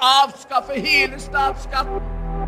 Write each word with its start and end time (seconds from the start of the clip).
avskaffe 0.00 0.80
hele 0.80 1.18
statsskatten. 1.20 2.00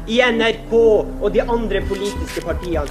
i 0.08 0.17
NRK 0.19 0.73
og 0.75 1.28
de 1.33 1.43
andre 1.43 1.81
politiske 1.86 2.43
partiene. 2.43 2.89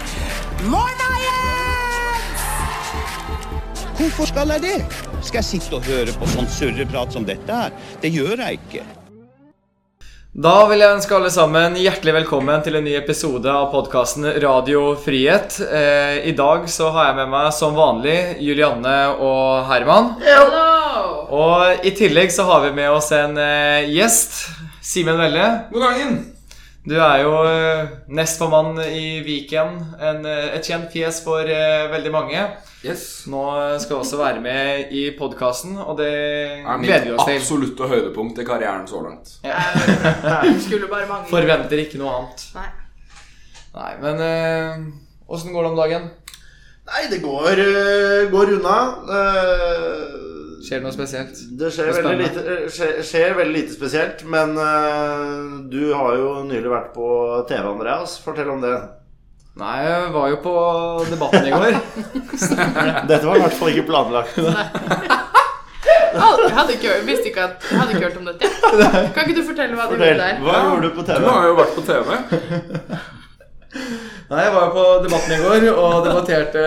Hvorfor 3.98 4.26
skal 4.30 4.54
jeg 4.56 4.64
det? 4.64 4.78
Skal 5.22 5.42
jeg 5.42 5.50
sitte 5.50 5.76
og 5.78 5.86
høre 5.86 6.14
på 6.16 6.30
sånn 6.32 6.48
surreprat 6.50 7.12
som 7.14 7.28
dette 7.28 7.52
her? 7.52 7.76
Det 8.02 8.14
gjør 8.16 8.40
jeg 8.46 8.62
ikke. 8.62 8.86
Da 10.32 10.54
vil 10.72 10.80
jeg 10.80 10.96
ønske 10.96 11.16
alle 11.18 11.30
sammen 11.34 11.76
hjertelig 11.76 12.14
velkommen 12.22 12.62
til 12.64 12.80
en 12.80 12.86
ny 12.88 12.94
episode 12.96 13.52
av 13.52 13.68
podkasten 13.74 14.30
Radio 14.40 14.94
Frihet. 14.96 15.58
Eh, 15.68 16.22
I 16.32 16.32
dag 16.38 16.70
så 16.72 16.88
har 16.96 17.10
jeg 17.12 17.18
med 17.20 17.34
meg 17.34 17.52
som 17.58 17.76
vanlig 17.76 18.38
Julianne 18.40 18.96
og 19.20 19.68
Herman. 19.68 20.14
Og 21.32 21.86
i 21.88 21.94
tillegg 21.96 22.32
så 22.34 22.44
har 22.50 22.66
vi 22.66 22.74
med 22.76 22.92
oss 22.92 23.08
en 23.16 23.38
uh, 23.40 23.88
gjest. 23.88 24.34
Simen 24.84 25.16
Velle. 25.16 25.46
God 25.72 25.86
dagen! 25.86 26.18
Du 26.84 26.96
er 26.98 27.22
jo 27.22 27.32
uh, 27.46 27.92
nestformann 28.12 28.82
i 28.84 29.22
Viken. 29.24 29.78
En, 29.96 30.26
uh, 30.28 30.50
et 30.52 30.68
kjent 30.68 30.90
fjes 30.92 31.22
for 31.24 31.48
veldig 31.94 32.12
mange. 32.12 32.42
Yes. 32.84 33.06
Nå 33.32 33.44
skal 33.80 33.94
du 33.94 34.00
også 34.02 34.20
være 34.20 34.42
med 34.44 34.92
i 34.98 35.06
podkasten, 35.16 35.78
og 35.80 36.00
det 36.02 36.10
er 36.10 36.82
gleder 36.82 37.06
vi 37.06 37.14
oss 37.14 37.28
til. 37.30 37.38
absolutte 37.38 37.88
høydepunkt 37.88 38.42
i 38.42 38.46
karrieren 38.48 38.88
så 38.90 39.04
langt. 39.06 39.36
Skulle 40.66 40.90
bare 40.90 41.06
mange. 41.08 41.30
Forventer 41.30 41.86
ikke 41.86 42.02
noe 42.02 42.16
annet. 42.18 42.48
Nei. 42.58 42.68
Nei, 43.72 43.92
men 44.02 44.26
eh, 44.26 44.82
åssen 45.32 45.54
går 45.54 45.64
det 45.64 45.70
om 45.70 45.78
dagen? 45.80 46.10
Nei, 46.90 47.06
det 47.14 47.22
går, 47.24 47.62
går 48.34 48.56
unna. 48.58 48.80
Eh, 49.20 50.31
Skjer 50.62 50.80
det 50.80 50.86
noe 50.86 50.94
spesielt? 50.94 51.40
Det 51.58 51.70
skjer 51.74 51.90
Det 51.90 52.02
veldig, 52.04 52.18
lite, 52.22 52.56
skjer, 52.76 52.98
skjer 53.06 53.36
veldig 53.40 53.56
lite 53.56 53.74
spesielt. 53.76 54.24
Men 54.30 54.54
uh, 54.58 55.62
du 55.72 55.94
har 55.98 56.18
jo 56.20 56.34
nylig 56.48 56.70
vært 56.72 56.92
på 56.96 57.08
TV, 57.50 57.64
Andreas. 57.72 58.18
Fortell 58.24 58.52
om 58.54 58.62
det. 58.64 58.76
Nei, 59.62 59.78
jeg 59.84 60.12
var 60.14 60.30
jo 60.32 60.38
på 60.46 60.54
Debatten 61.10 61.50
i 61.50 61.52
går. 61.52 61.80
Dette 63.10 63.26
var 63.26 63.36
i 63.36 63.44
hvert 63.44 63.58
fall 63.58 63.74
ikke 63.74 63.88
planlagt. 63.90 64.38
Jeg 66.12 66.56
hadde 66.58 66.74
ikke, 66.76 66.96
visste 67.08 67.30
ikke 67.30 67.44
at, 67.46 67.64
jeg 67.72 67.80
hadde 67.80 67.94
ikke 67.96 68.08
hørt 68.10 68.18
om 68.20 68.26
dette. 68.28 68.48
Kan 69.16 69.24
ikke 69.24 69.36
du 69.38 69.46
fortelle 69.48 69.78
hva 69.78 69.86
du 69.88 69.94
Fortell. 69.94 70.10
gjorde 70.10 70.26
der? 70.28 70.42
Hva 70.44 70.58
gjorde 70.66 70.82
du 70.84 70.96
på 70.98 71.06
TV? 71.08 71.22
Du 71.24 71.28
har 71.32 71.46
jo 71.48 71.54
vært 71.56 71.78
på 71.78 71.84
TV. 71.88 72.10
Nei, 74.32 74.42
jeg 74.44 74.52
var 74.58 74.66
jo 74.66 74.72
på 74.76 74.84
Debatten 75.06 75.32
i 75.32 75.40
går 75.46 75.68
og 75.72 75.96
debatterte 76.10 76.66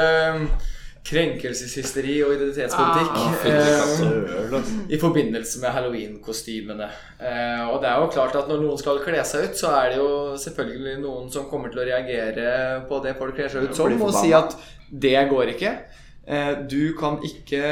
krenkelseshysteri 1.04 2.14
og 2.24 2.32
identitetspolitikk. 2.32 3.10
Ah, 3.12 3.34
eh, 3.50 4.68
I 4.88 5.00
forbindelse 5.00 5.60
med 5.60 5.74
halloween-kostymene. 5.76 6.88
Eh, 7.20 7.64
og 7.68 7.82
det 7.82 7.90
er 7.90 8.00
jo 8.00 8.12
klart 8.14 8.38
at 8.40 8.48
når 8.48 8.62
noen 8.62 8.80
skal 8.80 9.02
kle 9.04 9.20
seg 9.28 9.50
ut, 9.50 9.58
så 9.60 9.74
er 9.82 9.92
det 9.92 9.98
jo 10.00 10.08
selvfølgelig 10.40 10.96
noen 11.02 11.28
som 11.34 11.44
kommer 11.50 11.72
til 11.72 11.82
å 11.84 11.88
reagere 11.90 12.48
på 12.88 13.02
det 13.04 13.14
folk 13.20 13.36
kler 13.36 13.52
seg 13.52 13.68
ut 13.68 13.76
som, 13.76 13.92
og 14.00 14.16
si 14.16 14.32
at 14.36 14.56
det 14.88 15.18
går 15.28 15.52
ikke. 15.58 15.76
Eh, 16.24 16.54
du 16.72 16.94
kan 16.96 17.20
ikke 17.20 17.62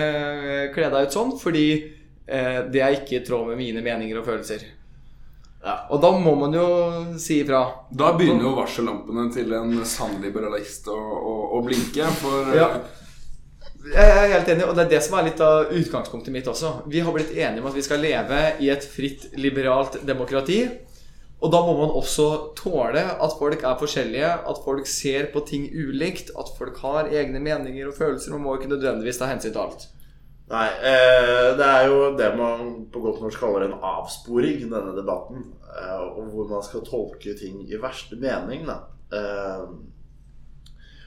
kle 0.77 0.93
deg 0.93 1.09
ut 1.09 1.19
sånn, 1.21 1.35
fordi 1.41 1.67
det 2.33 2.81
er 2.81 2.95
ikke 2.95 3.17
i 3.19 3.25
tråd 3.27 3.49
med 3.51 3.59
mine 3.59 3.83
meninger 3.85 4.17
og 4.21 4.25
følelser. 4.25 4.63
Ja. 5.63 5.75
Og 5.93 6.01
da 6.01 6.13
må 6.17 6.33
man 6.39 6.55
jo 6.55 6.67
si 7.21 7.41
ifra. 7.43 7.65
Da 7.91 8.13
begynner 8.17 8.47
jo 8.47 8.55
varsellampene 8.57 9.27
til 9.35 9.53
en 9.59 9.75
sann 9.87 10.17
liberalist 10.23 10.87
å, 10.89 10.97
å, 10.97 11.35
å 11.59 11.63
blinke. 11.67 12.09
For 12.23 12.55
Ja. 12.57 12.71
Jeg 13.83 14.11
er 14.15 14.31
helt 14.31 14.51
enig, 14.53 14.67
og 14.69 14.77
det 14.79 14.85
er 14.85 14.91
det 14.93 15.03
som 15.03 15.17
er 15.19 15.27
litt 15.27 15.41
av 15.43 15.73
utgangspunktet 15.75 16.35
mitt 16.35 16.47
også. 16.51 16.85
Vi 16.91 17.03
har 17.03 17.15
blitt 17.15 17.33
enige 17.35 17.63
om 17.65 17.67
at 17.71 17.75
vi 17.75 17.83
skal 17.83 18.03
leve 18.03 18.41
i 18.63 18.69
et 18.71 18.85
fritt, 18.87 19.33
liberalt 19.35 19.99
demokrati. 20.07 20.61
Og 21.43 21.51
da 21.51 21.59
må 21.67 21.73
man 21.75 21.91
også 21.99 22.27
tåle 22.55 23.03
at 23.03 23.33
folk 23.39 23.65
er 23.67 23.81
forskjellige, 23.81 24.29
at 24.53 24.61
folk 24.63 24.87
ser 24.87 25.27
på 25.33 25.43
ting 25.49 25.67
ulikt, 25.75 26.31
at 26.39 26.53
folk 26.55 26.79
har 26.85 27.11
egne 27.11 27.43
meninger 27.43 27.91
og 27.91 27.97
følelser. 27.99 28.37
Man 28.37 28.45
må 28.45 28.55
ikke 28.55 28.71
nødvendigvis 28.71 29.19
ta 29.19 29.27
hensyn 29.33 29.51
til 29.51 29.65
alt. 29.65 29.89
Nei, 30.53 30.69
eh, 30.85 31.49
det 31.59 31.67
er 31.67 31.89
jo 31.89 32.13
det 32.19 32.29
man 32.39 32.71
på 32.93 33.03
godt 33.03 33.23
norsk 33.25 33.43
kaller 33.43 33.67
en 33.67 33.79
avsporing, 33.89 34.69
denne 34.71 34.95
debatten. 34.95 35.49
Eh, 35.73 36.03
og 36.13 36.31
hvor 36.31 36.51
man 36.51 36.63
skal 36.67 36.85
tolke 36.87 37.35
ting 37.39 37.65
i 37.67 37.81
verste 37.81 38.19
mening, 38.21 38.69
da. 38.69 38.79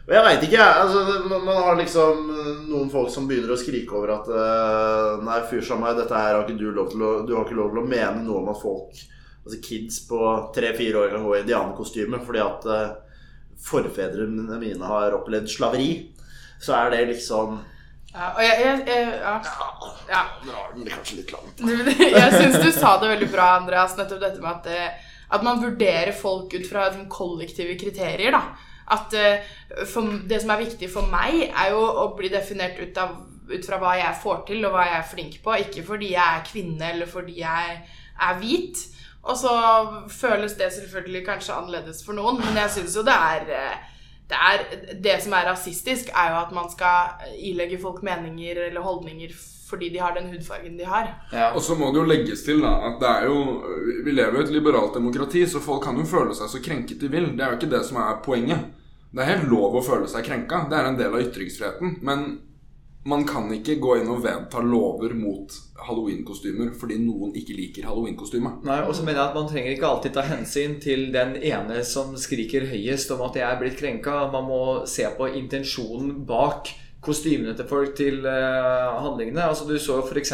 Eh, 0.06 0.12
og 0.12 0.14
jeg 0.14 0.26
veit 0.28 0.44
ikke, 0.46 0.60
jeg. 0.62 0.84
Altså, 0.84 1.04
man, 1.32 1.58
har 1.58 1.80
liksom 1.80 2.30
noen 2.70 2.92
folk 2.94 3.10
som 3.14 3.26
begynner 3.30 3.56
å 3.56 3.60
skrike 3.60 3.98
over 3.98 4.14
at 4.20 4.30
eh, 4.30 5.26
Nei, 5.26 5.42
fyr 5.50 5.66
som 5.66 5.82
meg, 5.82 5.98
dette 5.98 6.14
her 6.14 6.36
har 6.36 6.46
ikke 6.46 6.60
du 6.60 6.70
lov 6.70 6.92
til 6.94 7.02
å 7.02 7.12
Du 7.26 7.36
har 7.36 7.46
ikke 7.46 7.58
lov 7.58 7.74
til 7.74 7.82
å 7.82 7.90
mene 7.90 8.22
noe 8.22 8.44
om 8.44 8.52
at 8.54 8.62
folk 8.62 9.04
Altså 9.46 9.62
kids 9.62 10.00
på 10.10 10.20
tre-fire 10.56 11.04
år 11.04 11.12
kan 11.14 11.26
gå 11.26 11.36
i 11.36 11.40
indianerkostyme 11.44 12.18
fordi 12.26 12.42
at 12.42 12.64
eh, 12.66 12.94
forfedrene 13.66 14.58
mine 14.62 14.90
har 14.90 15.14
opplevd 15.14 15.52
slaveri. 15.54 15.90
Så 16.62 16.74
er 16.74 16.90
det 16.94 17.04
liksom 17.12 17.60
Ja, 18.16 18.32
og 18.32 18.42
jeg, 18.42 18.56
jeg, 18.64 18.82
jeg, 18.90 19.12
ja. 19.22 19.36
Ja. 20.10 20.24
Nå 20.42 20.50
drar 20.50 20.74
den 20.74 20.90
kanskje 20.90 21.20
litt 21.20 21.34
langt. 21.36 21.62
Jeg 22.16 22.32
syns 22.34 22.58
du 22.64 22.72
sa 22.74 22.96
det 23.02 23.12
veldig 23.12 23.28
bra, 23.34 23.52
Andreas, 23.60 23.94
nettopp 24.00 24.22
dette 24.24 24.42
med 24.42 24.52
at, 24.54 24.70
eh, 24.72 25.14
at 25.36 25.46
man 25.46 25.62
vurderer 25.62 26.14
folk 26.16 26.54
ut 26.56 26.66
fra 26.70 26.88
kollektive 27.12 27.78
kriterier. 27.78 28.34
da. 28.34 28.65
At 28.92 29.14
eh, 29.18 29.46
for, 29.90 30.20
Det 30.30 30.42
som 30.42 30.54
er 30.54 30.66
viktig 30.66 30.90
for 30.94 31.10
meg, 31.10 31.48
er 31.50 31.72
jo 31.74 31.82
å 31.82 32.10
bli 32.18 32.30
definert 32.34 32.80
ut, 32.82 32.98
av, 33.02 33.16
ut 33.50 33.66
fra 33.66 33.80
hva 33.82 33.96
jeg 34.00 34.20
får 34.22 34.44
til, 34.50 34.66
og 34.66 34.76
hva 34.76 34.86
jeg 34.90 35.00
er 35.00 35.10
flink 35.14 35.40
på. 35.44 35.56
Ikke 35.66 35.86
fordi 35.88 36.12
jeg 36.14 36.26
er 36.26 36.46
kvinne, 36.46 36.92
eller 36.92 37.10
fordi 37.10 37.40
jeg 37.42 37.80
er 38.22 38.38
hvit. 38.42 38.86
Og 39.26 39.38
så 39.42 39.56
føles 40.14 40.54
det 40.54 40.70
selvfølgelig 40.74 41.26
kanskje 41.26 41.58
annerledes 41.58 42.04
for 42.06 42.18
noen, 42.18 42.38
men 42.44 42.62
jeg 42.62 42.76
syns 42.78 42.98
jo 43.00 43.06
det 43.06 43.16
er 43.16 43.52
eh, 43.58 43.84
det, 44.30 44.38
er, 44.38 44.64
det 45.02 45.18
som 45.24 45.34
er 45.38 45.50
rasistisk, 45.50 46.10
er 46.14 46.32
jo 46.34 46.40
at 46.44 46.54
man 46.54 46.70
skal 46.72 47.28
ilegge 47.38 47.82
folk 47.82 48.04
meninger 48.06 48.68
eller 48.68 48.82
holdninger 48.86 49.34
fordi 49.66 49.90
de 49.90 50.02
har 50.02 50.14
den 50.14 50.30
hudfargen 50.30 50.78
de 50.78 50.86
har. 50.86 51.12
Og 51.56 51.62
så 51.66 51.76
må 51.76 51.90
det 51.92 52.02
jo 52.04 52.08
legges 52.10 52.46
til 52.46 52.62
da, 52.62 52.76
at 52.90 53.00
det 53.02 53.12
er 53.12 53.30
jo 53.32 53.38
Vi 54.06 54.14
lever 54.14 54.38
jo 54.38 54.44
i 54.44 54.46
et 54.46 54.54
liberalt 54.54 54.94
demokrati, 54.94 55.46
så 55.50 55.62
folk 55.64 55.84
kan 55.84 55.98
jo 55.98 56.06
føle 56.06 56.36
seg 56.38 56.52
så 56.52 56.62
krenket 56.62 57.02
de 57.02 57.10
vil. 57.10 57.32
Det 57.34 57.46
er 57.46 57.54
jo 57.54 57.60
ikke 57.60 57.74
det 57.74 57.86
som 57.88 57.98
er 58.04 58.20
poenget. 58.26 58.68
Det 59.16 59.24
er 59.24 59.32
helt 59.32 59.48
lov 59.50 59.78
å 59.80 59.86
føle 59.86 60.10
seg 60.12 60.28
krenka. 60.28 60.66
Det 60.70 60.78
er 60.78 60.90
en 60.90 61.00
del 61.00 61.14
av 61.16 61.24
ytringsfriheten. 61.24 61.98
Men 62.06 62.28
man 63.06 63.22
kan 63.30 63.52
ikke 63.54 63.78
gå 63.82 64.00
inn 64.02 64.10
og 64.10 64.24
vedta 64.24 64.62
lover 64.66 65.14
mot 65.18 65.54
halloweenkostymer 65.86 66.72
fordi 66.78 66.98
noen 67.04 67.36
ikke 67.38 67.54
liker 67.54 67.86
halloweenkostyme. 67.86 68.56
Nei, 68.66 68.80
og 68.82 68.96
så 68.98 69.06
mener 69.06 69.22
jeg 69.22 69.30
at 69.30 69.38
Man 69.38 69.50
trenger 69.52 69.76
ikke 69.76 69.92
alltid 69.92 70.16
ta 70.16 70.24
hensyn 70.26 70.80
til 70.82 71.12
den 71.14 71.36
ene 71.38 71.84
som 71.86 72.16
skriker 72.18 72.66
høyest 72.72 73.14
om 73.14 73.22
at 73.28 73.38
jeg 73.38 73.46
er 73.46 73.62
blitt 73.62 73.78
krenka. 73.80 74.24
Man 74.34 74.50
må 74.50 74.64
se 74.90 75.06
på 75.18 75.30
intensjonen 75.38 76.26
bak 76.28 76.74
kostymene 77.06 77.56
til 77.56 77.70
folk, 77.70 77.96
til 77.98 78.26
eh, 78.26 79.02
handlingene. 79.06 79.48
Altså 79.48 79.68
Du 79.70 79.78
så 79.80 80.02
f.eks. 80.04 80.34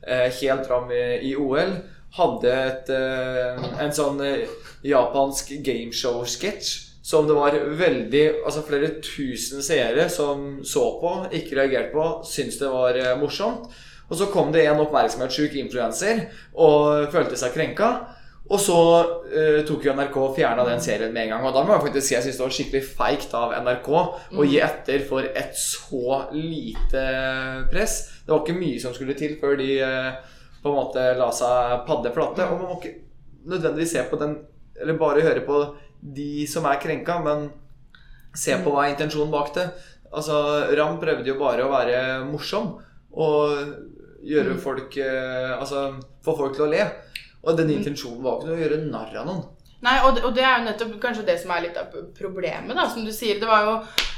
Uh, 0.00 0.30
helt 0.32 0.64
fram 0.64 0.88
i, 0.96 1.02
i 1.28 1.34
OL 1.36 1.74
hadde 2.16 2.50
et, 2.50 2.90
eh, 2.90 3.66
en 3.84 3.92
sånn 3.94 4.20
eh, 4.24 4.48
japansk 4.86 5.52
gameshow-sketsj 5.66 6.88
som 7.10 7.26
det 7.26 7.34
var 7.34 7.56
veldig 7.78 8.24
Altså 8.44 8.62
flere 8.66 8.90
tusen 9.02 9.62
seere 9.64 10.08
som 10.12 10.60
så 10.66 10.84
på, 11.00 11.12
ikke 11.34 11.58
reagerte 11.58 11.94
på, 11.94 12.08
syntes 12.26 12.58
det 12.60 12.70
var 12.72 12.98
eh, 12.98 13.16
morsomt. 13.18 13.70
Og 14.10 14.18
så 14.18 14.26
kom 14.32 14.50
det 14.50 14.64
en 14.66 14.82
oppmerksomhetssjuk 14.82 15.54
influenser 15.60 16.24
og 16.58 17.12
følte 17.14 17.38
seg 17.38 17.54
krenka. 17.54 17.90
Og 18.50 18.58
så 18.58 18.76
uh, 19.30 19.60
tok 19.66 19.84
jo 19.86 19.92
NRK 19.94 20.16
og 20.18 20.32
fjerna 20.34 20.64
den 20.66 20.82
serien 20.82 21.12
med 21.14 21.28
en 21.28 21.36
gang. 21.36 21.44
Og 21.46 21.54
da 21.54 21.62
må 21.62 21.76
jeg 21.76 21.84
faktisk 21.84 22.06
si 22.08 22.16
jeg 22.16 22.24
synes 22.26 22.40
det 22.40 22.44
var 22.44 22.54
skikkelig 22.56 22.82
feigt 22.98 23.34
av 23.38 23.54
NRK 23.62 23.90
å 23.94 24.46
gi 24.48 24.58
etter 24.64 25.04
for 25.06 25.26
et 25.28 25.54
så 25.58 26.24
lite 26.34 27.04
press. 27.70 28.00
Det 28.24 28.34
var 28.34 28.42
ikke 28.42 28.58
mye 28.58 28.80
som 28.82 28.96
skulle 28.96 29.14
til 29.18 29.36
før 29.42 29.54
de 29.60 29.68
uh, 29.84 30.40
på 30.60 30.72
en 30.72 30.80
måte 30.80 31.04
la 31.18 31.30
seg 31.34 31.84
padde 31.86 32.12
flate. 32.16 32.48
Og 32.50 32.58
man 32.58 32.72
må 32.72 32.80
ikke 32.80 32.96
nødvendigvis 33.50 33.94
se 33.96 34.02
på 34.10 34.18
den 34.20 34.40
Eller 34.80 34.96
bare 34.96 35.20
høre 35.20 35.42
på 35.44 35.56
de 36.00 36.46
som 36.48 36.64
er 36.64 36.78
krenka, 36.80 37.18
men 37.20 37.50
se 38.32 38.54
på 38.64 38.70
hva 38.72 38.86
er 38.86 38.94
intensjonen 38.94 39.32
bak 39.32 39.50
det. 39.52 39.66
Altså, 40.08 40.38
Ram 40.78 40.96
prøvde 41.02 41.28
jo 41.28 41.36
bare 41.36 41.66
å 41.66 41.72
være 41.72 41.98
morsom 42.24 42.78
og 43.12 44.24
gjøre 44.24 44.56
folk 44.62 44.96
uh, 44.96 45.60
Altså 45.60 45.84
få 46.24 46.34
folk 46.38 46.56
til 46.56 46.64
å 46.66 46.70
le. 46.72 46.88
Og 47.46 47.56
den 47.56 47.72
intensjonen 47.72 48.22
var 48.24 48.38
ikke 48.38 48.50
noe 48.50 48.58
å 48.58 48.62
gjøre 48.64 48.84
narr 48.84 49.16
av 49.22 49.28
noen. 49.28 49.48
Nei, 49.80 49.94
og 50.04 50.16
det, 50.16 50.22
og 50.28 50.34
det 50.36 50.42
er 50.44 50.58
jo 50.58 50.64
nettopp 50.66 50.96
kanskje 51.00 51.24
det 51.24 51.38
som 51.40 51.52
er 51.54 51.62
litt 51.64 51.76
av 51.80 51.94
problemet, 52.18 52.74
da, 52.76 52.84
som 52.92 53.04
du 53.04 53.12
sier. 53.16 53.38
Det 53.40 53.48
var 53.48 53.64
jo 53.64 53.76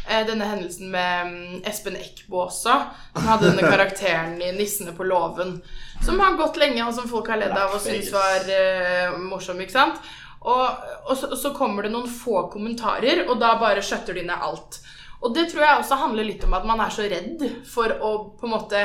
eh, 0.09 0.25
denne 0.27 0.49
hendelsen 0.51 0.91
med 0.91 1.29
mm, 1.29 1.61
Espen 1.71 1.99
Eckbo 2.01 2.41
også, 2.49 2.75
som 3.13 3.29
hadde 3.31 3.53
denne 3.53 3.71
karakteren 3.75 4.35
i 4.43 4.51
'Nissene 4.57 4.95
på 4.97 5.07
låven', 5.07 5.61
som 6.03 6.19
har 6.19 6.35
gått 6.41 6.59
lenge, 6.59 6.83
og 6.83 6.97
som 6.97 7.07
folk 7.07 7.31
har 7.31 7.39
ledd 7.39 7.55
av 7.55 7.77
og 7.77 7.85
syntes 7.85 8.11
var 8.11 8.51
eh, 8.51 9.15
morsom, 9.23 9.63
ikke 9.63 9.77
sant? 9.77 10.03
Og, 10.43 10.67
og, 11.07 11.15
så, 11.15 11.31
og 11.31 11.39
så 11.39 11.55
kommer 11.55 11.87
det 11.87 11.93
noen 11.95 12.11
få 12.11 12.49
kommentarer, 12.51 13.23
og 13.29 13.39
da 13.39 13.55
bare 13.63 13.85
skjøtter 13.87 14.19
de 14.19 14.27
ned 14.27 14.49
alt. 14.51 14.81
Og 15.23 15.31
det 15.37 15.47
tror 15.53 15.63
jeg 15.63 15.79
også 15.79 16.01
handler 16.01 16.27
litt 16.27 16.43
om 16.43 16.59
at 16.59 16.67
man 16.67 16.83
er 16.83 16.91
så 16.91 17.07
redd 17.07 17.47
for 17.71 17.95
å 18.03 18.13
på 18.35 18.49
en 18.49 18.55
måte 18.57 18.83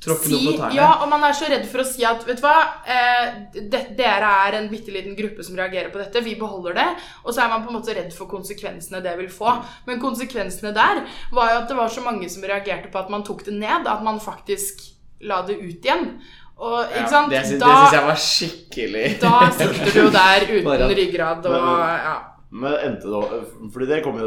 Tråkke 0.00 0.30
noe 0.32 0.40
på 0.46 0.52
tærne. 0.56 0.74
Ja, 0.78 0.86
og 1.02 1.08
man 1.12 1.24
er 1.28 1.34
så 1.36 1.48
redd 1.52 1.66
for 1.68 1.82
å 1.82 1.84
si 1.84 2.04
at 2.08 2.22
Vet 2.24 2.38
du 2.40 2.44
hva, 2.46 2.54
eh, 2.88 3.34
det, 3.52 3.82
dere 3.98 4.30
er 4.46 4.56
en 4.56 4.68
bitte 4.72 4.94
liten 4.94 5.12
gruppe 5.18 5.44
som 5.44 5.58
reagerer 5.60 5.90
på 5.92 6.00
dette. 6.00 6.22
Vi 6.24 6.34
beholder 6.40 6.72
det. 6.78 6.86
Og 7.24 7.34
så 7.36 7.42
er 7.44 7.50
man 7.52 7.66
på 7.66 7.68
en 7.72 7.76
måte 7.80 7.94
redd 7.98 8.12
for 8.16 8.26
konsekvensene 8.30 9.02
det 9.04 9.12
vil 9.20 9.28
få. 9.28 9.52
Men 9.86 10.00
konsekvensene 10.00 10.72
der 10.72 11.02
var 11.36 11.52
jo 11.52 11.58
at 11.60 11.68
det 11.68 11.76
var 11.76 11.88
så 11.92 12.00
mange 12.06 12.30
som 12.32 12.42
reagerte 12.48 12.88
på 12.90 12.98
at 13.02 13.10
man 13.12 13.22
tok 13.28 13.44
det 13.44 13.58
ned, 13.60 13.86
at 13.86 14.02
man 14.02 14.20
faktisk 14.24 14.80
la 15.20 15.42
det 15.44 15.58
ut 15.60 15.84
igjen. 15.84 16.14
Og, 16.60 16.80
ikke 16.92 17.08
sant? 17.08 17.30
Det, 17.32 17.44
sy- 17.48 17.58
det 17.60 17.68
syns 17.68 17.94
jeg 17.96 18.04
var 18.08 18.18
skikkelig 18.20 19.04
Da 19.22 19.36
sitter 19.52 19.94
du 19.94 20.00
jo 20.02 20.10
der 20.12 20.44
uten 20.50 20.90
ryggrad 20.98 21.46
og 21.48 21.54
Men- 21.54 22.04
ja. 22.04 22.16
Men 22.52 22.72
endte 22.82 23.06
det 23.06 23.70
Fordi 23.72 23.86
det 23.86 24.00
kom 24.04 24.16
jo 24.18 24.26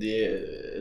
de 0.00 0.14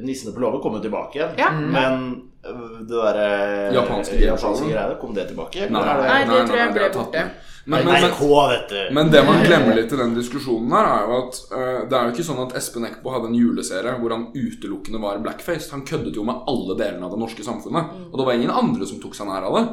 Nissene 0.06 0.34
på 0.36 0.42
låven' 0.44 0.62
kom 0.64 0.78
jo 0.78 0.82
tilbake 0.84 1.20
igjen. 1.20 1.38
Ja. 1.40 1.52
Men 1.52 2.08
øh, 2.46 2.80
det 2.80 2.96
derre 2.96 3.30
Japanske 3.76 4.20
japanske 4.24 4.72
greiene. 4.72 4.98
kom 5.02 5.14
det 5.16 5.30
tilbake? 5.32 5.70
Nei, 5.70 5.84
er 5.84 6.04
Nei, 6.08 6.20
det 6.30 6.42
tror 6.48 6.60
jeg 6.60 6.72
nei, 6.72 6.76
ble 6.78 6.88
det 6.88 6.98
borte. 6.98 7.30
Men, 7.70 7.86
men, 7.86 8.02
men, 8.02 8.94
Men 8.94 9.12
det 9.12 9.20
man 9.28 9.44
glemmer 9.46 9.76
litt 9.78 9.92
i 9.94 9.98
den 10.00 10.16
diskusjonen 10.16 10.72
her, 10.74 10.88
er 10.90 11.04
jo 11.06 11.18
at 11.20 11.36
uh, 11.52 11.82
det 11.90 11.98
er 11.98 12.08
jo 12.08 12.14
ikke 12.16 12.26
sånn 12.26 12.40
at 12.48 12.56
Espen 12.58 12.88
Eckbo 12.88 13.12
hadde 13.14 13.30
en 13.30 13.36
juleserie 13.38 13.94
hvor 14.00 14.16
han 14.16 14.30
utelukkende 14.34 15.02
var 15.04 15.20
blackface. 15.22 15.70
Han 15.76 15.84
køddet 15.86 16.18
jo 16.18 16.26
med 16.26 16.48
alle 16.50 16.78
delene 16.80 17.06
av 17.06 17.14
det 17.14 17.22
norske 17.22 17.46
samfunnet. 17.46 17.92
Og 18.10 18.18
det 18.18 18.26
var 18.26 18.40
ingen 18.40 18.56
andre 18.56 18.88
som 18.90 19.02
tok 19.04 19.14
seg 19.18 19.30
nær 19.30 19.46
av 19.52 19.60
det. 19.60 19.66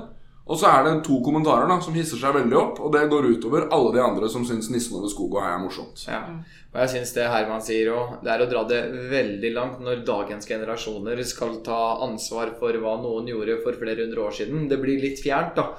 Og 0.46 0.58
så 0.60 0.68
er 0.70 0.84
det 0.86 0.92
to 1.06 1.16
kommentarer 1.26 1.66
da 1.66 1.80
som 1.82 1.94
hisser 1.98 2.20
seg 2.20 2.36
veldig 2.36 2.56
opp, 2.60 2.76
og 2.78 2.92
det 2.94 3.08
går 3.10 3.26
utover 3.34 3.64
alle 3.74 3.90
de 3.96 4.02
andre 4.02 4.28
som 4.30 4.44
syns 4.46 4.68
'Nissen 4.70 4.94
over 4.94 5.10
skog 5.10 5.34
og 5.34 5.42
hei' 5.42 5.54
er 5.56 5.58
morsomt. 5.64 6.04
Ja. 6.06 6.20
Og 6.70 6.78
jeg 6.84 6.92
syns 6.92 7.14
det 7.16 7.26
Herman 7.26 7.64
sier 7.66 7.90
òg, 7.90 8.22
det 8.22 8.30
er 8.30 8.44
å 8.44 8.48
dra 8.50 8.62
det 8.68 8.80
veldig 9.10 9.50
langt 9.56 9.80
når 9.82 10.04
dagens 10.06 10.46
generasjoner 10.46 11.22
skal 11.26 11.58
ta 11.66 11.98
ansvar 12.06 12.54
for 12.60 12.78
hva 12.78 12.94
noen 13.02 13.26
gjorde 13.26 13.58
for 13.64 13.72
flere 13.80 14.06
hundre 14.06 14.22
år 14.22 14.38
siden. 14.38 14.68
Det 14.68 14.78
blir 14.78 15.02
litt 15.02 15.18
fjernt, 15.18 15.56
da. 15.58 15.74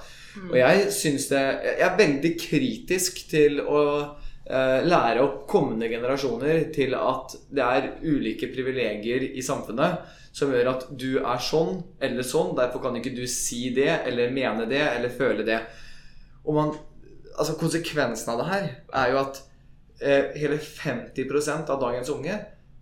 Og 0.52 0.58
jeg 0.58 0.92
syns 0.92 1.30
det 1.31 1.46
Jeg 1.64 1.88
er 1.88 1.98
veldig 1.98 2.34
kritisk 2.38 3.24
til 3.30 3.62
å 3.62 3.81
eh, 4.04 4.84
lære 4.84 5.24
opp 5.24 5.48
kommende 5.48 5.88
generasjoner 5.88 6.74
til 6.75 6.94
at 6.94 7.38
det 7.50 7.64
er 7.64 7.92
ulike 8.04 8.52
privilegier 8.52 9.31
i 9.31 9.42
samfunnet 9.42 10.26
som 10.38 10.51
gjør 10.54 10.69
at 10.69 10.86
du 10.94 11.18
er 11.18 11.39
sånn 11.42 11.80
eller 12.04 12.25
sånn, 12.25 12.54
derfor 12.57 12.84
kan 12.84 12.98
ikke 13.00 13.16
du 13.18 13.24
si 13.31 13.72
det 13.74 13.89
eller 14.06 14.34
mene 14.36 14.68
det 14.69 14.84
eller 14.84 15.13
føle 15.13 15.45
det. 15.48 15.60
Og 16.45 16.54
man, 16.57 16.75
altså 17.34 17.57
Konsekvensen 17.60 18.34
av 18.34 18.44
det 18.44 18.51
her 18.51 18.68
er 19.01 19.13
jo 19.13 19.24
at 19.24 19.42
eh, 20.01 20.38
hele 20.38 20.60
50% 20.62 21.74
av 21.74 21.81
dagens 21.81 22.13
unge 22.13 22.38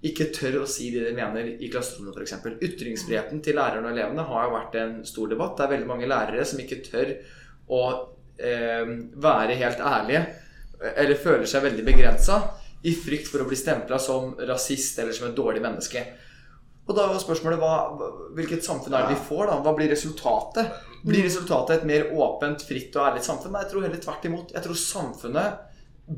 ikke 0.06 0.28
tør 0.36 0.60
å 0.62 0.70
si 0.70 0.92
det 0.94 1.06
de 1.08 1.14
mener 1.18 1.48
i 1.56 1.70
klasserommet 1.72 2.18
f.eks. 2.20 2.36
Ytringsfriheten 2.68 3.40
til 3.46 3.58
lærerne 3.58 3.88
og 3.88 3.96
elevene 3.96 4.28
har 4.28 4.46
jo 4.46 4.54
vært 4.58 4.76
en 4.82 4.98
stor 5.08 5.32
debatt. 5.32 5.56
Det 5.58 5.66
er 5.66 5.74
veldig 5.78 5.90
mange 5.90 6.10
lærere 6.12 6.46
som 6.46 6.60
ikke 6.62 6.84
tør 6.86 7.16
å 7.74 7.82
eh, 8.38 8.92
være 9.24 9.58
helt 9.64 9.82
ærlige 9.82 10.26
eller 10.92 11.18
føler 11.18 11.48
seg 11.50 11.64
veldig 11.66 11.88
begrensa 11.88 12.42
i 12.86 12.94
frykt 12.94 13.32
for 13.32 13.42
å 13.42 13.48
bli 13.50 13.58
stempla 13.58 13.98
som 14.02 14.36
rasist 14.46 15.00
eller 15.02 15.16
som 15.16 15.30
et 15.30 15.38
dårlig 15.38 15.64
menneske. 15.64 16.04
Og 16.86 16.94
da 16.94 17.08
var 17.10 17.22
spørsmålet 17.22 17.62
hva, 17.62 17.76
hvilket 18.38 18.66
samfunn 18.66 18.94
er 18.94 19.08
det 19.08 19.16
vi 19.16 19.28
får, 19.28 19.48
da? 19.50 19.62
Hva 19.66 19.74
blir 19.78 19.90
resultatet? 19.90 20.76
Blir 21.06 21.26
resultatet 21.26 21.80
et 21.80 21.88
mer 21.90 22.12
åpent, 22.14 22.62
fritt 22.66 22.94
og 22.98 23.08
ærlig 23.08 23.24
samfunn? 23.26 23.56
Nei, 23.56 23.64
jeg 23.66 23.72
tror 23.72 23.88
heller 23.88 24.04
tvert 24.04 24.28
imot. 24.30 24.54
Jeg 24.54 24.66
tror 24.66 24.78
samfunnet 24.82 25.64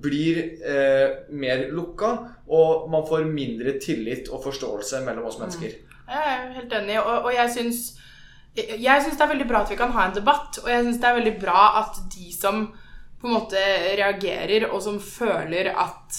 blir 0.04 0.42
eh, 0.68 1.30
mer 1.32 1.70
lukka, 1.72 2.10
og 2.52 2.90
man 2.92 3.06
får 3.08 3.30
mindre 3.32 3.78
tillit 3.80 4.28
og 4.28 4.44
forståelse 4.44 5.00
mellom 5.06 5.30
oss 5.30 5.40
mennesker. 5.40 5.78
Jeg 6.08 6.34
er 6.34 6.52
helt 6.58 6.76
enig, 6.82 7.00
og, 7.00 7.30
og 7.30 7.32
jeg 7.36 7.54
syns 7.56 7.88
jeg 8.58 9.04
syns 9.04 9.18
det 9.20 9.22
er 9.22 9.30
veldig 9.30 9.46
bra 9.46 9.60
at 9.62 9.72
vi 9.72 9.78
kan 9.78 9.92
ha 9.94 10.08
en 10.08 10.16
debatt, 10.16 10.58
og 10.64 10.70
jeg 10.72 10.86
syns 10.86 11.02
det 11.02 11.10
er 11.10 11.18
veldig 11.20 11.36
bra 11.40 11.64
at 11.84 12.00
de 12.10 12.32
som 12.34 12.64
på 13.18 13.30
en 13.30 13.36
måte 13.36 13.62
reagerer, 13.98 14.68
og 14.72 14.82
som 14.84 14.98
føler 15.02 15.70
at 15.74 16.18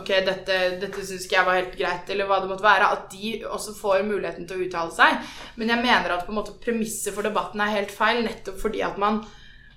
Ok, 0.00 0.10
dette, 0.26 0.58
dette 0.82 1.04
syns 1.06 1.26
ikke 1.26 1.38
jeg 1.38 1.46
var 1.46 1.58
helt 1.60 1.78
greit, 1.78 2.10
eller 2.10 2.28
hva 2.28 2.40
det 2.42 2.50
måtte 2.50 2.66
være. 2.66 2.90
At 2.96 3.06
de 3.12 3.36
også 3.46 3.76
får 3.78 4.02
muligheten 4.08 4.48
til 4.48 4.58
å 4.58 4.66
uttale 4.66 4.94
seg. 4.96 5.32
Men 5.60 5.70
jeg 5.70 5.84
mener 5.84 6.16
at 6.16 6.26
på 6.26 6.34
en 6.34 6.40
måte 6.40 6.56
premisset 6.62 7.14
for 7.14 7.26
debatten 7.26 7.62
er 7.62 7.76
helt 7.76 7.94
feil, 7.94 8.24
nettopp 8.26 8.60
fordi 8.62 8.84
at 8.86 9.00
man 9.00 9.24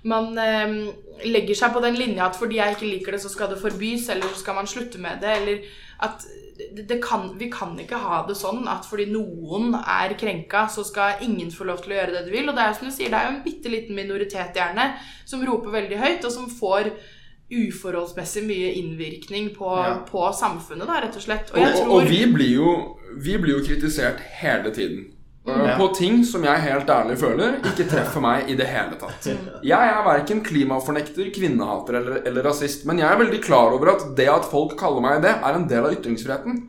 man 0.08 0.36
eh, 0.38 0.74
legger 1.26 1.58
seg 1.58 1.72
på 1.74 1.80
den 1.82 1.96
linja 1.98 2.28
at 2.28 2.36
fordi 2.38 2.60
jeg 2.60 2.76
ikke 2.76 2.86
liker 2.88 3.16
det, 3.16 3.22
så 3.24 3.30
skal 3.32 3.50
det 3.50 3.58
forbys, 3.58 4.08
eller 4.14 4.30
så 4.30 4.44
skal 4.44 4.54
man 4.54 4.70
slutte 4.70 5.00
med 5.02 5.18
det, 5.24 5.32
eller 5.40 5.64
at 6.06 6.26
kan, 7.02 7.38
Vi 7.38 7.50
kan 7.50 7.76
ikke 7.78 8.00
ha 8.02 8.24
det 8.26 8.34
sånn 8.38 8.64
at 8.70 8.86
fordi 8.88 9.08
noen 9.12 9.76
er 9.78 10.14
krenka, 10.18 10.66
så 10.66 10.82
skal 10.86 11.22
ingen 11.22 11.52
få 11.54 11.68
lov 11.68 11.82
til 11.82 11.94
å 11.94 11.98
gjøre 12.00 12.16
det 12.16 12.24
de 12.26 12.34
vil. 12.34 12.48
Og 12.50 12.56
det 12.56 12.64
er 12.64 12.72
jo 12.72 12.78
som 12.80 12.88
du 12.88 12.94
sier, 12.94 13.12
det 13.12 13.18
er 13.18 13.28
jo 13.28 13.34
en 13.36 13.44
bitte 13.44 13.70
liten 13.70 13.94
minoritet 13.94 14.58
gjerne 14.58 14.88
som 15.28 15.44
roper 15.46 15.76
veldig 15.76 16.00
høyt, 16.02 16.26
og 16.26 16.34
som 16.34 16.50
får 16.50 16.90
uforholdsmessig 17.48 18.42
mye 18.44 18.72
innvirkning 18.76 19.52
på, 19.56 19.70
på 20.10 20.24
samfunnet, 20.36 20.88
da, 20.88 20.98
rett 21.04 21.16
og 21.16 21.24
slett. 21.24 21.52
Og 21.52 21.56
Og, 21.56 21.62
jeg 21.64 21.76
tror 21.78 21.94
og 21.94 22.10
vi, 22.10 22.24
blir 22.32 22.50
jo, 22.58 22.74
vi 23.16 23.38
blir 23.40 23.56
jo 23.58 23.62
kritisert 23.64 24.20
hele 24.40 24.72
tiden. 24.74 25.06
Ja. 25.48 25.78
På 25.78 25.86
ting 25.96 26.18
som 26.28 26.42
jeg 26.44 26.60
helt 26.60 26.90
ærlig 26.92 27.14
føler 27.22 27.54
ikke 27.64 27.86
treffer 27.88 28.20
meg 28.20 28.50
i 28.52 28.56
det 28.58 28.66
hele 28.68 28.98
tatt. 29.00 29.30
Jeg 29.64 29.92
er 29.94 30.02
verken 30.04 30.42
klimafornekter, 30.44 31.30
kvinnehater 31.32 31.96
eller, 32.02 32.18
eller 32.28 32.44
rasist, 32.44 32.84
men 32.84 33.00
jeg 33.00 33.08
er 33.08 33.22
veldig 33.22 33.40
klar 33.46 33.72
over 33.72 33.94
at 33.94 34.04
det 34.18 34.28
at 34.28 34.44
folk 34.50 34.76
kaller 34.76 35.00
meg 35.00 35.22
det, 35.24 35.32
er 35.40 35.56
en 35.56 35.64
del 35.70 35.88
av 35.88 35.96
ytringsfriheten. 35.96 36.60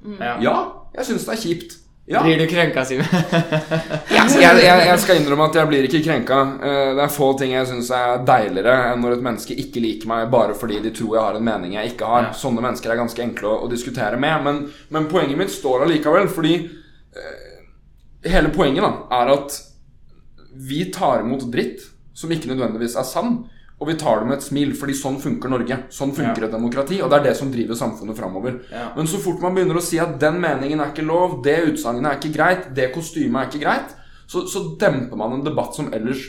Ja, 0.45 0.55
jeg 0.95 1.09
syns 1.09 1.27
det 1.27 1.35
er 1.35 1.43
kjipt. 1.43 1.78
Ja. 2.09 2.23
Blir 2.25 2.39
du 2.41 2.47
krenka, 2.49 2.81
Simen? 2.85 3.05
Jeg, 4.09 4.41
jeg, 4.41 4.61
jeg, 4.63 4.85
jeg 4.87 5.01
skal 5.03 5.19
innrømme 5.19 5.45
at 5.45 5.57
jeg 5.59 5.69
blir 5.69 5.85
ikke 5.85 5.99
krenka. 6.07 6.39
Eh, 6.57 6.95
Det 6.97 7.03
er 7.03 7.11
få 7.13 7.27
ting 7.37 7.51
jeg 7.53 7.67
syns 7.69 7.91
er 7.93 8.23
deiligere 8.25 8.89
enn 8.89 9.03
når 9.03 9.13
et 9.17 9.25
menneske 9.27 9.57
ikke 9.61 9.83
liker 9.83 10.09
meg 10.09 10.31
bare 10.33 10.55
fordi 10.57 10.79
de 10.81 10.91
tror 10.95 11.13
jeg 11.15 11.23
har 11.27 11.37
en 11.37 11.45
mening 11.45 11.75
jeg 11.77 11.91
ikke 11.93 12.09
har. 12.09 12.31
Sånne 12.37 12.63
mennesker 12.65 12.89
er 12.89 12.97
ganske 12.99 13.21
enkle 13.23 13.51
å, 13.51 13.59
å 13.65 13.69
diskutere 13.69 14.17
med. 14.17 14.41
Men, 14.47 14.59
men 14.89 15.05
poenget 15.11 15.37
mitt 15.37 15.53
står 15.53 15.85
allikevel, 15.85 16.31
fordi 16.33 16.55
uh, 16.65 17.61
hele 18.25 18.49
poenget 18.57 18.87
da 18.87 18.91
er 19.21 19.33
at 19.37 19.59
vi 20.69 20.87
tar 20.91 21.21
imot 21.21 21.45
dritt 21.53 21.85
som 22.17 22.33
ikke 22.33 22.49
nødvendigvis 22.49 22.97
er 22.99 23.05
sann. 23.07 23.43
Og 23.79 23.87
vi 23.87 23.95
tar 23.99 24.19
det 24.19 24.27
med 24.27 24.37
et 24.37 24.43
smil, 24.43 24.73
fordi 24.75 24.95
sånn 24.99 25.21
funker 25.23 25.51
Norge. 25.51 25.77
Sånn 25.95 26.11
funker 26.15 26.45
et 26.45 26.51
demokrati, 26.51 26.97
og 26.99 27.11
det 27.11 27.21
er 27.21 27.29
det 27.29 27.37
som 27.39 27.51
driver 27.53 27.79
samfunnet 27.79 28.17
framover. 28.17 28.57
Ja. 28.73 28.89
Men 28.97 29.07
så 29.07 29.21
fort 29.23 29.39
man 29.43 29.55
begynner 29.55 29.79
å 29.79 29.83
si 29.83 30.01
at 30.03 30.17
den 30.19 30.41
meningen 30.43 30.83
er 30.83 30.91
ikke 30.91 31.07
lov, 31.07 31.39
det 31.45 31.61
utsagnet 31.69 32.11
er 32.11 32.19
ikke 32.19 32.35
greit, 32.35 32.67
det 32.75 32.89
kostymet 32.95 33.39
er 33.39 33.47
ikke 33.47 33.63
greit, 33.63 33.95
så, 34.29 34.43
så 34.51 34.59
demper 34.79 35.17
man 35.17 35.31
en 35.33 35.45
debatt 35.45 35.73
som 35.73 35.87
ellers 35.93 36.21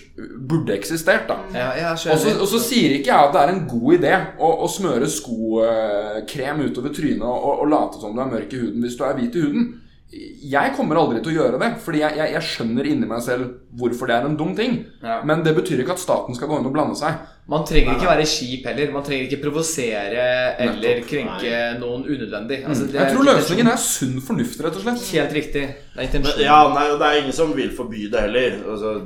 burde 0.48 0.72
eksistert. 0.72 1.26
da 1.28 1.36
Ja, 1.52 1.90
og 1.92 2.46
så, 2.48 2.60
sier 2.62 2.94
ikke 2.96 3.10
jeg 3.10 3.26
at 3.26 3.34
det 3.34 3.42
er 3.42 3.52
en 3.52 3.66
god 3.68 3.98
idé 3.98 4.14
å, 4.38 4.54
å 4.64 4.70
smøre 4.72 5.10
skokrem 5.10 6.62
utover 6.64 6.94
trynet 6.96 7.26
og, 7.26 7.60
og 7.60 7.68
late 7.68 8.00
som 8.00 8.14
du 8.16 8.22
er 8.24 8.30
mørk 8.30 8.54
i 8.56 8.62
huden 8.62 8.86
hvis 8.86 8.96
du 8.96 9.04
er 9.04 9.18
hvit 9.18 9.36
i 9.36 9.44
huden. 9.44 9.68
Jeg 10.10 10.72
kommer 10.74 10.98
aldri 10.98 11.20
til 11.22 11.30
å 11.30 11.36
gjøre 11.36 11.58
det, 11.60 11.68
fordi 11.84 12.00
jeg, 12.00 12.16
jeg, 12.18 12.32
jeg 12.34 12.46
skjønner 12.48 12.86
inni 12.90 13.06
meg 13.06 13.20
selv 13.22 13.52
hvorfor 13.78 14.10
det 14.10 14.16
er 14.16 14.24
en 14.26 14.38
dum 14.38 14.56
ting. 14.58 14.80
Ja. 15.04 15.20
Men 15.26 15.44
det 15.46 15.52
betyr 15.54 15.84
ikke 15.84 15.94
at 15.94 16.02
staten 16.02 16.34
skal 16.34 16.50
gå 16.50 16.58
inn 16.58 16.66
og 16.66 16.74
blande 16.74 16.98
seg. 16.98 17.20
Man 17.50 17.64
trenger 17.66 17.96
ikke 17.96 18.08
være 18.08 18.26
kjip 18.30 18.66
heller. 18.66 18.90
Man 18.94 19.04
trenger 19.06 19.26
ikke 19.26 19.40
provosere 19.44 20.26
eller 20.66 21.00
Nettopp. 21.00 21.08
krenke 21.10 21.62
noen 21.80 22.04
unødvendig. 22.06 22.60
Altså, 22.66 22.86
det 22.90 22.98
er 22.98 23.08
Jeg 23.08 23.16
tror 23.16 23.28
løsningen 23.30 23.70
er 23.70 23.80
sunn 23.82 24.20
fornuft, 24.22 24.60
rett 24.66 24.78
og 24.78 24.84
slett. 24.84 25.06
Helt 25.14 25.36
riktig. 25.38 25.64
Det 25.94 25.98
er 25.98 26.08
intensjonen. 26.08 26.44
ja, 26.46 26.60
nei, 26.74 26.86
det 26.94 27.08
er 27.08 27.22
ingen 27.22 27.36
som 27.40 27.54
vil 27.56 27.72
forby 27.74 28.06
det 28.10 28.26
heller. 28.26 28.58
Altså, 28.74 28.96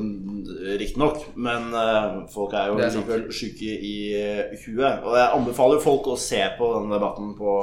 Riktignok. 0.65 1.25
Men 1.37 1.71
uh, 1.73 2.25
folk 2.33 2.53
er 2.57 2.73
jo 2.73 2.79
er 2.79 2.93
likevel 2.93 3.25
syke 3.35 3.77
i 3.77 3.95
eh, 4.17 4.57
huet. 4.65 5.05
Og 5.05 5.17
jeg 5.19 5.31
anbefaler 5.39 5.81
folk 5.85 6.09
å 6.13 6.19
se 6.21 6.41
på 6.59 6.71
denne 6.79 6.97
debatten 6.97 7.33
på, 7.39 7.57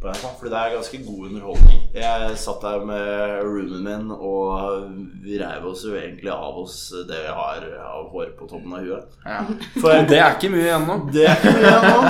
på 0.00 0.06
den. 0.08 0.16
fordi 0.38 0.50
det 0.50 0.58
er 0.60 0.74
ganske 0.74 0.98
god 1.04 1.26
underholdning. 1.28 1.80
Jeg 1.94 2.36
satt 2.40 2.62
der 2.62 2.84
med 2.88 3.42
roomien 3.44 3.84
min, 3.84 4.10
og 4.10 4.86
vi 5.24 5.38
reiv 5.42 5.66
oss 5.70 5.84
jo 5.84 5.94
egentlig 5.98 6.30
av 6.32 6.60
oss 6.62 6.76
det 7.08 7.20
vi 7.26 7.34
har 7.40 7.66
av 7.84 8.08
hår 8.14 8.32
på 8.38 8.48
toppen 8.48 8.76
av 8.78 8.86
huet. 8.86 9.18
Ja. 9.26 9.42
For 9.76 10.08
det 10.08 10.20
er 10.20 10.36
ikke 10.38 10.52
mye 10.54 10.66
igjen 10.68 10.86
nå. 10.88 10.98
det 11.12 11.26
er 11.28 11.36
ikke 11.36 11.54
mye 11.58 11.72
igjen 11.72 11.88
nå. 11.90 12.00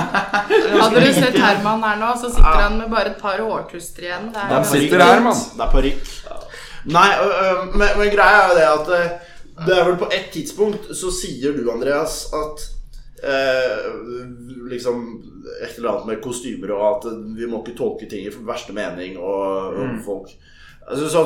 Hadde 0.81 1.05
du 1.05 1.11
sett 1.19 1.39
Herman 1.43 1.87
her 1.89 1.99
nå, 2.01 2.11
så 2.21 2.31
sitter 2.31 2.61
han 2.63 2.77
med 2.79 2.93
bare 2.95 3.13
et 3.13 3.21
par 3.21 3.43
hårtuster 3.43 4.07
igjen. 4.07 4.29
Det 4.31 4.45
er 4.45 4.53
Han 4.55 4.69
sitter 4.71 5.05
her, 5.05 5.23
mann. 5.27 5.41
Det 5.57 5.65
er 5.67 5.73
parykk. 5.75 6.13
Nei, 6.91 7.09
men, 7.75 7.89
men 7.99 8.13
greia 8.13 8.37
er 8.39 8.47
jo 8.49 8.55
det 8.57 8.69
at 8.69 8.93
Det 9.67 9.73
er 9.75 9.83
vel 9.85 9.97
på 10.01 10.07
et 10.09 10.31
tidspunkt 10.33 10.87
så 10.97 11.11
sier 11.13 11.53
du, 11.53 11.67
Andreas, 11.69 12.23
at 12.33 12.63
eh, 13.23 13.89
liksom 14.71 15.03
et 15.61 15.77
eller 15.77 15.89
annet 15.91 16.09
med 16.09 16.23
kostymer 16.23 16.73
og 16.75 16.87
at 16.87 17.11
vi 17.37 17.49
må 17.49 17.61
ikke 17.61 17.77
tolke 17.77 18.09
ting 18.09 18.25
i 18.27 18.33
verste 18.47 18.75
mening 18.75 19.19
og, 19.19 19.77
og 19.77 20.01
folk 20.05 20.33
Altså, 20.91 21.07
så, 21.13 21.19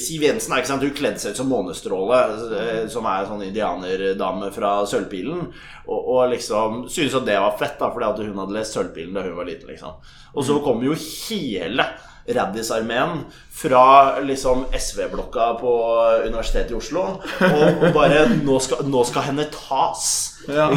Siv 0.00 0.22
Jensen 0.24 0.54
er 0.54 0.62
ikke 0.62 0.70
sant, 0.70 0.84
hun 0.84 0.94
kledde 0.96 1.20
seg 1.20 1.34
ut 1.34 1.38
som 1.38 1.50
Månestråle, 1.52 2.20
eh, 2.56 2.86
som 2.90 3.04
er 3.06 3.20
en 3.20 3.28
sånn 3.28 3.44
indianerdame 3.44 4.48
fra 4.54 4.72
Sølvpilen. 4.88 5.50
Og, 5.84 5.98
og 6.00 6.32
liksom 6.32 6.86
syntes 6.88 7.18
at 7.20 7.28
det 7.28 7.36
var 7.44 7.58
fett, 7.60 7.76
da, 7.78 7.90
fordi 7.92 8.08
at 8.08 8.22
hun 8.24 8.40
hadde 8.40 8.56
lest 8.56 8.74
Sølvpilen 8.74 9.14
da 9.14 9.26
hun 9.26 9.36
var 9.36 9.46
liten. 9.50 9.68
liksom 9.70 10.00
Og 10.32 10.46
så 10.48 10.56
kom 10.64 10.82
jo 10.86 10.96
hele 10.96 11.86
Raddis-armeen 12.36 13.24
fra 13.60 14.20
liksom 14.24 14.66
SV-blokka 14.76 15.50
på 15.60 15.74
Universitetet 16.26 16.72
i 16.74 16.78
Oslo 16.78 17.04
og, 17.20 17.84
bare 17.96 18.24
nå 18.40 18.60
skal, 18.62 18.86
nå 18.88 19.04
skal 19.08 19.30
henne 19.30 19.48
tas. 19.54 20.08
Ja. 20.48 20.70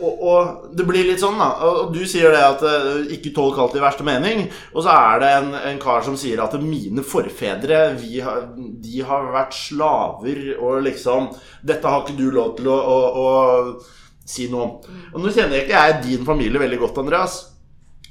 Og, 0.00 0.22
og 0.24 0.76
det 0.76 0.86
blir 0.88 1.04
litt 1.04 1.20
sånn, 1.20 1.38
da. 1.40 1.50
Og 1.66 1.92
du 1.92 2.00
sier 2.08 2.32
det 2.32 2.40
at 2.40 2.62
eh, 2.64 3.12
ikke 3.16 3.34
tolk 3.36 3.76
i 3.76 3.82
verste 3.82 4.06
mening. 4.06 4.46
Og 4.72 4.84
så 4.86 4.94
er 4.94 5.20
det 5.22 5.30
en, 5.36 5.50
en 5.72 5.80
kar 5.82 6.04
som 6.06 6.16
sier 6.20 6.40
at 6.40 6.56
mine 6.62 7.04
forfedre 7.04 7.82
vi 8.00 8.22
har, 8.24 8.46
de 8.56 9.04
har 9.06 9.28
vært 9.34 9.56
slaver, 9.56 10.42
og 10.58 10.80
liksom 10.86 11.30
Dette 11.66 11.88
har 11.88 12.04
ikke 12.04 12.16
du 12.16 12.30
lov 12.32 12.54
til 12.56 12.70
å, 12.72 12.78
å, 12.80 12.98
å 13.20 14.24
si 14.24 14.48
noe 14.50 14.64
om. 14.64 14.98
Og 15.12 15.20
nå 15.20 15.32
kjenner 15.34 15.58
jeg 15.58 15.68
ikke 15.68 15.84
jeg 15.84 16.02
din 16.06 16.28
familie 16.28 16.62
veldig 16.62 16.80
godt, 16.80 17.02
Andreas. 17.04 17.40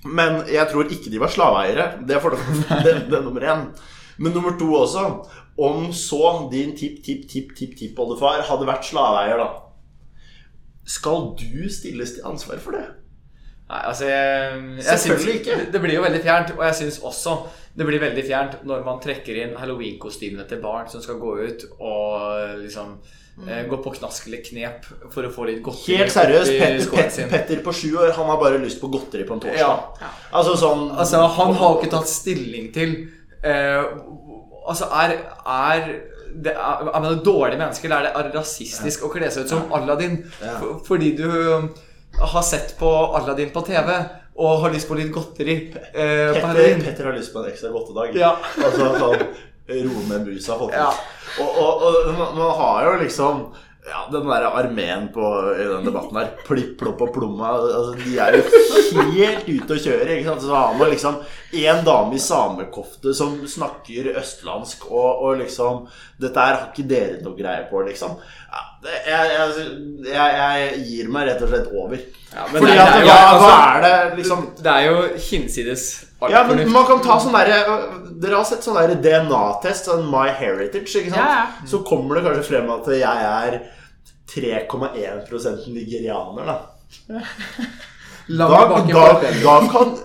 Men 0.05 0.43
jeg 0.47 0.67
tror 0.71 0.87
ikke 0.87 1.11
de 1.11 1.19
var 1.21 1.31
slaveeiere. 1.33 1.87
Det 2.07 2.15
er, 2.15 2.37
det, 2.85 2.95
det 3.09 3.17
er 3.19 3.25
nummer 3.25 3.45
én. 3.45 3.65
Men 4.19 4.35
nummer 4.35 4.55
to 4.59 4.69
også. 4.73 5.05
Om 5.59 5.89
så 5.93 6.49
din 6.51 6.71
tipp-tipp-tipp-tipp-tippoldefar 6.77 8.45
hadde 8.47 8.67
vært 8.69 8.87
slaveeier, 8.87 9.41
da. 9.41 9.49
Skal 10.89 11.33
du 11.39 11.67
stilles 11.69 12.15
til 12.15 12.25
ansvar 12.25 12.61
for 12.63 12.77
det? 12.77 12.85
Nei, 13.69 13.81
altså 13.85 14.07
jeg, 14.09 14.61
jeg 14.79 14.99
Selvfølgelig 15.03 15.33
synes, 15.33 15.47
ikke. 15.47 15.71
Det, 15.73 15.81
blir 15.81 15.95
jo 15.99 16.05
veldig 16.05 16.21
fjernt. 16.23 16.53
Og 16.57 16.63
jeg 16.65 16.77
syns 16.79 17.01
også 17.05 17.35
det 17.79 17.85
blir 17.87 18.01
veldig 18.01 18.23
fjernt 18.25 18.55
når 18.67 18.81
man 18.83 18.97
trekker 19.03 19.37
inn 19.43 19.53
halloween-kostymene 19.59 20.47
til 20.49 20.59
barn 20.63 20.89
som 20.91 21.03
skal 21.03 21.19
gå 21.21 21.35
ut 21.45 21.65
og 21.77 22.63
liksom 22.63 22.95
gå 23.69 23.77
på 23.83 23.93
knask 23.95 24.27
knep 24.49 24.87
for 25.13 25.23
å 25.23 25.31
få 25.31 25.45
litt 25.47 25.61
godteri 25.63 25.99
Helt 26.01 26.11
seriøst, 26.11 26.51
Petter, 26.59 26.89
Petter. 26.91 27.29
Petter 27.31 27.61
på 27.63 27.73
sju 27.75 27.93
år 27.95 28.11
Han 28.17 28.27
har 28.27 28.39
bare 28.41 28.59
lyst 28.59 28.81
på 28.81 28.89
godteri 28.91 29.23
på 29.27 29.37
en 29.37 29.43
torsdag. 29.45 29.61
Ja. 29.61 30.11
Altså 30.35 30.57
sånn 30.59 30.89
Altså, 30.91 31.23
han 31.37 31.55
har 31.61 31.77
ikke 31.77 31.93
tatt 31.93 32.11
stilling 32.11 32.69
til 32.75 32.95
eh, 33.47 33.83
Altså, 34.69 34.89
er, 34.91 35.15
er 35.47 35.85
det 36.29 36.51
er, 36.53 36.89
er 36.93 37.01
man 37.01 37.13
et 37.15 37.25
dårlig 37.25 37.57
menneske, 37.57 37.87
eller 37.89 38.11
er 38.11 38.27
det 38.27 38.37
rasistisk 38.37 39.07
å 39.07 39.09
kle 39.11 39.31
seg 39.33 39.47
ut 39.47 39.53
som 39.55 39.71
Aladdin 39.73 40.19
for, 40.37 40.81
fordi 40.85 41.15
du 41.17 41.25
har 42.19 42.43
sett 42.45 42.75
på 42.79 42.89
Aladdin 43.17 43.49
på 43.55 43.63
TV 43.65 43.89
og 44.39 44.61
har 44.63 44.71
lyst 44.71 44.87
på 44.87 44.95
litt 44.95 45.09
godteri 45.11 45.55
eh, 45.67 46.37
Petter. 46.37 46.79
Petter 46.83 47.09
har 47.09 47.17
lyst 47.17 47.33
på 47.33 47.41
en 47.41 47.49
ekstra 47.49 47.73
godtedag. 47.73 48.15
Ja. 48.15 48.35
Altså 48.61 48.91
sånn 48.95 49.25
Roe 49.69 50.05
med 50.09 50.27
busa. 50.27 50.57
Ja. 50.73 50.91
Og, 51.39 51.49
og, 51.61 51.83
og 51.87 52.13
man, 52.17 52.39
har 52.59 52.87
jo 52.87 52.93
liksom 53.03 53.43
ja, 53.89 54.07
den 54.11 54.27
der 54.27 54.45
armeen 54.49 55.07
på 55.13 55.25
i 55.55 55.65
den 55.67 55.85
debatten 55.87 56.17
her. 56.19 56.31
Plipp, 56.47 56.73
plopp 56.79 57.03
og 57.05 57.13
plomma. 57.15 57.53
Altså, 57.57 57.93
de 58.03 58.17
er 58.21 58.37
jo 58.37 59.05
helt 59.13 59.47
ute 59.49 59.77
å 59.77 59.81
kjøre. 59.85 60.17
Ikke 60.17 60.31
sant? 60.31 60.45
Så 60.45 60.55
har 60.55 60.75
man 60.79 60.91
liksom 60.93 61.21
en 61.63 61.85
dame 61.87 62.17
i 62.17 62.23
samekofte 62.23 63.13
som 63.17 63.37
snakker 63.49 64.11
østlandsk, 64.19 64.89
og, 64.91 65.23
og 65.25 65.39
liksom 65.43 65.87
Dette 66.19 66.43
her 66.43 66.57
har 66.57 66.67
ikke 66.69 66.89
dere 66.89 67.21
noe 67.23 67.37
greie 67.37 67.63
på, 67.69 67.81
liksom. 67.87 68.17
Ja, 68.51 68.65
jeg, 68.83 69.31
jeg, 70.05 70.35
jeg, 70.39 70.83
gir 70.87 71.09
meg 71.11 71.27
rett 71.27 71.41
og 71.43 71.49
slett 71.51 71.71
over. 71.75 71.97
Ja, 72.29 72.45
men 72.51 72.61
Fordi 72.61 72.71
det 72.71 72.83
at, 72.83 72.93
det 72.93 73.07
ja, 73.07 73.17
altså- 73.33 73.49
hva 73.49 73.57
er 73.73 73.81
det 73.83 74.17
liksom 74.19 74.41
Det 74.59 74.71
er 74.71 74.83
jo 74.85 74.97
hinsides 75.17 75.83
ja, 76.19 76.43
men 76.43 76.51
fornuft. 76.51 76.71
man 76.75 76.85
kan 76.85 77.01
ta 77.01 77.15
sånn 77.19 77.33
derre 77.33 77.77
Dere 78.19 78.35
har 78.35 78.45
sett 78.45 78.63
sånn 78.63 78.75
derre 78.75 78.97
DNA-test, 79.01 79.87
sånn 79.87 80.03
My 80.11 80.27
Heritage, 80.35 80.91
ikke 80.99 81.13
sant? 81.13 81.23
Ja, 81.23 81.27
ja. 81.39 81.67
Så 81.67 81.79
kommer 81.87 82.19
det 82.19 82.25
kanskje 82.27 82.43
frem 82.51 82.69
at 82.73 82.89
jeg 82.91 83.01
er 83.31 83.59
3,1% 84.29 85.67
nigerianer, 85.73 86.45
da. 86.45 86.57
Da, 88.29 88.45
da, 88.45 89.15
da 89.41 89.53
kan 89.71 89.95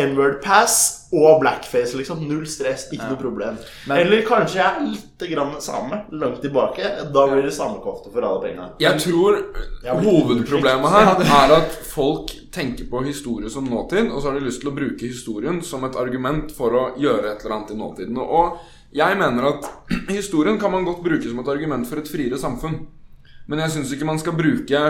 N-word 0.00 0.38
pass 0.40 0.97
og 1.12 1.40
blackface, 1.40 1.94
liksom. 1.96 2.20
Null 2.28 2.44
stress, 2.46 2.88
ikke 2.92 3.08
noe 3.08 3.16
problem. 3.16 3.56
Men- 3.88 3.98
Eller 4.02 4.22
kanskje 4.26 4.56
jeg 4.56 4.66
er 4.66 4.86
litt 4.92 5.30
grann 5.30 5.60
same, 5.60 6.02
langt 6.12 6.42
tilbake. 6.42 6.82
Da 7.14 7.26
blir 7.26 7.42
det 7.42 7.52
samekofte 7.54 8.12
for 8.12 8.20
alle 8.22 8.40
pengene. 8.42 8.70
Jeg 8.78 8.98
tror 9.00 9.38
jeg 9.84 9.94
hovedproblemet 10.04 10.90
her 10.90 11.46
er 11.48 11.54
at 11.56 11.70
folk 11.94 12.34
tenker 12.52 12.84
på 12.90 13.04
historie 13.06 13.48
som 13.50 13.64
nåtid, 13.64 14.10
og 14.12 14.20
så 14.22 14.30
har 14.30 14.38
de 14.38 14.44
lyst 14.46 14.60
til 14.60 14.70
å 14.70 14.74
bruke 14.76 15.00
historien 15.08 15.62
som 15.62 15.84
et 15.84 15.96
argument 15.96 16.52
for 16.52 16.70
å 16.70 16.84
gjøre 16.98 17.32
et 17.32 17.44
eller 17.44 17.56
annet 17.56 17.70
i 17.70 17.74
nåtiden. 17.80 18.18
Og 18.18 18.58
jeg 18.92 19.16
mener 19.18 19.48
at 19.48 19.70
historien 20.08 20.58
kan 20.58 20.70
man 20.72 20.84
godt 20.84 21.02
bruke 21.02 21.22
som 21.24 21.38
et 21.40 21.48
argument 21.48 21.86
for 21.86 21.96
et 21.98 22.08
friere 22.08 22.36
samfunn. 22.38 22.86
Men 23.48 23.60
jeg 23.60 23.70
syns 23.78 23.92
ikke 23.94 24.04
man 24.04 24.18
skal 24.18 24.32
bruke 24.36 24.80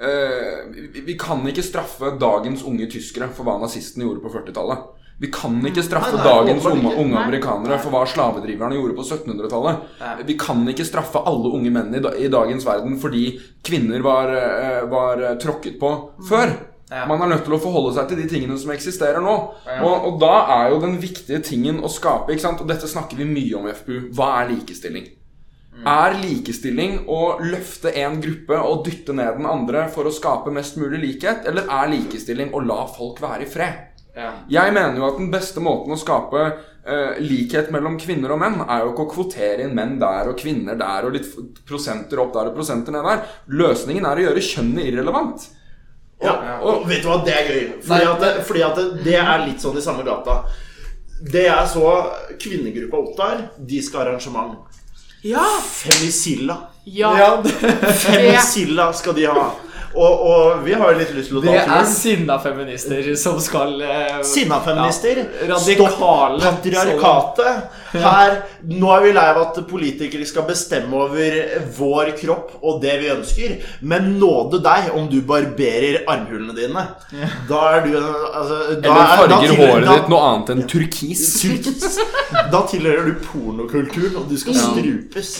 eh, 0.00 0.64
vi- 0.92 1.00
Vi 1.06 1.14
kan 1.18 1.38
ikke 1.46 1.62
straffe 1.62 2.18
dagens 2.18 2.62
unge 2.66 2.86
tyskere 2.90 3.28
for 3.32 3.44
hva 3.44 3.60
nazistene 3.60 4.04
gjorde 4.06 4.22
på 4.22 4.32
40-tallet. 4.34 4.78
Vi 5.18 5.30
kan 5.34 5.56
ikke 5.66 5.82
straffe 5.82 6.14
Nei, 6.14 6.22
nei, 6.22 6.30
dagens 6.30 6.66
unge, 6.70 6.92
unge 7.02 7.18
amerikanere 7.18 7.80
for 7.82 7.90
hva 7.90 8.04
slavedriverne 8.06 8.76
gjorde 8.78 8.94
på 8.94 9.06
1700-tallet. 9.06 9.88
Vi 10.28 10.36
kan 10.38 10.62
ikke 10.70 10.86
straffe 10.86 11.24
alle 11.26 11.50
unge 11.58 11.72
menn 11.74 11.96
i, 11.98 12.02
i 12.22 12.30
dagens 12.30 12.66
verden 12.66 12.94
fordi 13.02 13.32
kvinner 13.66 14.04
var, 14.06 14.30
eh, 14.30 14.82
var 14.90 15.24
eh, 15.24 15.34
tråkket 15.42 15.80
på 15.80 15.92
før. 16.28 16.54
Ja. 16.88 17.02
Man 17.10 17.20
er 17.20 17.34
nødt 17.34 17.44
til 17.44 17.56
å 17.56 17.60
forholde 17.60 17.92
seg 17.98 18.08
til 18.08 18.22
de 18.22 18.28
tingene 18.30 18.56
som 18.60 18.70
eksisterer 18.72 19.20
nå. 19.20 19.34
Og, 19.82 20.06
og 20.08 20.22
da 20.22 20.34
er 20.54 20.70
jo 20.72 20.78
den 20.86 20.96
viktige 21.02 21.42
tingen 21.44 21.82
å 21.84 21.90
skape? 21.92 22.38
Og 22.38 22.64
dette 22.70 22.88
snakker 22.88 23.18
vi 23.18 23.26
mye 23.28 23.58
om 23.58 23.66
i 23.68 23.74
FPU. 23.76 24.08
Hva 24.16 24.30
er 24.38 24.54
likestilling? 24.54 25.10
Er 25.86 26.16
likestilling 26.18 27.04
å 27.06 27.36
løfte 27.42 27.92
en 28.02 28.16
gruppe 28.22 28.56
og 28.66 28.86
dytte 28.86 29.14
ned 29.14 29.36
den 29.38 29.46
andre 29.46 29.84
for 29.92 30.08
å 30.08 30.14
skape 30.14 30.50
mest 30.54 30.78
mulig 30.80 31.02
likhet? 31.04 31.44
Eller 31.46 31.68
er 31.70 31.92
likestilling 31.92 32.54
å 32.54 32.64
la 32.64 32.80
folk 32.90 33.20
være 33.22 33.44
i 33.44 33.50
fred? 33.52 33.97
Ja. 34.18 34.32
Jeg 34.50 34.74
mener 34.74 34.98
jo 34.98 35.06
at 35.06 35.18
den 35.20 35.30
beste 35.30 35.62
måten 35.62 35.94
å 35.94 35.98
skape 36.00 36.40
uh, 36.42 37.18
likhet 37.22 37.70
mellom 37.74 37.98
kvinner 38.00 38.34
og 38.34 38.40
menn, 38.42 38.56
er 38.64 38.82
jo 38.82 38.92
ikke 38.92 39.04
å 39.04 39.12
kvotere 39.12 39.62
inn 39.62 39.76
menn 39.76 39.94
der 40.00 40.32
og 40.32 40.40
kvinner 40.40 40.78
der 40.78 41.06
og 41.06 41.14
litt 41.14 41.28
prosenter 41.68 42.18
opp 42.24 42.32
der 42.34 42.50
og 42.50 42.58
prosenter 42.58 42.94
ned 42.94 43.06
der. 43.06 43.22
Løsningen 43.60 44.08
er 44.08 44.18
å 44.18 44.26
gjøre 44.26 44.44
kjønnet 44.48 44.90
irrelevant. 44.90 45.46
Ja, 46.18 46.34
og 46.66 46.88
vet 46.90 47.04
du 47.04 47.12
hva, 47.12 47.20
det 47.22 47.34
er 47.36 47.52
gøy. 47.52 47.60
Fordi, 47.84 48.08
at 48.10 48.24
det, 48.24 48.32
fordi 48.48 48.64
at 48.66 48.80
det, 48.80 48.86
det 49.06 49.20
er 49.20 49.44
litt 49.44 49.62
sånn 49.62 49.78
i 49.78 49.84
samme 49.84 50.02
gata. 50.06 50.40
Det 51.18 51.44
jeg 51.46 51.70
så 51.70 51.92
kvinnegruppa 52.42 52.98
opptar, 52.98 53.46
de 53.58 53.78
skal 53.82 54.02
ha 54.02 54.08
arrangement. 54.08 54.58
Ja! 55.22 55.46
Femicilla. 55.62 56.58
Ja! 56.90 57.38
Femicilla 58.02 58.90
skal 58.98 59.14
de 59.14 59.30
ha. 59.30 59.46
Og, 59.94 60.20
og 60.28 60.64
vi 60.66 60.74
har 60.76 60.92
jo 60.92 60.98
litt 60.98 61.12
lyst 61.16 61.30
til 61.32 61.38
å 61.38 61.40
Det 61.42 61.48
ta 61.54 61.60
er 61.62 61.68
turen. 61.80 61.86
sinna 61.88 62.34
feminister 62.38 63.06
som 63.16 63.38
skal 63.40 63.80
eh, 63.82 64.18
Sinnafeminister. 64.22 65.20
Ja, 65.48 65.56
radikale. 65.56 66.40
Stopp 66.40 66.58
patriarkatet. 66.58 67.70
Her, 67.94 68.34
nå 68.68 68.90
er 68.92 69.00
vi 69.06 69.12
lei 69.16 69.24
av 69.32 69.38
at 69.46 69.60
politikere 69.70 70.26
skal 70.28 70.44
bestemme 70.50 70.92
over 71.06 71.38
vår 71.78 72.10
kropp 72.20 72.58
og 72.62 72.82
det 72.84 72.98
vi 73.00 73.08
ønsker. 73.14 73.56
Men 73.80 74.18
nåde 74.20 74.60
deg 74.66 74.90
om 74.98 75.08
du 75.08 75.22
barberer 75.22 76.02
armhulene 76.06 76.54
dine. 76.58 76.84
Da 77.48 77.62
er 77.78 77.86
du 77.88 77.96
altså, 77.96 78.60
da 78.82 78.92
Eller 78.92 78.92
er- 78.92 78.92
da 78.92 79.16
farger 79.16 79.48
tilhører- 79.48 79.72
håret 79.72 79.88
da- 79.88 79.96
ditt 80.02 80.08
noe 80.12 80.20
annet 80.28 80.52
enn 80.54 80.62
turkis. 80.68 81.24
Turkis. 81.40 81.98
Da 82.52 82.62
tilhører 82.68 83.08
du 83.08 83.14
pornokulturen, 83.24 84.16
og 84.20 84.28
du 84.28 84.36
skal 84.36 84.54
strupes. 84.54 85.34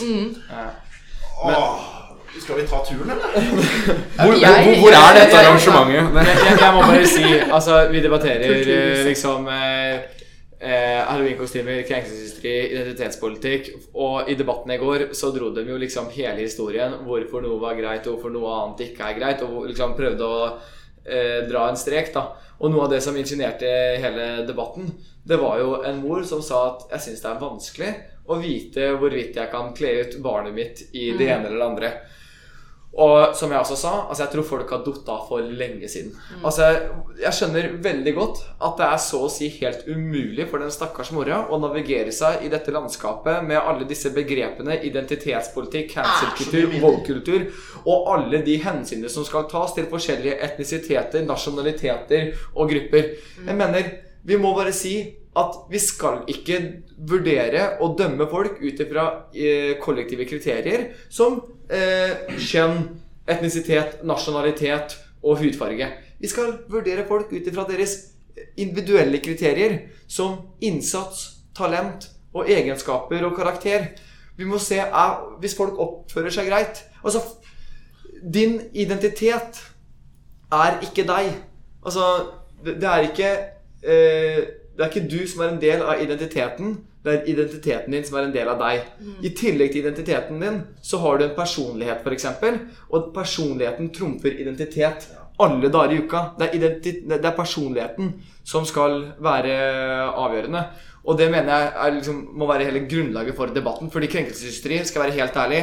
Åh, 1.45 1.79
skal 2.37 2.59
vi 2.61 2.67
ta 2.69 2.79
turen, 2.85 3.09
eller? 3.09 3.33
Hvor, 3.33 3.55
hvor, 4.25 4.35
Jeg- 4.41 4.63
hvor, 4.65 4.79
hvor 4.83 4.95
er 4.99 5.17
dette 5.19 5.39
arrangementet? 5.41 6.15
Jeg, 6.27 6.37
jeg, 6.45 6.59
jeg 6.61 6.73
må 6.75 6.81
bare 6.85 7.05
si 7.09 7.25
Altså, 7.57 7.79
vi 7.91 8.01
debatterer 8.05 8.55
eh, 8.75 9.03
liksom 9.07 9.47
eh, 9.53 9.95
eh, 10.61 10.99
Halloween-kostymer, 11.09 11.81
krenkelseshysteri, 11.89 12.55
identitetspolitikk. 12.75 13.69
Og 13.95 14.29
i 14.29 14.35
debatten 14.39 14.75
i 14.75 14.79
går 14.81 15.07
så 15.17 15.31
dro 15.35 15.49
de 15.55 15.65
jo 15.67 15.79
liksom 15.81 16.11
hele 16.15 16.43
historien. 16.45 16.99
Hvorfor 17.07 17.41
noe 17.45 17.59
var 17.63 17.77
greit, 17.79 18.05
og 18.07 18.17
hvorfor 18.19 18.33
noe 18.35 18.51
annet 18.61 18.85
ikke 18.89 19.09
er 19.09 19.17
greit. 19.19 19.45
Og 19.47 19.65
liksom 19.71 19.95
prøvde 19.97 20.27
å 20.29 20.43
eh, 21.05 21.41
dra 21.49 21.69
en 21.71 21.79
strek, 21.79 22.13
da. 22.15 22.27
Og 22.59 22.73
noe 22.73 22.85
av 22.85 22.91
det 22.91 22.99
som 23.05 23.15
ingenierte 23.15 23.67
hele 24.03 24.43
debatten, 24.47 24.89
det 25.29 25.37
var 25.39 25.59
jo 25.61 25.77
en 25.87 26.01
mor 26.03 26.23
som 26.27 26.41
sa 26.43 26.65
at 26.73 26.87
jeg 26.97 27.05
syns 27.05 27.21
det 27.23 27.29
er 27.29 27.39
vanskelig 27.43 27.91
å 28.29 28.35
vite 28.41 28.89
hvorvidt 28.99 29.37
jeg 29.39 29.49
kan 29.51 29.71
kle 29.77 29.93
ut 30.03 30.17
barnet 30.21 30.53
mitt 30.53 30.81
i 30.93 31.09
det 31.17 31.29
ene 31.31 31.47
eller 31.47 31.55
det 31.61 31.67
andre. 31.69 31.91
Og 32.97 33.35
som 33.37 33.51
jeg 33.53 33.61
også 33.61 33.75
sa, 33.77 33.91
altså 34.09 34.23
jeg 34.23 34.31
tror 34.33 34.45
folk 34.47 34.71
har 34.73 34.81
datt 34.81 35.09
av 35.13 35.27
for 35.29 35.45
lenge 35.45 35.87
siden. 35.87 36.09
Altså, 36.41 36.71
Jeg 37.19 37.35
skjønner 37.35 37.67
veldig 37.83 38.13
godt 38.15 38.41
at 38.65 38.79
det 38.79 38.87
er 38.87 39.01
så 39.03 39.19
å 39.27 39.29
si 39.31 39.49
helt 39.59 39.85
umulig 39.87 40.47
for 40.49 40.63
den 40.63 40.71
stakkars 40.73 41.11
mora 41.13 41.43
å 41.51 41.59
navigere 41.61 42.11
seg 42.15 42.45
i 42.47 42.49
dette 42.49 42.73
landskapet 42.73 43.43
med 43.45 43.59
alle 43.59 43.85
disse 43.87 44.09
begrepene 44.15 44.79
identitetspolitikk, 44.89 45.93
cancelkultur, 45.93 46.79
voldkultur 46.81 47.45
og 47.85 48.09
alle 48.15 48.41
de 48.47 48.57
hensynene 48.63 49.11
som 49.11 49.27
skal 49.27 49.45
tas 49.51 49.75
til 49.77 49.89
forskjellige 49.91 50.39
etnisiteter, 50.49 51.27
nasjonaliteter 51.27 52.33
og 52.55 52.71
grupper. 52.73 53.13
Jeg 53.45 53.59
mener, 53.59 53.93
vi 54.23 54.39
må 54.39 54.55
bare 54.57 54.73
si 54.75 54.95
at 55.37 55.57
vi 55.69 55.79
skal 55.81 56.23
ikke 56.31 56.57
vurdere 57.07 57.75
og 57.83 57.97
dømme 57.99 58.25
folk 58.31 58.57
ut 58.63 58.81
ifra 58.81 59.05
eh, 59.33 59.75
kollektive 59.81 60.25
kriterier 60.29 60.87
som 61.09 61.37
eh, 61.69 62.33
kjønn, 62.41 62.81
etnisitet, 63.29 63.99
nasjonalitet 64.09 64.97
og 65.21 65.43
hudfarge. 65.43 65.91
Vi 66.19 66.31
skal 66.31 66.55
vurdere 66.71 67.05
folk 67.07 67.29
ut 67.31 67.47
ifra 67.47 67.67
deres 67.69 67.95
individuelle 68.57 69.21
kriterier 69.21 69.77
som 70.09 70.55
innsats, 70.65 71.43
talent 71.55 72.09
og 72.33 72.49
egenskaper 72.49 73.23
og 73.27 73.35
karakter. 73.37 73.91
Vi 74.39 74.47
må 74.47 74.57
se 74.63 74.79
er, 74.81 75.15
hvis 75.39 75.55
folk 75.57 75.77
oppfører 75.79 76.33
seg 76.33 76.49
greit. 76.49 76.83
Altså, 77.03 77.21
din 78.23 78.59
identitet 78.73 79.61
er 80.51 80.79
ikke 80.83 81.05
deg. 81.07 81.33
Altså, 81.85 82.05
det 82.65 82.87
er 82.87 83.07
ikke 83.07 83.29
eh, 83.83 84.58
Det 84.79 84.85
er 84.85 84.93
ikke 84.93 85.09
du 85.11 85.27
som 85.27 85.41
er 85.43 85.49
en 85.51 85.59
del 85.59 85.81
av 85.83 85.99
identiteten. 85.99 86.77
Det 87.03 87.11
er 87.11 87.25
identiteten 87.27 87.91
din 87.91 88.05
som 88.07 88.15
er 88.15 88.29
en 88.29 88.31
del 88.31 88.47
av 88.47 88.61
deg. 88.61 88.85
I 89.27 89.31
tillegg 89.35 89.73
til 89.73 89.83
identiteten 89.83 90.39
din 90.39 90.61
så 90.79 91.01
har 91.03 91.17
du 91.19 91.25
en 91.25 91.33
personlighet, 91.35 92.05
f.eks. 92.07 92.27
Og 92.87 93.09
personligheten 93.11 93.89
trumfer 93.91 94.39
identitet 94.39 95.09
alle 95.43 95.67
dager 95.71 95.97
i 95.97 95.99
uka. 95.99 96.21
Det 96.39 96.47
er, 96.55 96.79
det 96.79 97.19
er 97.19 97.35
personligheten 97.35 98.13
som 98.47 98.63
skal 98.67 99.01
være 99.19 99.57
avgjørende. 100.15 100.63
Og 101.03 101.19
det 101.19 101.27
mener 101.31 101.65
jeg 101.67 101.97
liksom, 101.97 102.21
må 102.39 102.47
være 102.47 102.69
hele 102.69 102.85
grunnlaget 102.87 103.35
for 103.35 103.51
debatten. 103.51 103.91
Fordi 103.91 104.07
krenkelseshysteri, 104.11 104.79
skal 104.87 105.07
være 105.07 105.17
helt 105.19 105.37
ærlig 105.43 105.61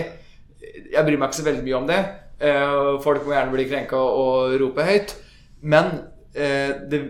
Jeg 0.92 1.04
bryr 1.04 1.16
meg 1.16 1.30
ikke 1.30 1.38
så 1.40 1.46
veldig 1.46 1.64
mye 1.64 1.78
om 1.78 1.88
det. 1.88 1.98
Eh, 2.36 3.00
folk 3.00 3.24
må 3.24 3.32
gjerne 3.32 3.52
bli 3.52 3.64
krenka 3.68 3.96
og 3.96 4.56
rope 4.60 4.84
høyt. 4.84 5.16
Men 5.62 5.92
eh, 6.34 6.84
det 6.90 7.00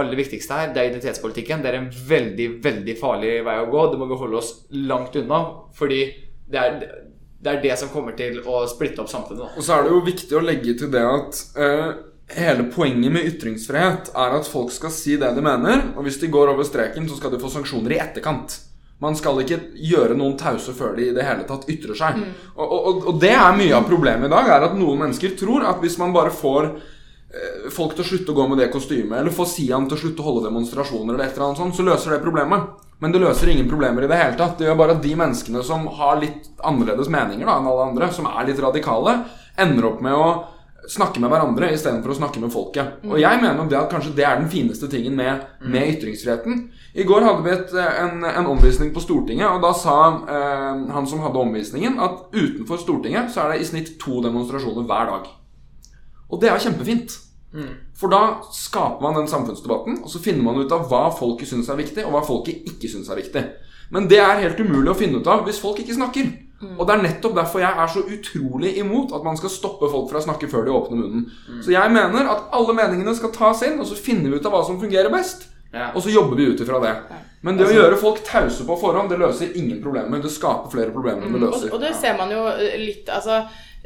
aller 0.00 0.16
viktigste 0.16 0.56
her, 0.56 0.70
det 0.72 0.80
er 0.80 0.90
identitetspolitikken. 0.90 1.62
Det 1.62 1.72
er 1.72 1.78
en 1.82 1.90
veldig, 2.08 2.48
veldig 2.64 2.94
farlig 3.00 3.32
vei 3.44 3.56
å 3.60 3.68
gå. 3.72 3.86
Det 3.92 4.00
må 4.00 4.08
vi 4.08 4.20
holde 4.22 4.40
oss 4.40 4.52
langt 4.88 5.16
unna. 5.20 5.42
Fordi 5.76 6.02
det 6.52 6.62
er 6.62 6.78
det, 7.42 7.50
er 7.50 7.60
det 7.62 7.76
som 7.80 7.90
kommer 7.92 8.16
til 8.16 8.38
å 8.46 8.62
splitte 8.70 9.02
opp 9.02 9.10
samfunnet. 9.10 9.44
da. 9.44 9.52
Og 9.58 9.66
så 9.66 9.76
er 9.76 9.84
det 9.84 9.94
jo 9.94 10.02
viktig 10.06 10.38
å 10.38 10.44
legge 10.44 10.76
til 10.78 10.92
det 10.92 11.02
at 11.02 11.40
uh, 11.58 11.88
hele 12.36 12.68
poenget 12.72 13.12
med 13.12 13.26
ytringsfrihet 13.32 14.12
er 14.14 14.36
at 14.38 14.48
folk 14.48 14.70
skal 14.74 14.92
si 14.94 15.16
det 15.20 15.32
de 15.34 15.44
mener, 15.44 15.88
og 15.96 16.06
hvis 16.06 16.20
de 16.22 16.30
går 16.32 16.52
over 16.54 16.66
streken, 16.66 17.08
så 17.10 17.18
skal 17.18 17.34
de 17.34 17.42
få 17.42 17.50
sanksjoner 17.52 17.96
i 17.96 18.00
etterkant. 18.04 18.60
Man 19.02 19.18
skal 19.18 19.40
ikke 19.42 19.58
gjøre 19.82 20.14
noen 20.14 20.36
tause 20.38 20.70
før 20.78 20.94
de 20.94 21.08
i 21.08 21.14
det 21.16 21.26
hele 21.26 21.42
tatt 21.48 21.66
ytrer 21.72 21.98
seg. 21.98 22.20
Og, 22.54 22.62
og, 22.70 23.06
og 23.10 23.20
det 23.20 23.32
er 23.34 23.56
mye 23.58 23.74
av 23.74 23.88
problemet 23.88 24.30
i 24.30 24.32
dag, 24.32 24.46
er 24.46 24.68
at 24.68 24.76
noen 24.78 25.02
mennesker 25.02 25.34
tror 25.40 25.66
at 25.66 25.82
hvis 25.82 25.98
man 25.98 26.14
bare 26.14 26.30
får 26.30 26.70
folk 27.72 27.94
til 27.96 28.04
å 28.04 28.08
slutte 28.08 28.32
å 28.32 28.36
gå 28.36 28.46
med 28.50 28.60
det 28.60 28.70
kostymet, 28.72 29.18
eller 29.18 29.34
få 29.34 29.46
Sian 29.48 29.86
til 29.88 29.96
å 29.96 30.00
slutte 30.02 30.20
å 30.24 30.28
holde 30.28 30.46
demonstrasjoner, 30.48 31.14
eller 31.14 31.26
et 31.26 31.36
eller 31.36 31.48
annet 31.48 31.62
sånt, 31.62 31.76
så 31.78 31.86
løser 31.86 32.16
det 32.16 32.24
problemet. 32.24 32.72
Men 33.02 33.14
det 33.14 33.22
løser 33.22 33.50
ingen 33.50 33.70
problemer 33.70 34.04
i 34.04 34.08
det 34.10 34.18
hele 34.20 34.36
tatt. 34.38 34.58
Det 34.58 34.68
gjør 34.68 34.76
bare 34.78 34.94
at 34.94 35.02
de 35.02 35.14
menneskene 35.18 35.62
som 35.66 35.88
har 35.98 36.20
litt 36.22 36.52
annerledes 36.62 37.10
meninger 37.10 37.48
da, 37.48 37.56
enn 37.58 37.70
alle 37.72 37.88
andre, 37.88 38.10
som 38.14 38.28
er 38.30 38.46
litt 38.46 38.60
radikale, 38.62 39.16
ender 39.58 39.88
opp 39.88 40.04
med 40.04 40.14
å 40.14 40.28
snakke 40.92 41.22
med 41.22 41.30
hverandre 41.30 41.70
istedenfor 41.74 42.12
å 42.12 42.16
snakke 42.18 42.40
med 42.42 42.52
folket. 42.52 43.02
Og 43.06 43.18
jeg 43.20 43.40
mener 43.42 43.66
det 43.70 43.78
at 43.78 43.90
kanskje 43.90 44.14
det 44.18 44.24
er 44.26 44.38
den 44.38 44.50
fineste 44.50 44.88
tingen 44.90 45.14
med, 45.18 45.44
med 45.62 45.96
ytringsfriheten. 45.96 46.64
I 46.98 47.06
går 47.08 47.26
hadde 47.26 47.44
vi 47.46 47.52
et, 47.54 47.74
en, 48.02 48.24
en 48.28 48.50
omvisning 48.50 48.90
på 48.94 49.02
Stortinget, 49.02 49.48
og 49.48 49.62
da 49.62 49.70
sa 49.78 49.98
eh, 50.22 50.82
han 50.94 51.06
som 51.08 51.22
hadde 51.24 51.42
omvisningen, 51.42 52.00
at 52.02 52.26
utenfor 52.34 52.82
Stortinget 52.82 53.32
så 53.32 53.46
er 53.46 53.54
det 53.54 53.62
i 53.62 53.70
snitt 53.70 53.94
to 54.02 54.20
demonstrasjoner 54.24 54.86
hver 54.86 55.14
dag. 55.14 55.30
Og 56.32 56.40
det 56.40 56.50
er 56.50 56.62
kjempefint. 56.64 57.18
For 58.00 58.08
da 58.08 58.20
skaper 58.56 59.04
man 59.04 59.18
den 59.20 59.28
samfunnsdebatten, 59.28 59.98
og 60.02 60.08
så 60.08 60.22
finner 60.24 60.46
man 60.46 60.62
ut 60.62 60.72
av 60.72 60.86
hva 60.88 61.10
folket 61.12 61.50
syns 61.50 61.68
er 61.68 61.76
viktig, 61.76 62.06
og 62.06 62.14
hva 62.16 62.22
folket 62.24 62.64
ikke 62.70 62.88
syns 62.88 63.10
er 63.12 63.20
viktig. 63.20 63.42
Men 63.92 64.08
det 64.08 64.22
er 64.24 64.40
helt 64.40 64.60
umulig 64.64 64.88
å 64.88 64.96
finne 64.96 65.20
ut 65.20 65.28
av 65.28 65.44
hvis 65.44 65.60
folk 65.60 65.82
ikke 65.82 65.98
snakker. 65.98 66.30
Og 66.78 66.86
det 66.86 66.94
er 66.94 67.02
nettopp 67.02 67.34
derfor 67.36 67.60
jeg 67.60 67.74
er 67.84 67.90
så 67.90 68.04
utrolig 68.06 68.76
imot 68.78 69.12
at 69.16 69.24
man 69.26 69.36
skal 69.36 69.50
stoppe 69.50 69.88
folk 69.90 70.08
fra 70.08 70.20
å 70.20 70.24
snakke 70.24 70.48
før 70.48 70.64
de 70.64 70.72
åpner 70.72 71.00
munnen. 71.02 71.24
Så 71.60 71.74
jeg 71.74 71.92
mener 71.92 72.30
at 72.30 72.46
alle 72.54 72.76
meningene 72.78 73.12
skal 73.18 73.34
tas 73.34 73.64
inn, 73.66 73.80
og 73.82 73.88
så 73.90 73.98
finner 73.98 74.30
vi 74.30 74.38
ut 74.38 74.46
av 74.48 74.54
hva 74.54 74.62
som 74.64 74.78
fungerer 74.80 75.12
best. 75.12 75.48
Ja. 75.72 75.90
Og 75.96 76.04
så 76.04 76.12
jobber 76.12 76.36
vi 76.38 76.46
ut 76.52 76.60
ifra 76.60 76.78
det. 76.84 76.94
Men 77.42 77.58
det 77.58 77.66
å 77.66 77.74
gjøre 77.74 77.98
folk 77.98 78.20
tause 78.24 78.64
på 78.68 78.76
forhånd, 78.78 79.10
det 79.10 79.18
løser 79.18 79.54
ingen 79.58 79.80
problemer. 79.82 80.20
Det 80.22 80.30
skaper 80.30 80.70
flere 80.70 80.92
problemer 80.94 81.26
enn 81.26 81.34
det 81.34 81.40
Og, 81.40 81.46
løser. 81.48 81.72
og 81.74 81.80
det 81.82 81.92
ser 81.98 82.14
man 82.18 82.30
jo 82.30 82.44
eh, 82.52 82.76
litt 82.78 83.08
Altså, 83.10 83.40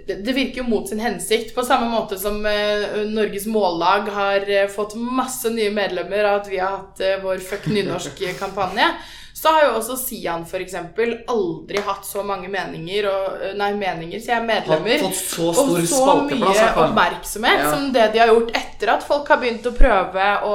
det, 0.04 0.32
virker 0.32 0.58
jo 0.58 0.68
mot 0.68 0.88
sin 0.88 1.00
hensikt. 1.00 1.54
På 1.54 1.62
samme 1.62 1.88
måte 1.90 2.18
som 2.18 2.46
eh, 2.46 3.06
Norges 3.08 3.46
Mållag 3.46 4.10
har 4.12 4.50
eh, 4.50 4.68
fått 4.68 4.94
masse 4.94 5.50
nye 5.50 5.70
medlemmer 5.70 6.24
av 6.24 6.40
at 6.40 6.50
vi 6.50 6.60
har 6.60 6.76
hatt 6.76 7.00
eh, 7.00 7.16
vår 7.22 7.38
Fuck 7.38 7.66
nynorsk-kampanje. 7.72 8.90
Så 9.36 9.50
har 9.52 9.66
jo 9.66 9.72
også 9.76 9.98
Sian 10.00 10.46
eksempel 10.56 11.10
aldri 11.28 11.82
hatt 11.84 12.06
så 12.08 12.22
mange 12.24 12.48
meninger 12.48 13.04
og 13.10 13.42
eh, 13.44 13.50
Nei, 13.58 13.68
meninger, 13.76 14.16
sier 14.22 14.38
jeg, 14.38 14.46
medlemmer. 14.48 15.02
Fått 15.02 15.18
så 15.20 15.50
og 15.50 15.82
så 15.84 16.14
mye 16.24 16.70
oppmerksomhet 16.86 17.60
Ja. 17.60 17.66
som 17.74 17.90
det 17.92 18.06
de 18.14 18.22
har 18.22 18.32
gjort 18.32 18.54
etter 18.56 18.94
at 18.94 19.04
folk 19.04 19.28
har 19.28 19.42
begynt 19.42 19.68
å 19.68 19.74
prøve 19.76 20.24
å 20.48 20.54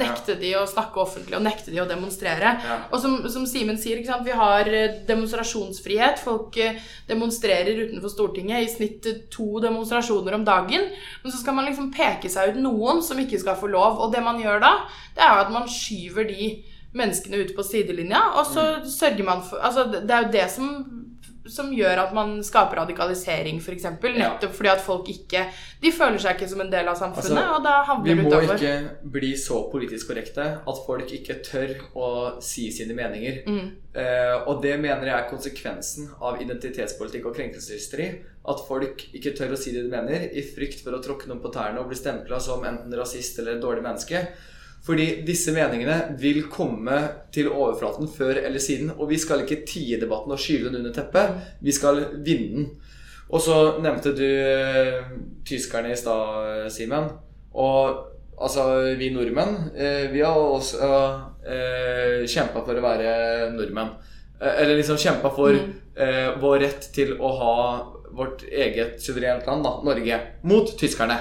nekte 0.00 0.38
de 0.40 0.54
å 0.56 0.64
snakke 0.68 1.02
offentlig 1.04 1.36
og 1.36 1.44
nekte 1.44 1.74
de 1.74 1.82
å 1.84 1.86
demonstrere. 1.88 2.54
Ja. 2.64 2.78
Og 2.88 3.04
som, 3.04 3.18
som 3.28 3.44
Simen 3.48 3.76
sier, 3.76 4.00
ikke 4.00 4.14
sant? 4.14 4.24
vi 4.24 4.40
har 4.40 4.72
eh, 4.80 4.96
demonstrasjonsfrihet. 5.12 6.24
Folk 6.24 6.56
eh, 6.56 6.80
demonstrerer 7.12 7.84
utenfor 7.84 8.16
Stortinget 8.16 8.64
i 8.64 8.72
snitt 8.72 9.12
to 9.32 9.60
demonstrasjoner 9.60 10.40
om 10.40 10.48
dagen. 10.48 10.88
Men 11.20 11.36
så 11.36 11.44
skal 11.44 11.60
man 11.60 11.68
liksom 11.68 11.92
peke 11.92 12.32
seg 12.32 12.56
ut 12.56 12.64
noen 12.64 13.04
som 13.04 13.20
ikke 13.20 13.44
skal 13.44 13.60
få 13.60 13.68
lov. 13.76 14.00
Og 14.00 14.16
det 14.16 14.24
man 14.24 14.40
gjør 14.40 14.64
da, 14.64 14.76
det 15.16 15.28
er 15.28 15.44
at 15.44 15.52
man 15.52 15.68
skyver 15.68 16.32
de 16.32 16.54
menneskene 16.94 17.42
ute 17.44 17.54
på 17.56 17.64
sidelinja, 17.64 18.20
og 18.36 18.46
så 18.46 18.66
Mm. 18.80 18.88
sørger 18.88 19.24
man 19.24 19.42
for 19.42 19.56
Altså, 19.62 19.86
det 19.90 20.10
er 20.10 20.22
jo 20.26 20.32
det 20.32 20.50
som 20.50 20.98
som 21.48 21.72
gjør 21.74 21.98
at 21.98 22.12
man 22.14 22.36
skaper 22.44 22.76
radikalisering, 22.76 23.58
f.eks. 23.58 23.82
For 24.00 24.08
Ja. 24.08 24.28
Nettopp 24.30 24.52
fordi 24.54 24.68
at 24.70 24.80
folk 24.80 25.08
ikke 25.08 25.46
De 25.82 25.90
føler 25.90 26.18
seg 26.22 26.36
ikke 26.36 26.48
som 26.48 26.60
en 26.60 26.70
del 26.70 26.86
av 26.86 26.94
samfunnet, 26.94 27.38
Altså, 27.38 27.56
og 27.56 27.64
da 27.64 27.82
Vi 28.04 28.12
utover. 28.12 28.40
Vi 28.40 28.46
må 28.46 28.54
ikke 28.54 29.10
bli 29.10 29.32
så 29.34 29.70
politisk 29.72 30.08
korrekte 30.12 30.44
at 30.62 30.82
folk 30.86 31.10
ikke 31.10 31.42
tør 31.42 31.74
å 31.96 32.40
si 32.40 32.70
sine 32.70 32.94
meninger. 32.94 33.42
Mm. 33.46 33.70
Eh, 33.94 34.44
og 34.46 34.62
det 34.62 34.78
mener 34.80 35.04
jeg 35.04 35.18
er 35.18 35.30
konsekvensen 35.30 36.10
av 36.20 36.40
identitetspolitikk 36.40 37.26
og 37.26 37.34
krenkelseshysteri. 37.34 38.22
At 38.48 38.62
folk 38.68 39.02
ikke 39.12 39.36
tør 39.36 39.52
å 39.52 39.58
si 39.58 39.72
det 39.72 39.82
de 39.82 39.90
mener, 39.90 40.30
i 40.32 40.42
frykt 40.42 40.82
for 40.84 40.92
å 40.92 41.02
tråkke 41.02 41.26
noen 41.26 41.42
på 41.42 41.52
tærne 41.52 41.80
og 41.80 41.88
bli 41.88 41.96
stempla 41.96 42.40
som 42.40 42.62
enten 42.62 42.94
rasist 42.94 43.38
eller 43.38 43.60
dårlig 43.60 43.82
menneske. 43.82 44.28
Fordi 44.82 45.08
disse 45.26 45.54
meningene 45.54 46.16
vil 46.18 46.42
komme 46.50 46.96
til 47.34 47.52
overflaten 47.52 48.08
før 48.10 48.40
eller 48.40 48.62
siden. 48.62 48.90
Og 48.96 49.12
vi 49.12 49.18
skal 49.22 49.44
ikke 49.44 49.62
tie 49.68 50.00
debatten 50.00 50.34
og 50.34 50.40
skyve 50.42 50.70
den 50.70 50.80
under 50.80 50.94
teppet. 50.96 51.36
Vi 51.62 51.74
skal 51.74 52.02
vinne 52.26 52.56
den. 52.56 52.72
Og 53.32 53.40
så 53.40 53.58
nevnte 53.80 54.12
du 54.16 54.26
eh, 54.26 55.12
tyskerne 55.48 55.94
i 55.94 55.96
stad, 55.96 56.66
Simen. 56.74 57.06
Og 57.54 58.02
altså, 58.42 58.66
vi 58.98 59.12
nordmenn, 59.14 59.70
eh, 59.76 60.10
vi 60.12 60.20
har 60.20 60.36
også 60.36 60.88
uh, 61.46 62.18
kjempa 62.28 62.62
for 62.66 62.76
å 62.76 62.84
være 62.84 63.14
nordmenn. 63.54 63.94
Eh, 64.40 64.62
eller 64.62 64.76
liksom 64.80 65.00
kjempa 65.00 65.32
for 65.32 65.56
uh, 65.56 66.30
vår 66.42 66.58
rett 66.66 66.90
til 66.94 67.14
å 67.20 67.32
ha 67.38 67.56
vårt 68.12 68.44
eget 68.50 69.00
suverent 69.00 69.46
land, 69.48 69.64
da, 69.64 69.78
Norge, 69.86 70.18
mot 70.44 70.74
tyskerne. 70.78 71.16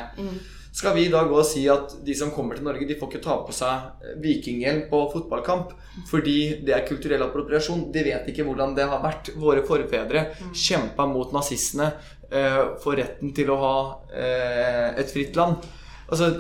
Skal 0.72 0.96
vi 0.96 1.10
da 1.12 1.26
gå 1.28 1.36
og 1.36 1.48
si 1.48 1.66
at 1.68 1.98
de 2.06 2.14
som 2.16 2.32
kommer 2.32 2.56
til 2.56 2.64
Norge, 2.64 2.86
de 2.88 2.96
får 2.96 3.10
ikke 3.12 3.24
ta 3.26 3.36
på 3.44 3.54
seg 3.56 4.06
eh, 4.06 4.16
vikinghjelm 4.24 4.86
på 4.92 5.02
fotballkamp 5.12 5.74
fordi 6.08 6.64
det 6.64 6.76
er 6.78 6.86
kulturell 6.88 7.26
appropriasjon? 7.26 7.90
De 7.92 8.06
vet 8.08 8.30
ikke 8.32 8.46
hvordan 8.48 8.76
det 8.78 8.88
har 8.88 9.04
vært. 9.04 9.34
Våre 9.36 9.66
forfedre 9.68 10.30
kjempa 10.56 11.08
mot 11.12 11.36
nazistene 11.36 11.90
eh, 12.32 12.62
for 12.84 12.96
retten 13.00 13.34
til 13.36 13.52
å 13.52 13.60
ha 13.60 13.76
eh, 14.16 14.88
et 15.04 15.12
fritt 15.12 15.36
land. 15.40 15.60
Altså, 16.08 16.32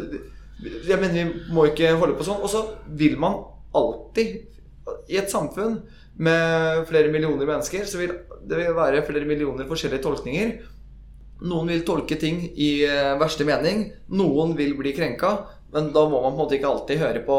jeg 0.61 0.99
mener 1.01 1.17
vi 1.17 1.51
må 1.51 1.67
ikke 1.67 1.91
holde 1.99 2.15
på 2.15 2.27
sånn. 2.27 2.39
Og 2.39 2.51
så 2.51 2.63
vil 2.87 3.19
man 3.19 3.41
alltid 3.75 4.47
I 5.11 5.19
et 5.21 5.31
samfunn 5.31 5.81
med 6.21 6.85
flere 6.89 7.11
millioner 7.11 7.47
mennesker, 7.47 7.83
så 7.87 7.99
vil 7.99 8.15
det 8.47 8.71
være 8.75 9.03
flere 9.07 9.27
millioner 9.27 9.67
forskjellige 9.69 10.03
tolkninger. 10.03 10.55
Noen 11.41 11.67
vil 11.71 11.81
tolke 11.87 12.17
ting 12.21 12.43
i 12.55 12.83
eh, 12.85 13.15
verste 13.21 13.45
mening. 13.47 13.87
Noen 14.13 14.55
vil 14.57 14.75
bli 14.77 14.93
krenka. 14.93 15.35
Men 15.73 15.91
da 15.95 16.03
må 16.09 16.19
man 16.21 16.33
på 16.33 16.35
en 16.35 16.41
måte 16.43 16.57
ikke 16.59 16.69
alltid 16.69 16.99
høre 17.01 17.21
på 17.25 17.37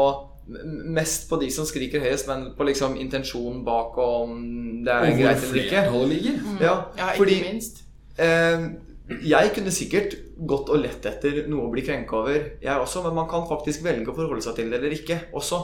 mest 0.91 1.29
på 1.29 1.37
de 1.39 1.47
som 1.53 1.63
skriker 1.65 2.01
høyest, 2.03 2.27
men 2.27 2.49
på 2.57 2.65
liksom 2.67 2.97
intensjonen 2.99 3.61
bak 3.63 3.95
og 4.01 4.25
om 4.25 4.33
det 4.83 4.91
er 4.91 5.05
Og 5.13 5.19
greit 5.21 5.45
eller 5.45 5.61
ikke. 5.61 5.83
ligger. 6.09 6.41
Ja, 6.59 6.73
Ja, 6.97 7.11
ikke 7.13 7.17
fordi 7.21 7.37
minst. 7.45 7.83
eh, 8.19 8.65
jeg 9.23 9.51
kunne 9.55 9.71
sikkert 9.71 10.17
gått 10.47 10.69
og 10.73 10.81
lett 10.83 11.05
etter 11.05 11.45
noe 11.47 11.67
å 11.67 11.71
bli 11.71 11.81
krenka 11.85 12.17
over, 12.17 12.41
jeg 12.61 12.75
også, 12.75 13.03
men 13.05 13.15
man 13.15 13.29
kan 13.29 13.47
faktisk 13.47 13.83
velge 13.85 14.11
å 14.11 14.15
forholde 14.15 14.41
seg 14.43 14.55
til 14.55 14.69
det 14.71 14.79
eller 14.81 14.91
ikke 14.97 15.21
også. 15.33 15.61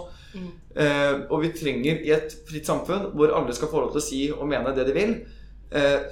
Eh, 0.77 1.13
og 1.29 1.41
vi 1.41 1.49
trenger 1.57 1.99
i 2.05 2.11
et 2.15 2.35
fritt 2.47 2.67
samfunn 2.69 3.09
hvor 3.17 3.33
alle 3.35 3.51
skal 3.57 3.67
få 3.71 3.81
lov 3.83 3.91
til 3.95 3.99
å 4.01 4.05
si 4.05 4.21
og 4.31 4.47
mene 4.47 4.71
det 4.77 4.85
de 4.87 4.93
vil, 4.95 5.13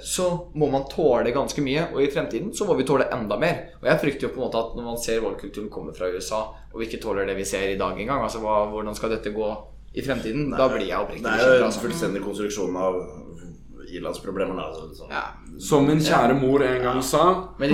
så 0.02 0.24
må 0.54 0.68
man 0.70 0.84
tåle 0.88 1.32
ganske 1.34 1.60
mye, 1.62 1.88
og 1.92 2.00
i 2.02 2.10
fremtiden 2.10 2.52
så 2.54 2.64
må 2.68 2.76
vi 2.78 2.84
tåle 2.86 3.08
enda 3.12 3.36
mer. 3.38 3.56
Og 3.82 3.88
jeg 3.90 4.00
frykter 4.00 4.28
jo 4.28 4.34
på 4.34 4.38
en 4.40 4.46
måte 4.46 4.58
at 4.62 4.76
når 4.78 4.84
man 4.84 4.98
ser 5.02 5.20
voldkulturen 5.20 5.68
komme 5.70 5.92
fra 5.96 6.06
USA, 6.14 6.44
og 6.72 6.78
vi 6.80 6.86
ikke 6.86 7.02
tåler 7.02 7.26
det 7.26 7.36
vi 7.36 7.44
ser 7.44 7.68
i 7.72 7.78
dag 7.78 7.98
engang, 7.98 8.22
altså 8.22 8.38
hva, 8.38 8.68
hvordan 8.70 8.94
skal 8.94 9.10
dette 9.16 9.34
gå 9.34 9.48
i 9.94 10.02
fremtiden, 10.04 10.50
da 10.54 10.68
blir 10.68 10.86
jeg 10.86 10.98
oppriktig 11.00 11.24
Det 11.24 11.32
er 11.32 11.38
jo 11.38 11.48
bekymra. 11.48 11.58
en 11.58 11.64
Altså. 11.72 11.80
fullstendig 11.80 12.22
konstruksjon 12.22 12.76
av 12.76 12.94
i-landsproblemer. 13.88 14.54
sånn. 14.94 15.08
Ja. 15.10 15.22
Som 15.58 15.86
min 15.88 15.98
kjære 15.98 16.34
mor 16.40 16.62
en 16.62 16.82
gang 16.82 17.02
sa 17.02 17.48
Du 17.58 17.64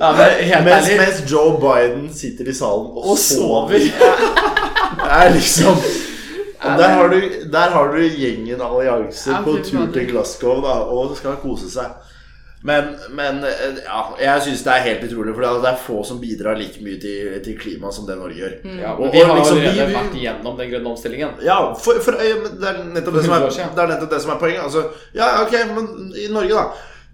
Ja, 0.00 0.10
men 0.16 0.64
Mens, 0.64 0.88
mens 0.98 1.20
Joe 1.30 1.54
Biden 1.62 2.08
sitter 2.14 2.48
i 2.50 2.54
salen 2.54 2.90
og, 2.90 3.10
Og 3.14 3.18
sover. 3.18 3.78
Det 5.04 5.10
er 5.10 5.30
liksom 5.34 5.78
og 6.64 6.78
der 6.78 6.88
har, 6.88 7.08
du, 7.08 7.20
der 7.52 7.70
har 7.70 7.90
du 7.92 7.98
gjengen 8.00 8.60
allianser 8.62 9.32
Ja, 9.34 9.40
på 9.44 9.58
tur 9.64 9.90
til 9.92 10.06
Glasgow 10.08 10.62
da, 10.64 10.78
og 10.88 11.12
skal 11.18 11.36
kose 11.42 11.68
seg. 11.68 11.90
Men, 12.64 12.86
men 13.12 13.42
eh, 13.44 13.74
ja, 13.84 13.98
jeg 14.22 14.40
syns 14.46 14.62
det 14.64 14.72
er 14.72 14.84
helt 14.86 15.02
utrolig, 15.10 15.34
for 15.36 15.44
det 15.60 15.68
er 15.68 15.80
få 15.84 15.98
som 16.08 16.20
bidrar 16.22 16.56
like 16.56 16.80
mye 16.80 16.96
til, 17.02 17.34
til 17.44 17.58
klimaet 17.60 17.92
som 17.92 18.06
det 18.08 18.16
Norge 18.16 18.38
gjør. 18.40 18.54
ja, 18.80 18.94
Og- 18.94 19.02
men 19.04 19.12
Vi 19.12 19.20
har 19.20 19.36
liksom, 19.36 19.58
allerede 19.58 19.86
vi- 19.90 19.98
vært 19.98 20.16
igjennom 20.22 20.56
den 20.56 20.70
grønne 20.70 20.88
omstillingen. 20.94 21.34
Ja, 21.44 21.58
for, 21.74 22.00
for 22.00 22.16
men 22.16 22.56
det 22.62 22.70
er 22.70 22.80
nettopp 22.94 23.14
det, 23.20 23.24
som 23.26 23.34
er, 23.36 23.46
det 23.76 23.84
er 23.84 23.92
nettopp 23.92 24.10
det 24.16 24.22
som 24.24 24.32
er 24.32 24.40
poenget. 24.40 24.62
Altså, 24.64 24.86
ja, 25.14 25.28
ok, 25.44 25.52
men 25.76 26.12
i 26.16 26.28
Norge, 26.32 26.54
da. 26.56 26.64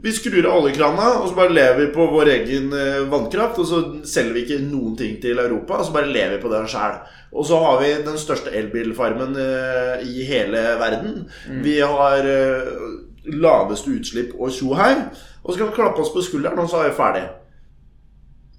Vi 0.01 0.13
skrur 0.17 0.47
av 0.49 0.63
oljekrana, 0.63 1.09
og 1.21 1.27
så 1.29 1.35
bare 1.37 1.53
lever 1.53 1.77
vi 1.83 1.89
på 1.93 2.07
vår 2.15 2.31
egen 2.39 2.71
eh, 2.73 3.03
vannkraft. 3.11 3.59
Og 3.61 3.67
så 3.69 3.81
selger 4.09 4.33
vi 4.39 4.45
ikke 4.47 4.61
noen 4.71 4.95
ting 4.97 5.19
til 5.21 5.37
Europa, 5.43 5.75
og 5.83 5.85
så 5.85 5.93
bare 5.93 6.09
lever 6.09 6.37
vi 6.39 6.43
på 6.47 6.53
den 6.55 6.71
sjæl. 6.73 6.95
Og 7.35 7.45
så 7.51 7.59
har 7.65 7.81
vi 7.83 7.91
den 8.07 8.17
største 8.23 8.55
elbilfarmen 8.57 9.35
eh, 9.37 10.07
i 10.07 10.25
hele 10.31 10.63
verden. 10.81 11.27
Vi 11.67 11.81
har 11.83 12.23
laveste 13.31 13.93
utslipp 13.99 14.33
og 14.41 14.51
tjo 14.55 14.73
her. 14.79 15.05
Og 15.42 15.53
så 15.53 15.57
skal 15.59 15.70
vi 15.70 15.74
klappe 15.79 16.00
oss 16.03 16.12
på 16.14 16.22
skulderen, 16.22 16.59
og 16.59 16.68
så 16.70 16.83
er 16.85 16.90
vi 16.90 16.96
ferdig. 16.96 17.22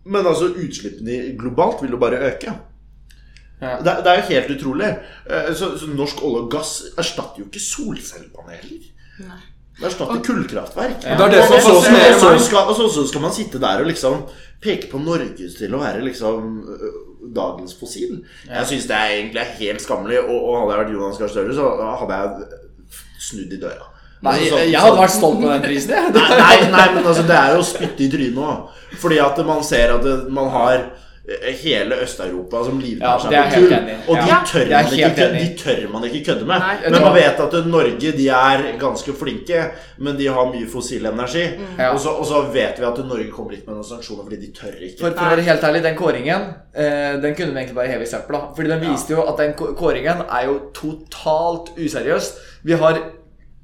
Men 0.06 0.26
altså, 0.26 0.48
utslippene 0.58 1.38
globalt 1.38 1.82
vil 1.84 1.91
jo 1.94 1.98
bare 2.02 2.17
øke. 2.32 2.54
Ja. 3.62 3.76
Det, 3.86 3.94
det 4.04 4.10
er 4.12 4.22
jo 4.22 4.28
helt 4.34 4.50
utrolig. 4.58 4.88
Eh, 5.30 5.52
Så, 5.54 5.76
så 5.78 5.88
norsk 5.94 6.24
olje 6.26 6.41
og 6.41 6.52
gass 6.52 6.72
erstatter 6.98 7.44
jo 7.44 7.46
ikke 7.46 7.62
solcellepaneler. 7.62 8.88
Det 9.78 9.86
erstatter 9.88 10.24
kullkraftverk. 10.26 10.98
Det 11.04 11.12
er 11.12 11.17
det 11.30 11.44
Og 11.44 11.52
kullkraftverk. 11.54 11.62
så- 12.20 12.32
og 12.34 12.39
så 12.39 12.46
skal- 12.46 12.67
Og 12.67 12.76
så, 12.76 12.88
så 12.96 13.08
skal 13.08 13.22
man 13.22 13.32
sitte 13.34 13.60
der 13.62 13.80
og 13.80 13.86
liksom 13.86 14.24
peke 14.62 14.89
på 14.91 14.98
Norge 15.06 15.50
til 15.58 15.74
å 15.76 15.80
være 15.80 16.02
liksom 16.02 16.65
dagens 17.36 17.74
fossil. 17.80 18.24
Jeg 18.50 18.65
syns 18.67 18.88
det 18.89 18.98
er 18.98 19.13
egentlig 19.22 19.41
er 19.41 19.54
helt 19.62 19.82
skammelig, 19.82 20.20
og, 20.20 20.36
og 20.50 20.60
hadde 20.62 20.74
jeg 20.78 20.86
vært 20.86 20.94
Jonas 20.98 21.17
Gahr 21.17 21.28
Støre, 21.30 21.54
så 21.54 21.70
hadde 22.02 22.13
jeg 22.17 22.46
snudd 23.20 23.54
i 23.54 23.62
døra. 23.62 23.91
Nei, 24.22 24.34
Altså, 24.38 24.56
sånn- 24.56 24.72
jeg 24.72 24.80
hadde 24.86 24.98
vært 25.02 25.16
stolt 25.18 25.40
på 25.42 25.50
den 25.50 25.62
prisen, 25.66 25.90
jeg. 25.98 26.12
Nei, 26.14 26.40
nei, 26.40 26.72
nei, 26.72 26.88
men 26.94 27.04
altså, 27.10 27.24
det 27.28 27.38
er 27.42 27.54
jo 27.56 27.62
å 27.64 27.70
spytte 27.74 28.04
i 28.06 28.10
trynet 28.14 28.38
òg. 28.38 28.82
Fordi 29.02 29.18
at 29.24 29.46
man 29.48 29.64
ser 29.64 29.94
at 29.96 30.04
man 30.30 30.50
har 30.54 30.74
eh, 31.32 31.54
hele 31.64 31.96
Øst-Europa 32.04 32.60
som 32.68 32.80
livnærer 32.82 33.22
seg 33.24 33.32
det 33.32 33.42
på 33.54 33.62
i. 33.62 33.96
Og 34.12 34.18
de, 34.20 34.28
Ja, 34.30 34.38
tør 34.46 34.68
man 34.70 34.92
ikke, 34.94 35.28
de 35.38 35.48
tør 35.58 35.82
man 35.94 36.04
ikke 36.10 36.22
kødde 36.28 36.46
med. 36.50 36.60
Nei. 36.66 36.76
Men 36.92 37.02
man 37.06 37.14
vet 37.16 37.40
at 37.46 37.56
Norge 37.72 38.12
de 38.18 38.28
er 38.30 38.64
ganske 38.82 39.14
flinke, 39.18 39.64
men 39.98 40.18
de 40.20 40.28
har 40.28 40.52
mye 40.52 40.68
fossil 40.70 41.06
energi. 41.10 41.46
Ja. 41.80 41.92
Og, 41.94 42.00
så, 42.04 42.10
og 42.20 42.26
så 42.30 42.42
vet 42.54 42.78
vi 42.82 42.86
at 42.90 43.00
Norge 43.08 43.30
kommer 43.32 43.56
ikke 43.58 43.70
med 43.72 43.80
noen 43.80 43.88
sanksjoner 43.90 44.28
fordi 44.28 44.42
de 44.44 44.52
tør 44.60 44.76
ikke. 44.82 45.00
For, 45.00 45.16
for 45.18 45.24
å 45.26 45.32
være 45.34 45.48
helt 45.50 45.64
ærlig, 45.70 45.82
den 45.88 45.96
kåringen 45.98 46.46
eh, 46.76 47.16
Den 47.24 47.34
kunne 47.38 47.54
vi 47.56 47.64
egentlig 47.64 47.76
bare 47.80 47.88
heve 47.96 48.06
i 48.06 48.12
søpla. 48.12 48.44
Fordi 48.58 48.70
den 48.76 48.86
viste 48.86 49.16
jo 49.16 49.26
at 49.26 49.42
den 49.42 49.54
kåringen 49.58 50.26
er 50.30 50.46
jo 50.52 50.60
totalt 50.78 51.74
useriøs. 51.78 52.32
Vi 52.70 52.78
har 52.78 53.02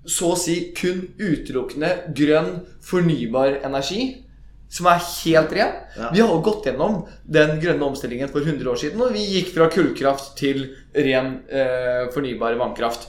så 0.08 0.32
å 0.34 0.39
si 0.39 0.56
kun 0.78 1.04
utelukkende 1.20 2.13
grønn, 2.15 2.62
fornybar 2.86 3.60
energi. 3.67 4.24
Som 4.67 4.89
er 4.91 5.00
helt 5.00 5.54
ren. 5.56 5.76
Ja. 5.96 6.10
Vi 6.12 6.20
har 6.20 6.28
jo 6.28 6.41
gått 6.43 6.65
gjennom 6.67 6.98
den 7.24 7.54
grønne 7.62 7.88
omstillingen 7.88 8.32
for 8.32 8.43
100 8.43 8.67
år 8.67 8.80
siden. 8.82 9.04
Og 9.04 9.13
vi 9.15 9.24
gikk 9.38 9.54
fra 9.56 9.70
kullkraft 9.72 10.34
til 10.39 10.65
ren, 10.91 11.38
eh, 11.48 12.10
fornybar 12.12 12.58
vannkraft. 12.60 13.08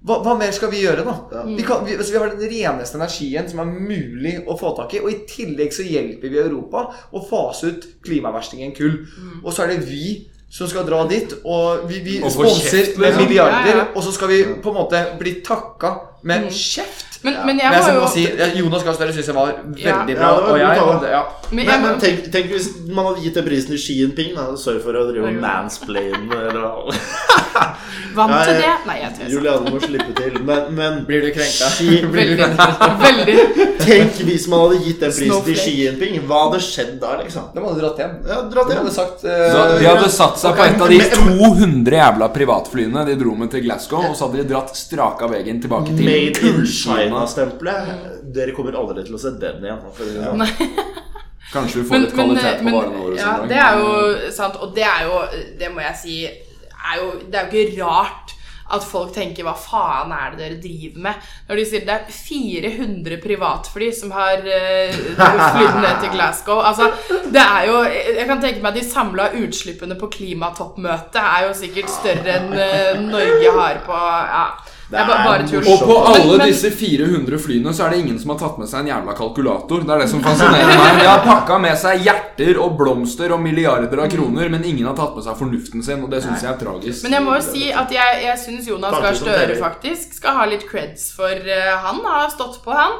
Hva, 0.00 0.20
hva 0.24 0.36
mer 0.38 0.52
skal 0.54 0.70
vi 0.72 0.80
gjøre, 0.80 1.02
da? 1.04 1.42
Vi, 1.44 1.64
kan, 1.66 1.82
vi, 1.84 1.96
altså, 1.98 2.14
vi 2.14 2.20
har 2.22 2.30
den 2.30 2.52
reneste 2.52 2.96
energien 2.96 3.50
som 3.50 3.60
er 3.60 3.72
mulig 3.74 4.36
å 4.48 4.56
få 4.56 4.70
tak 4.78 4.94
i. 4.96 5.02
Og 5.02 5.10
i 5.12 5.18
tillegg 5.28 5.74
så 5.76 5.84
hjelper 5.84 6.32
vi 6.32 6.40
Europa 6.40 6.86
å 7.10 7.24
fase 7.26 7.74
ut 7.74 7.88
klimaverstingen 8.06 8.72
kull. 8.78 9.02
Og 9.42 9.50
så 9.52 9.66
er 9.66 9.74
det 9.74 9.82
vi 9.90 10.30
som 10.50 10.68
skal 10.68 10.86
dra 10.86 11.04
dit, 11.06 11.34
og 11.46 11.84
vi, 11.88 12.00
vi 12.02 12.16
sponser 12.18 12.96
med 12.98 13.06
liksom. 13.06 13.22
milliarder. 13.22 13.70
Ja, 13.70 13.76
ja. 13.84 13.86
Og 13.94 14.02
så 14.02 14.12
skal 14.12 14.32
vi 14.32 14.40
på 14.62 14.72
en 14.72 14.80
måte 14.80 15.04
bli 15.20 15.36
takka 15.46 15.94
med 16.26 16.50
kjeft. 16.50 17.09
Men, 17.22 17.34
men 17.34 17.46
Men 17.46 17.58
jeg 17.60 17.72
jeg 17.74 17.82
var 17.84 17.96
jo 18.00 18.06
si, 18.08 18.22
Jonas 18.56 18.84
Gahr 18.86 18.94
Støre 18.96 19.12
syns 19.12 19.26
jeg 19.28 19.36
var 19.36 19.50
veldig 19.60 19.82
Ja, 19.84 19.96
bra. 20.06 20.14
Ja, 20.16 20.28
var 20.30 20.46
og 20.48 20.58
jeg 21.04 21.12
ja. 21.12 21.22
Men 21.50 21.56
Men, 21.58 21.66
jeg 21.68 21.82
men 21.84 21.98
tenk, 22.00 22.20
tenk 22.32 22.46
hvis 22.54 22.68
man 22.88 23.08
hadde 23.10 23.24
gitt 23.26 23.34
den 23.36 23.44
prisen 23.48 23.74
til 23.74 23.80
Xi 23.82 23.96
Jinping. 24.00 24.30
Da. 24.38 24.44
Sorry 24.56 24.80
for 24.84 24.96
å 24.96 25.02
drive 25.10 25.28
og 25.28 25.40
mansplaine 25.42 26.40
eller 26.48 26.62
vant 28.14 28.32
til 28.46 28.56
det. 28.60 28.70
Nei, 28.86 28.96
jeg 29.02 29.10
tøyser. 29.18 29.32
Julianne 29.34 29.72
må 29.74 29.80
slippe 29.82 30.14
til. 30.18 30.38
Men, 30.46 30.70
men 30.78 31.00
Blir 31.08 31.26
du 31.26 31.30
krenka? 31.34 31.68
Xi, 31.76 32.00
Veldig. 32.10 32.48
Veldig. 33.04 33.36
tenk 33.84 34.20
hvis 34.26 34.46
man 34.50 34.64
hadde 34.64 34.80
gitt 34.86 35.04
den 35.04 35.14
prisen 35.18 35.44
til 35.50 35.58
Xi 35.60 35.74
Jinping. 35.82 36.16
Hva 36.30 36.40
hadde 36.46 36.62
skjedd 36.64 36.94
da, 37.02 37.12
liksom? 37.20 37.50
De 37.54 37.64
hadde 37.66 37.82
dratt 37.82 38.00
hjem. 38.04 38.16
Ja, 38.30 38.40
dratt 38.54 38.70
De 38.70 38.76
hjem. 38.76 38.82
hadde 38.84 38.94
sagt 38.96 39.26
Så 39.26 39.34
eh, 39.34 39.76
de 39.82 39.88
hadde 39.90 40.10
satt 40.14 40.40
seg 40.42 40.56
på 40.58 40.62
et 40.70 40.80
av 40.86 40.94
de 40.94 41.00
200 41.18 42.00
jævla 42.00 42.30
privatflyene 42.34 43.04
de 43.10 43.18
dro 43.20 43.36
med 43.38 43.50
til 43.52 43.64
Glasgow, 43.66 44.08
og 44.10 44.16
så 44.18 44.28
hadde 44.28 44.42
de 44.42 44.48
dratt 44.54 44.72
straka 44.78 45.28
veggen 45.30 45.60
tilbake 45.62 45.92
til 45.94 46.06
Made 46.06 46.30
in 46.30 46.40
Kullkina. 46.40 47.09
China-stempelet. 47.10 47.92
Dere 48.34 48.56
kommer 48.56 48.78
aldri 48.80 49.04
til 49.04 49.18
å 49.18 49.20
se 49.20 49.34
den 49.42 49.66
igjen. 49.66 49.84
Det 49.98 50.10
sånn. 50.16 50.46
Kanskje 51.50 51.80
vi 51.80 51.88
får 51.88 51.94
Men, 51.94 52.02
litt 52.02 52.14
men, 52.14 52.26
kvalitet 52.26 52.60
på 52.62 52.74
varene 52.76 52.98
våre. 53.04 53.16
ja, 53.18 53.32
det 53.50 53.56
er 53.58 53.80
jo 53.80 54.34
sant, 54.34 54.58
og 54.62 54.74
det 54.76 54.84
er 54.86 55.06
jo 55.08 55.16
Det 55.58 55.70
må 55.74 55.82
jeg 55.82 55.96
si 55.98 56.18
er 56.26 57.00
jo, 57.00 57.08
Det 57.26 57.40
er 57.40 57.48
jo 57.48 57.64
ikke 57.64 57.80
rart 57.82 58.36
at 58.70 58.84
folk 58.86 59.10
tenker 59.10 59.42
'hva 59.42 59.56
faen 59.58 60.12
er 60.14 60.30
det 60.30 60.38
dere 60.38 60.60
driver 60.62 61.00
med'? 61.06 61.24
Når 61.48 61.56
de 61.56 61.64
sier 61.66 61.80
det 61.80 61.94
er 61.96 62.04
400 62.06 63.16
privatfly 63.18 63.88
som 63.92 64.12
har 64.14 64.38
uh, 64.38 65.00
flydd 65.56 65.80
ned 65.82 65.96
til 66.04 66.12
Glasgow. 66.14 66.60
Altså, 66.62 66.92
det 67.34 67.42
er 67.42 67.66
jo 67.66 67.82
Jeg 67.82 68.26
kan 68.28 68.40
tenke 68.40 68.62
meg 68.62 68.76
at 68.76 68.78
de 68.78 68.90
samla 68.90 69.30
utslippene 69.42 69.98
på 69.98 70.06
klimatoppmøtet 70.06 71.18
er 71.18 71.48
jo 71.48 71.54
sikkert 71.58 71.90
større 71.90 72.36
enn 72.36 72.54
uh, 72.54 73.00
Norge 73.10 73.56
har 73.58 73.82
på 73.86 73.98
Ja. 74.36 74.46
Det 74.90 74.98
er 74.98 75.06
ba- 75.06 75.18
bare 75.22 75.44
tull. 75.46 75.62
Og 75.70 75.82
på 75.86 75.96
alle 76.10 76.38
disse 76.48 76.70
400 76.74 77.38
flyene 77.38 77.70
så 77.76 77.84
er 77.86 77.94
det 77.94 78.00
ingen 78.02 78.16
som 78.18 78.32
har 78.34 78.40
tatt 78.40 78.56
med 78.58 78.66
seg 78.70 78.80
en 78.82 78.90
jævla 78.90 79.14
kalkulator. 79.14 79.84
Det 79.86 79.94
er 79.94 80.02
det 80.02 80.08
som 80.10 80.22
fascinerer 80.26 80.72
meg. 80.80 80.98
De 80.98 81.06
har 81.06 81.22
pakka 81.22 81.60
med 81.62 81.78
seg 81.78 82.02
hjerter 82.08 82.58
og 82.64 82.74
blomster 82.80 83.30
og 83.36 83.40
milliarder 83.44 84.02
av 84.02 84.10
kroner, 84.10 84.50
men 84.50 84.66
ingen 84.66 84.88
har 84.90 84.98
tatt 84.98 85.14
med 85.14 85.26
seg 85.28 85.38
fornuften 85.38 85.86
sin, 85.86 86.02
og 86.02 86.10
det 86.10 86.24
syns 86.26 86.42
jeg 86.42 86.50
er 86.50 86.58
tragisk. 86.64 87.06
Men 87.06 87.16
jeg 87.20 87.26
må 87.28 87.38
jo 87.38 87.46
si 87.46 87.70
at 87.70 87.94
jeg, 87.94 88.20
jeg 88.26 88.42
syns 88.42 88.68
Jonas 88.72 88.98
Gahr 88.98 89.14
Støre 89.22 89.56
faktisk 89.62 90.18
skal 90.18 90.40
ha 90.40 90.50
litt 90.50 90.66
creds 90.68 91.12
for 91.14 91.30
uh, 91.38 91.72
han 91.86 92.02
har 92.10 92.30
stått 92.34 92.58
på, 92.64 92.74
han. 92.74 92.98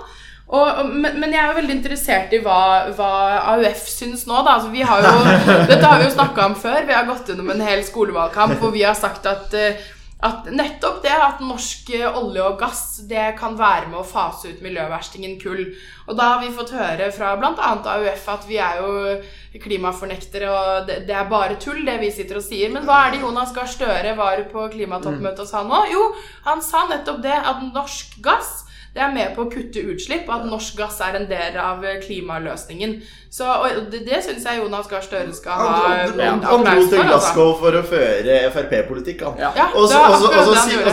Og, 0.50 0.80
men, 0.90 1.14
men 1.22 1.30
jeg 1.30 1.38
er 1.42 1.52
jo 1.52 1.58
veldig 1.60 1.74
interessert 1.76 2.32
i 2.34 2.40
hva, 2.42 2.56
hva 2.98 3.10
AUF 3.52 3.84
syns 3.86 4.24
nå, 4.26 4.40
da. 4.46 4.56
Altså, 4.58 4.70
vi 4.74 4.82
har 4.82 5.04
jo, 5.06 5.12
dette 5.70 5.84
har 5.86 6.00
vi 6.02 6.08
jo 6.08 6.14
snakka 6.16 6.46
om 6.50 6.56
før. 6.58 6.80
Vi 6.88 6.94
har 6.96 7.06
gått 7.06 7.30
gjennom 7.30 7.50
en 7.54 7.62
hel 7.62 7.84
skolevalgkamp, 7.86 8.56
hvor 8.62 8.72
vi 8.74 8.82
har 8.82 8.98
sagt 8.98 9.26
at 9.30 9.54
eh, 9.54 9.78
at 10.26 10.48
nettopp 10.52 11.00
det 11.04 11.14
at 11.14 11.40
norsk 11.40 11.90
eh, 11.96 12.18
olje 12.18 12.44
og 12.44 12.58
gass 12.60 12.82
det 13.08 13.30
kan 13.38 13.56
være 13.56 13.88
med 13.88 14.02
å 14.02 14.06
fase 14.06 14.52
ut 14.52 14.62
miljøverstingen 14.64 15.38
kull. 15.40 15.62
Og 16.06 16.18
da 16.18 16.34
har 16.34 16.42
vi 16.42 16.52
fått 16.54 16.74
høre 16.76 17.08
fra 17.14 17.32
bl.a. 17.40 17.70
AUF 17.94 18.26
at 18.34 18.44
vi 18.48 18.58
er 18.60 18.82
jo 18.82 19.60
klimafornektere, 19.60 20.50
og 20.50 20.90
det, 20.90 21.08
er 21.08 21.30
bare 21.30 21.56
tull, 21.62 21.82
det 21.88 21.96
vi 22.02 22.12
sitter 22.14 22.40
og 22.40 22.44
sier. 22.44 22.72
Men 22.74 22.84
hva 22.88 23.06
er 23.06 23.14
det 23.14 23.22
Jonas 23.24 23.54
Gahr 23.56 23.70
Støre 23.70 24.16
var 24.18 24.44
på 24.52 24.66
klimatoppmøtet 24.74 25.46
og 25.46 25.50
sa 25.50 25.64
nå? 25.66 25.84
Jo, 25.90 26.10
han 26.48 26.60
sa 26.64 26.84
nettopp 26.90 27.22
det, 27.24 27.36
at 27.36 27.64
norsk 27.72 28.20
gass 28.24 28.66
det 28.94 29.02
er 29.04 29.12
med 29.14 29.34
på 29.36 29.44
å 29.44 29.50
kutte 29.52 29.82
utslipp, 29.92 30.26
og 30.28 30.34
at 30.40 30.46
norsk 30.50 30.76
gass 30.80 30.96
er 31.06 31.14
en 31.20 31.26
del 31.30 31.56
av 31.62 31.84
eh, 31.86 32.00
klimaløsningen. 32.02 32.96
Så 33.30 33.46
og 33.46 33.90
det, 33.92 34.00
det 34.08 34.18
syns 34.26 34.44
jeg 34.48 34.58
Jonas 34.58 34.88
Gahr 34.90 35.04
Støre 35.06 35.32
skal 35.36 35.52
ha 35.52 35.68
Han, 35.86 36.18
eh, 36.18 36.40
dro 36.42 36.86
til. 36.90 37.04
Glasgow 37.06 37.52
for 37.60 37.78
å 37.78 37.82
føre 37.86 38.40
Frp-politikk, 38.50 39.22
han. 39.28 39.38
Ja. 39.38 39.52
Ja, 39.56 39.68
Og 39.78 39.86
så, 39.90 40.00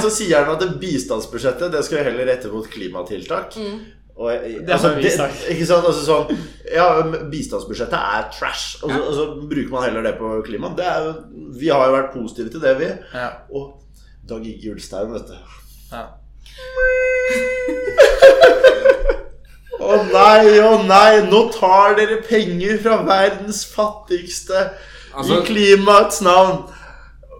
det 0.04 0.12
sier 0.14 0.44
han 0.44 0.54
at 0.54 0.62
det 0.62 0.76
bistandsbudsjettet 0.82 1.72
Det 1.74 1.82
skal 1.88 2.02
jo 2.04 2.10
heller 2.12 2.30
rette 2.30 2.52
mot 2.54 2.70
klimatiltak. 2.70 3.58
Mm. 3.58 3.80
Og, 4.18 4.32
jeg- 4.34 4.66
Det 4.66 4.74
har 4.74 4.80
altså, 4.80 4.94
vi 4.98 5.10
sagt. 5.10 5.42
Ikke 5.54 5.66
sant? 5.66 5.86
Altså 5.86 6.06
sånn 6.06 6.38
Ja, 6.74 6.88
bistandsbudsjettet 7.34 7.98
er 7.98 8.30
trash. 8.34 8.78
Og 8.84 8.90
så, 8.92 9.02
og 9.02 9.14
så 9.14 9.26
bruker 9.50 9.70
man 9.74 9.84
heller 9.84 10.02
det 10.04 10.16
på 10.22 10.32
klima. 10.46 10.70
Det 10.78 10.86
er, 10.86 11.12
vi 11.60 11.70
har 11.70 11.86
jo 11.88 11.98
vært 11.98 12.14
positive 12.14 12.50
til 12.54 12.62
det, 12.62 12.78
vi. 12.80 12.94
Ja. 13.14 13.28
Og 13.54 13.84
Dag 14.28 14.46
Igge 14.46 14.74
Ulstein, 14.74 15.14
vet 15.14 15.28
du. 15.30 15.38
Ja. 15.92 16.06
Å 19.88 19.98
nei, 20.10 20.58
å 20.60 20.72
nei, 20.88 21.22
nå 21.30 21.44
tar 21.54 21.96
dere 22.00 22.18
penger 22.28 22.80
fra 22.84 22.98
verdens 23.08 23.62
fattigste 23.72 24.72
Altså- 25.14 25.42
i 25.42 25.46
klimaets 25.48 26.20
navn. 26.22 26.64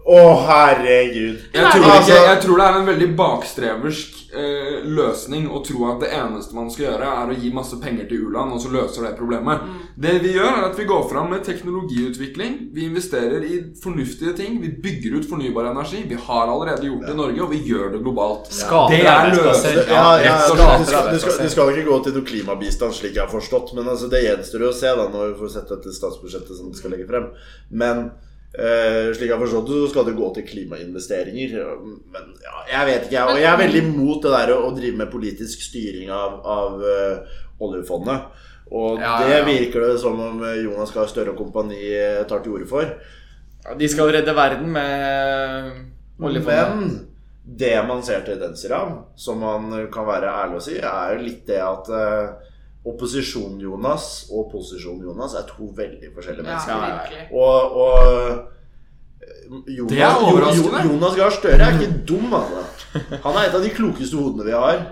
Å, 0.08 0.20
herregud. 0.48 1.42
Jeg 1.52 1.72
tror, 1.72 1.84
Altså- 1.84 2.14
ikke, 2.14 2.28
jeg 2.30 2.40
tror 2.42 2.56
det 2.56 2.66
er 2.66 2.78
en 2.78 2.86
veldig 2.86 3.10
bakstreversk 3.16 4.17
eh, 4.34 4.84
løsning 4.84 5.48
å 5.50 5.60
tro 5.64 5.86
at 5.90 6.02
det 6.02 6.10
eneste 6.16 6.56
man 6.56 6.70
skal 6.72 6.84
gjøre, 6.86 7.10
er 7.22 7.32
å 7.32 7.36
gi 7.38 7.52
masse 7.54 7.78
penger 7.82 8.08
til 8.10 8.28
u-land, 8.28 8.54
og 8.54 8.62
så 8.62 8.72
løser 8.72 9.06
det 9.06 9.14
problemet. 9.18 9.64
Det 9.96 10.14
vi 10.24 10.34
gjør, 10.36 10.50
er 10.50 10.66
at 10.68 10.78
vi 10.78 10.86
går 10.88 11.06
fram 11.10 11.32
med 11.32 11.44
teknologiutvikling. 11.46 12.58
Vi 12.74 12.86
investerer 12.88 13.46
i 13.46 13.60
fornuftige 13.82 14.34
ting. 14.38 14.60
Vi 14.62 14.72
bygger 14.84 15.18
ut 15.18 15.28
fornybar 15.30 15.70
energi. 15.72 16.04
Vi 16.08 16.20
har 16.28 16.52
allerede 16.52 16.86
gjort 16.86 17.06
det 17.06 17.16
i 17.16 17.20
Norge, 17.22 17.42
og 17.46 17.52
vi 17.54 17.62
gjør 17.70 17.92
det 17.96 18.02
globalt. 18.04 18.52
Skater 18.52 18.96
Det 18.96 19.02
er 19.14 19.34
løsning. 19.34 19.82
Ja, 19.88 20.06
ja, 20.22 20.36
ja, 20.52 20.70
det, 20.78 21.20
skal, 21.22 21.42
det 21.42 21.50
skal 21.54 21.74
ikke 21.74 21.88
gå 21.88 22.00
til 22.04 22.18
noe 22.18 22.30
klimabistand, 22.32 22.96
slik 22.96 23.16
jeg 23.16 23.24
har 23.24 23.32
forstått. 23.32 23.74
Men 23.78 23.90
altså, 23.94 24.10
det 24.12 24.24
gjenstår 24.26 24.68
jo 24.68 24.72
å 24.72 24.78
se 24.84 24.94
da 25.02 25.10
når 25.12 25.32
vi 25.32 25.38
får 25.42 25.54
sett 25.56 25.76
dette 25.76 25.94
statsbudsjettet 25.94 26.56
som 26.56 26.72
de 26.72 26.78
skal 26.80 26.94
legge 26.94 27.08
frem. 27.08 27.30
Men 27.70 28.10
eh, 28.56 29.10
slik 29.14 29.28
jeg 29.28 29.34
har 29.34 29.42
forstått 29.42 29.68
det, 29.68 29.80
så 29.82 29.90
skal 29.92 30.06
det 30.08 30.16
gå 30.18 30.28
til 30.36 30.46
klimainvesteringer. 30.48 31.56
Men 32.14 32.30
ja, 32.44 32.62
jeg 32.72 32.88
vet 32.90 33.08
ikke. 33.08 33.26
Og 33.32 33.40
jeg 33.42 33.50
er 33.50 33.62
veldig 33.62 33.84
imot 33.84 34.24
det 34.24 34.34
der 34.34 34.54
å, 34.56 34.72
drive 34.76 35.02
med 35.02 35.12
politisk 35.12 35.64
styring 35.66 36.12
av, 36.14 36.38
av 36.44 36.80
uh, 36.84 37.38
oljefondet. 37.64 38.44
Og 38.68 39.00
Ja, 39.00 39.14
det 39.24 39.36
ja. 39.38 39.44
virker 39.46 39.86
det 39.86 39.94
som 40.02 40.18
om 40.20 40.42
Jonas 40.60 40.92
Gahr 40.92 41.08
Støre 41.08 41.32
og 41.32 41.40
kompani 41.40 41.78
eh, 41.88 42.24
tar 42.28 42.42
til 42.44 42.58
orde 42.58 42.68
for. 42.68 42.90
Ja, 43.64 43.76
De 43.78 43.88
skal 43.88 44.12
redde 44.12 44.34
verden 44.36 44.72
med 44.74 45.70
oljefondet. 46.20 46.74
Men 46.76 46.98
det 47.48 47.72
man 47.88 48.02
ser 48.04 48.26
tendenser 48.26 48.74
av, 48.76 48.92
som 49.16 49.40
man 49.40 49.72
kan 49.92 50.04
være 50.04 50.28
ærlig 50.42 50.58
å 50.58 50.64
si, 50.66 50.76
er 50.76 51.14
jo 51.14 51.24
litt 51.24 51.46
det 51.48 51.62
at 51.64 51.88
eh, 52.84 52.90
opposisjon-Jonas 52.92 54.30
og 54.32 54.50
posisjon-Jonas 54.52 55.34
er 55.40 55.46
to 55.48 55.68
veldig 55.76 56.12
forskjellige 56.14 56.44
mennesker. 56.46 56.72
Ja, 56.72 57.26
Og, 57.32 57.76
og 57.76 57.98
eh, 58.08 58.38
Jonas, 59.66 59.90
Det 59.92 60.00
er 60.04 60.22
overraskende. 60.22 60.82
Jonas 60.92 61.16
Gahr 61.16 61.30
Støre 61.30 61.58
er 61.64 61.78
ikke 61.78 62.04
dum, 62.08 62.32
altså. 62.34 62.64
Han 63.24 63.34
er 63.36 63.48
et 63.48 63.54
av 63.56 63.62
de 63.64 63.70
klokeste 63.74 64.16
hodene 64.16 64.44
vi 64.46 64.52
har. 64.56 64.82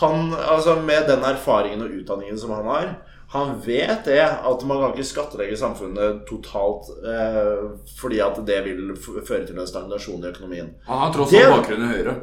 Han, 0.00 0.32
altså 0.36 0.74
Med 0.84 1.06
den 1.08 1.22
erfaringen 1.24 1.82
og 1.84 1.92
utdanningen 1.96 2.38
som 2.38 2.50
han 2.52 2.64
har 2.68 2.90
Han 3.32 3.54
vet 3.64 4.04
det 4.04 4.20
at 4.22 4.64
man 4.68 4.78
kan 4.82 4.92
ikke 4.94 5.04
skattelegge 5.08 5.56
samfunnet 5.58 6.22
totalt 6.28 6.90
eh, 7.02 7.64
fordi 7.98 8.20
at 8.20 8.38
det 8.46 8.60
vil 8.64 8.92
f- 8.94 9.16
føre 9.26 9.46
til 9.48 9.58
en 9.58 9.66
stagnasjon 9.66 10.22
i 10.24 10.28
økonomien. 10.30 10.68
Han 10.86 10.98
har 11.06 11.12
tross 11.16 11.32
alt 11.34 11.56
bakgrunn 11.56 11.82
i 11.82 11.92
Høyre. 11.96 12.14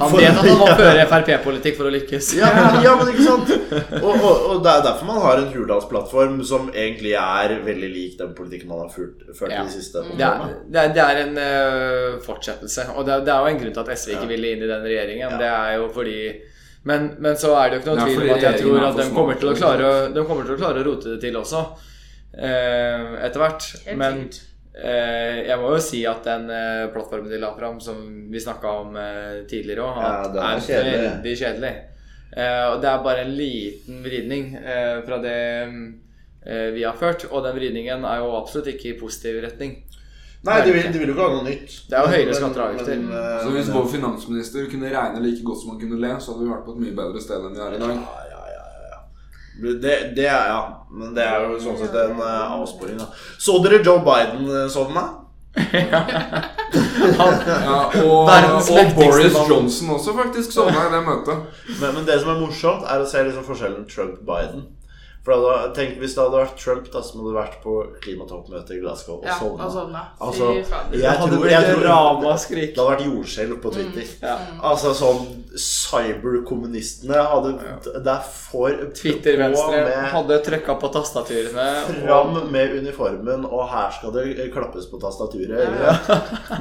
Han 0.00 0.12
vet 0.14 0.28
at 0.30 0.46
han 0.48 0.58
må 0.60 0.66
føre 0.80 1.04
Frp-politikk 1.10 1.76
for 1.78 1.88
å 1.88 1.92
lykkes. 1.94 2.28
Ja, 2.38 2.48
men, 2.56 2.78
ja, 2.84 2.92
men 2.98 3.10
ikke 3.12 3.24
sant? 3.26 3.52
Og, 4.06 4.12
og, 4.14 4.44
og 4.52 4.60
det 4.64 4.72
er 4.72 4.84
derfor 4.86 5.08
man 5.10 5.20
har 5.24 5.40
en 5.42 5.48
Hurdalsplattform 5.52 6.36
som 6.46 6.68
egentlig 6.72 7.14
er 7.18 7.54
veldig 7.66 7.88
lik 7.92 8.18
den 8.20 8.34
politikken 8.38 8.70
man 8.70 8.84
har 8.86 8.92
ført, 8.94 9.24
ført 9.38 9.52
Ja. 9.54 9.64
de 9.66 9.74
siste 9.74 10.02
Det 10.08 10.28
årene. 10.28 10.60
det 10.74 10.84
det 10.96 11.02
er 11.04 11.20
en 11.24 11.34
uh, 11.40 12.18
fortsettelse. 12.24 12.88
Og 12.96 13.06
det 13.08 13.18
det 13.26 13.34
er 13.34 13.42
jo 13.42 13.52
en 13.54 13.60
grunn 13.64 13.74
til 13.76 13.82
at 13.84 13.92
SV 13.98 14.14
ikke 14.14 14.26
Ja. 14.28 14.30
ville 14.34 14.52
inn 14.54 14.62
i 14.64 14.70
den 14.70 14.86
regjeringen. 14.86 15.34
Ja. 15.36 15.40
Det 15.42 15.50
er 15.50 15.76
jo 15.82 15.88
fordi 15.94 16.18
men, 16.88 17.10
men 17.18 17.34
så 17.36 17.50
er 17.58 17.68
det 17.70 17.76
jo 17.76 17.80
ikke 17.82 17.90
noe 17.90 18.04
er 18.04 18.14
tvil 18.14 18.28
om 18.30 18.34
at 18.38 18.44
jeg 18.46 18.60
tror 18.62 18.84
at 18.88 18.96
de 19.02 19.06
kommer 19.12 19.40
til 19.40 19.48
å 19.50 19.54
klare, 19.58 19.88
de 20.14 20.22
kommer 20.28 20.46
til 20.46 20.54
å 20.54 20.60
klare 20.62 20.80
å 20.80 20.86
rote 20.86 21.10
det 21.16 21.18
til 21.26 21.36
også. 21.36 21.64
Uh, 22.38 23.18
etter 23.26 23.40
hvert. 23.42 23.66
Men 23.98 24.28
jeg 25.48 25.58
må 25.58 25.72
jo 25.74 25.80
si 25.82 26.04
at 26.06 26.22
den 26.28 26.50
eh, 26.54 26.86
plattformen 26.94 27.30
de 27.32 27.38
la 27.42 27.50
fram, 27.56 27.80
som 27.82 27.98
vi 28.30 28.38
snakka 28.40 28.74
om 28.84 28.96
eh, 28.96 29.40
tidligere 29.50 29.82
òg, 29.82 29.98
Ja, 30.04 30.52
er 30.52 30.60
kjedelig. 30.62 31.00
veldig 31.08 31.36
kjedelig. 31.40 31.72
Eh, 32.36 32.64
og 32.70 32.80
det 32.82 32.90
er 32.92 33.02
bare 33.02 33.24
en 33.24 33.32
liten 33.34 34.02
vridning 34.04 34.52
eh, 34.60 35.00
fra 35.06 35.18
det 35.24 35.34
eh, 36.46 36.70
vi 36.76 36.84
har 36.86 36.94
ført. 37.00 37.26
Og 37.32 37.42
den 37.44 37.56
vridningen 37.58 38.04
er 38.06 38.22
jo 38.22 38.34
absolutt 38.38 38.70
ikke 38.74 38.92
i 38.92 38.98
positiv 39.00 39.40
retning. 39.44 39.74
Nei, 40.46 40.60
de 40.62 40.70
vil, 40.70 40.92
de 40.94 40.98
vil 41.02 41.10
jo 41.10 41.14
ikke 41.16 41.24
ha 41.26 41.32
noe 41.34 41.46
nytt. 41.48 41.72
Det 41.90 41.96
er 41.98 42.04
jo 42.06 42.12
høyere 42.14 42.34
skatter 42.38 42.62
og 42.62 42.68
avgifter. 42.68 43.00
eh, 43.10 43.42
Så 43.42 43.50
hvis 43.56 43.72
vår 43.74 43.88
finansminister 43.96 44.68
kunne 44.70 44.92
regne 44.94 45.24
like 45.24 45.42
godt 45.42 45.64
som 45.64 45.72
han 45.74 45.80
kunne 45.82 45.98
le, 45.98 46.12
så 46.22 46.30
hadde 46.36 46.44
vi 46.46 46.52
vært 46.52 46.66
på 46.68 46.76
et 46.76 46.82
mye 46.84 46.94
bedre 47.00 47.24
sted 47.24 47.48
enn 47.48 47.56
vi 47.58 47.64
er 47.66 47.74
i 47.74 47.80
dag. 47.82 47.96
Ja, 47.98 48.26
ja, 48.30 48.44
ja, 48.54 48.66
ja, 48.78 48.92
ja. 48.92 49.00
Det, 49.58 49.94
det 50.16 50.26
er 50.26 50.50
ja. 50.52 50.60
Men 50.90 51.14
det 51.16 51.24
er 51.26 51.44
jo 51.44 51.58
sånn 51.60 51.78
sett 51.80 51.94
en 51.98 52.20
uh, 52.20 52.58
avsporing, 52.60 52.98
da. 53.00 53.08
Så 53.42 53.58
dere 53.64 53.82
Joe 53.82 54.00
Biden 54.06 54.46
eh, 54.48 54.68
sovne? 54.72 55.02
Ja, 55.58 56.02
og, 58.04 58.28
Verdens 58.28 58.68
og 58.70 58.76
mektigste 58.78 58.96
Boris 59.00 59.34
mann. 59.34 59.50
Johnson 59.50 59.90
også, 59.96 60.14
faktisk, 60.16 60.54
sovna 60.54 60.86
i 60.86 60.92
det 60.94 61.02
møtet. 61.06 61.62
Men, 61.80 61.94
men 61.96 62.06
det 62.08 62.20
som 62.22 62.32
er 62.32 62.40
morsomt, 62.40 62.86
er 62.86 63.02
å 63.02 63.08
se 63.08 63.24
liksom 63.26 63.46
forskjellen 63.48 63.86
Trump-Biden. 63.90 64.66
For 65.28 65.42
da, 65.44 65.56
Tenk 65.76 65.98
hvis 66.00 66.14
det 66.16 66.22
hadde 66.24 66.38
vært 66.40 66.54
Trump 66.56 66.86
da 66.92 67.02
som 67.04 67.20
hadde 67.20 67.34
vært 67.36 67.56
på 67.60 67.72
klimatoppmøtet 68.00 68.78
i 68.78 68.80
Glasgow 68.80 69.18
og 69.18 69.26
Ja, 69.28 69.34
sovna. 69.36 69.66
og. 69.68 70.28
Altså, 70.28 70.46
jeg 70.56 71.18
tror, 71.20 71.44
jeg 71.50 71.66
tror, 71.66 71.82
ramaskrik. 71.84 72.70
det 72.72 72.80
hadde 72.80 72.92
vært 72.94 73.04
jordskjelv 73.04 73.58
på 73.60 73.72
Twitter. 73.74 74.06
Ja. 74.22 74.36
Altså 74.70 74.94
sånn 74.96 75.26
Cyberkommunistene 75.58 77.18
hadde 77.32 77.50
Det 78.04 78.12
er 78.14 78.22
for 78.30 78.78
Twitter-venstre 78.96 79.82
hadde 80.14 80.38
trykka 80.46 80.78
på 80.80 80.90
tastaturene. 80.96 81.66
Fram 81.90 82.38
med 82.52 82.78
uniformen, 82.78 83.44
og 83.44 83.68
her 83.68 83.92
skal 83.98 84.14
det 84.16 84.48
klappes 84.54 84.88
på 84.88 85.00
tastaturet. 85.02 86.08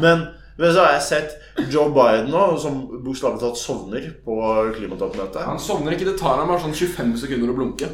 Men, 0.04 0.28
men 0.58 0.74
så 0.74 0.84
har 0.84 0.98
jeg 0.98 1.06
sett 1.08 1.70
Joe 1.72 1.88
Biden 1.96 2.32
nå, 2.34 2.44
som 2.60 2.84
bokstavelig 3.06 3.40
talt 3.46 3.62
sovner 3.62 4.12
på 4.26 4.38
klimatoppmøtet. 4.76 5.40
Han 5.48 5.62
sovner 5.62 5.96
ikke, 5.96 6.12
det 6.12 6.20
tar 6.20 6.42
ham 6.42 6.52
bare 6.52 6.66
sånn 6.68 6.76
25 6.76 7.16
sekunder 7.24 7.54
å 7.54 7.58
blunke. 7.62 7.90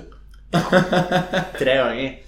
Tre 1.62 1.76
ganger. 1.80 2.20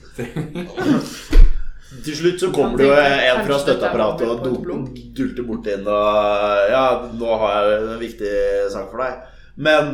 Til 2.05 2.15
slutt 2.17 2.41
så 2.41 2.49
kommer 2.53 2.79
det 2.79 2.87
jo 2.89 2.95
en 2.97 3.45
fra 3.47 3.57
støtteapparatet 3.61 4.27
og 4.31 4.41
dul- 4.43 4.89
dulter 5.15 5.45
bort 5.47 5.67
inn 5.71 5.85
og 5.87 6.71
Ja, 6.71 6.83
nå 7.15 7.37
har 7.43 7.69
jeg 7.69 7.79
en 7.85 8.01
viktig 8.01 8.33
sak 8.73 8.89
for 8.91 9.03
deg. 9.05 9.21
Men 9.55 9.93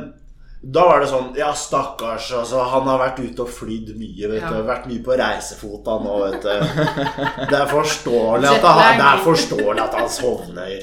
da 0.62 0.84
var 0.86 1.02
det 1.02 1.10
sånn 1.12 1.32
Ja, 1.38 1.52
stakkars. 1.58 2.32
Altså, 2.38 2.62
han 2.72 2.88
har 2.90 3.00
vært 3.02 3.20
ute 3.22 3.42
og 3.46 3.50
flydd 3.54 3.94
mye. 3.98 4.30
vet 4.32 4.42
Ja. 4.42 4.50
du 4.50 4.64
Vært 4.68 4.88
mye 4.90 5.04
på 5.06 5.18
reisefot 5.18 5.86
han 5.90 6.04
nå, 6.06 6.18
vet 6.26 6.42
du. 6.42 6.50
Det 7.52 7.60
er 7.60 7.70
forståelig 7.70 8.50
at 8.56 8.66
han, 8.66 8.98
det 9.02 9.08
er 9.12 9.24
forståelig 9.26 9.82
at 9.88 9.96
han 10.02 10.10
sovner. 10.10 10.76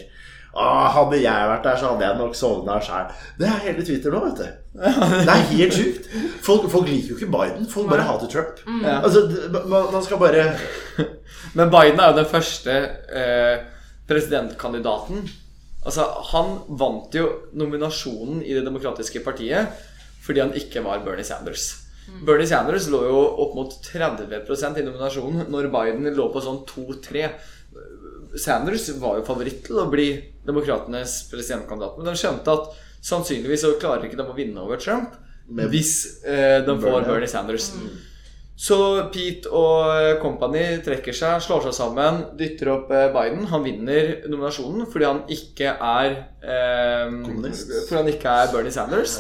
Ah, 0.56 0.88
hadde 0.94 1.18
jeg 1.20 1.48
vært 1.50 1.66
der, 1.66 1.76
så 1.78 1.90
hadde 1.92 2.06
jeg 2.06 2.18
nok 2.18 2.36
sovna 2.36 2.78
sjæl. 2.82 3.10
Det 3.38 3.48
er 3.48 3.64
hele 3.66 3.84
Twitter 3.84 4.14
nå, 4.14 4.22
vet 4.24 4.40
du. 4.40 4.46
Det 4.78 5.34
er 5.34 5.44
helt 5.52 5.76
sjukt. 5.76 6.08
Folk, 6.44 6.68
folk 6.72 6.88
liker 6.88 7.12
jo 7.12 7.18
ikke 7.18 7.32
Biden. 7.34 7.66
Folk 7.70 7.90
bare 7.90 8.06
hater 8.08 8.30
Trump. 8.32 8.62
Mm. 8.66 8.86
Altså, 8.96 9.24
man, 9.68 9.90
man 9.92 10.06
skal 10.06 10.22
bare 10.22 10.46
Men 11.58 11.72
Biden 11.72 12.00
er 12.00 12.10
jo 12.10 12.18
den 12.18 12.30
første 12.30 12.78
eh, 13.20 13.66
presidentkandidaten. 14.08 15.28
Altså, 15.84 16.08
han 16.32 16.56
vant 16.80 17.14
jo 17.14 17.28
nominasjonen 17.56 18.42
i 18.42 18.56
Det 18.56 18.64
demokratiske 18.66 19.22
partiet 19.24 19.84
fordi 20.28 20.42
han 20.42 20.50
ikke 20.58 20.82
var 20.84 21.00
Bernie 21.06 21.24
Sanders. 21.24 21.70
Bernie 22.26 22.48
Sanders 22.48 22.88
lå 22.92 22.98
jo 23.06 23.20
opp 23.44 23.54
mot 23.56 23.72
30% 23.84 24.80
i 24.80 24.84
nominasjonen, 24.84 25.46
når 25.52 25.70
Biden 25.72 26.10
lå 26.16 26.26
på 26.32 26.42
sånn 26.44 26.62
2-3. 26.68 27.22
Sanders 28.36 28.88
var 29.00 29.20
jo 29.20 29.24
favoritt 29.28 29.62
til 29.66 29.80
å 29.80 29.88
bli 29.92 30.10
demokratenes 30.46 31.20
presidentkandidat, 31.30 31.96
men 31.98 32.10
de 32.10 32.18
skjønte 32.18 32.54
at 32.54 32.68
sannsynligvis 33.04 33.64
så 33.64 33.72
klarer 33.80 34.08
ikke 34.08 34.18
de 34.18 34.26
å 34.26 34.36
vinne 34.36 34.62
over 34.64 34.80
Trump 34.82 35.14
Med 35.48 35.70
hvis 35.72 36.22
eh, 36.26 36.58
de 36.66 36.74
får 36.82 37.06
Bernie. 37.06 37.30
Sanders. 37.30 37.70
Sanders. 37.70 38.04
Så 38.58 38.76
Pete 39.14 39.46
og 39.54 40.18
company 40.18 40.64
trekker 40.82 41.14
seg, 41.14 41.38
slår 41.44 41.68
seg 41.68 41.76
sammen, 41.76 42.24
dytter 42.40 42.72
opp 42.72 42.88
eh, 42.90 43.06
Biden. 43.14 43.44
Han 43.52 43.62
vinner 43.62 44.16
nominasjonen 44.26 44.88
fordi 44.90 45.06
han 45.06 45.20
ikke 45.30 45.76
er 45.78 46.08
eh, 46.42 47.04
Kommunist. 47.22 47.70
Fordi 47.86 48.00
han 48.00 48.10
ikke 48.10 48.32
er 48.34 48.50
Bernie 48.50 48.74
Sanders. 48.74 49.14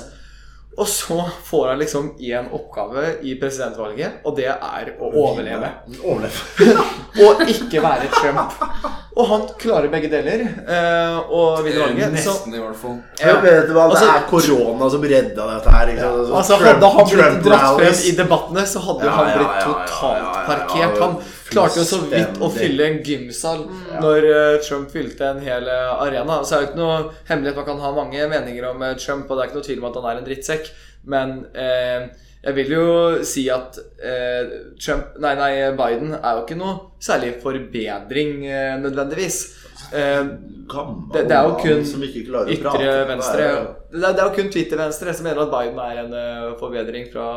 Og 0.78 0.86
så 0.88 1.18
får 1.44 1.68
han 1.72 1.80
liksom 1.82 2.12
én 2.22 2.46
oppgave 2.54 3.16
i 3.26 3.34
presidentvalget, 3.40 4.20
og 4.24 4.36
det 4.38 4.46
er 4.52 4.92
å 5.00 5.10
overleve. 5.10 5.72
overleve. 6.04 6.76
Og 7.26 7.42
ikke 7.50 7.82
være 7.82 8.06
Trump. 8.14 8.54
Og 9.18 9.26
han 9.26 9.40
klarer 9.58 9.88
begge 9.90 10.06
deler 10.12 10.44
eh, 10.46 11.16
og 11.34 11.64
vinner 11.66 11.88
valget. 11.88 12.18
Så 12.22 12.30
Nesten, 12.36 12.52
i 12.54 12.60
hvert 12.62 12.76
fall. 12.78 12.92
Ja, 13.18 13.32
vet 13.42 13.64
du 13.66 13.72
hva, 13.74 13.88
det 13.90 13.96
Altså- 13.96 14.10
er 14.14 14.26
korona 14.30 14.90
som 14.92 15.02
redda 15.10 15.46
dette 15.48 15.72
her. 15.74 15.90
Ikke 15.90 16.04
sant? 16.04 16.30
Altså 16.38 16.58
Trump- 16.60 16.68
Hadde 16.68 16.90
han 16.92 17.08
blitt 17.08 17.24
Trump 17.24 17.42
dratt 17.48 17.80
frem 17.80 17.96
i 18.06 18.12
debattene, 18.20 18.64
så 18.74 18.82
hadde 18.84 19.08
Ja, 19.08 19.16
han 19.16 19.32
blitt 19.32 19.48
ja, 19.48 19.58
ja, 19.58 19.64
totalt 19.66 20.22
ja, 20.22 20.28
ja, 20.28 20.36
ja, 20.38 20.44
parkert. 20.52 21.00
Han 21.02 21.16
klarte 21.50 21.80
jo 21.82 21.86
så 21.88 21.98
vidt 22.12 22.38
å 22.46 22.50
fylle 22.54 22.86
en 22.92 23.00
gymsal 23.02 23.66
når 24.04 24.28
eh, 24.30 24.60
Trump 24.68 24.94
fylte 24.94 25.32
en 25.32 25.42
hel 25.42 25.66
eh, 25.66 25.90
arena. 26.06 26.38
Så 26.46 26.54
er 26.54 26.60
det 26.62 26.70
ikke 26.70 26.82
noe 26.84 27.00
hemmelighet. 27.32 27.56
Man 27.58 27.68
kan 27.72 27.82
ha 27.88 27.92
mange 27.98 28.30
meninger 28.36 28.70
om 28.70 28.86
eh, 28.86 28.94
Trump, 29.02 29.26
og 29.30 29.34
det 29.34 29.42
er 29.42 29.50
ikke 29.50 29.58
noe 29.58 29.66
tvil 29.72 29.82
om 29.82 29.90
at 29.90 29.98
han 29.98 30.08
er 30.12 30.22
en 30.22 30.28
drittsekk, 30.30 30.70
men 31.10 31.34
eh, 31.58 32.06
jeg 32.48 32.56
vil 32.56 32.70
jo 32.72 32.84
si 33.28 33.44
at 33.52 33.76
eh, 34.00 34.52
Trump 34.80 35.18
Nei, 35.20 35.34
nei, 35.36 35.52
Biden 35.76 36.14
er 36.16 36.38
jo 36.38 36.44
ikke 36.46 36.56
noe 36.56 36.94
særlig 37.02 37.34
forbedring 37.42 38.46
eh, 38.48 38.76
nødvendigvis. 38.80 39.38
Eh, 39.92 40.24
Gammel 40.68 41.08
det, 41.14 41.22
det 41.30 41.36
er 41.36 41.46
jo 41.48 41.54
kun 41.62 41.84
som 41.88 42.02
ikke 42.04 42.26
klarer 42.26 42.50
å 42.50 42.52
ytre 42.52 42.72
prate. 42.74 42.96
venstre 43.08 43.44
Det 43.88 44.02
er 44.04 44.16
det 44.18 44.20
er, 44.20 44.26
jo 44.26 44.32
kun 44.36 44.50
Twitter-venstre 44.52 45.14
som 45.16 45.24
mener 45.24 45.38
at 45.46 45.52
Biden 45.54 45.78
er 45.80 46.00
en 46.02 46.10
uh, 46.12 46.58
forbedring 46.60 47.06
fra, 47.08 47.28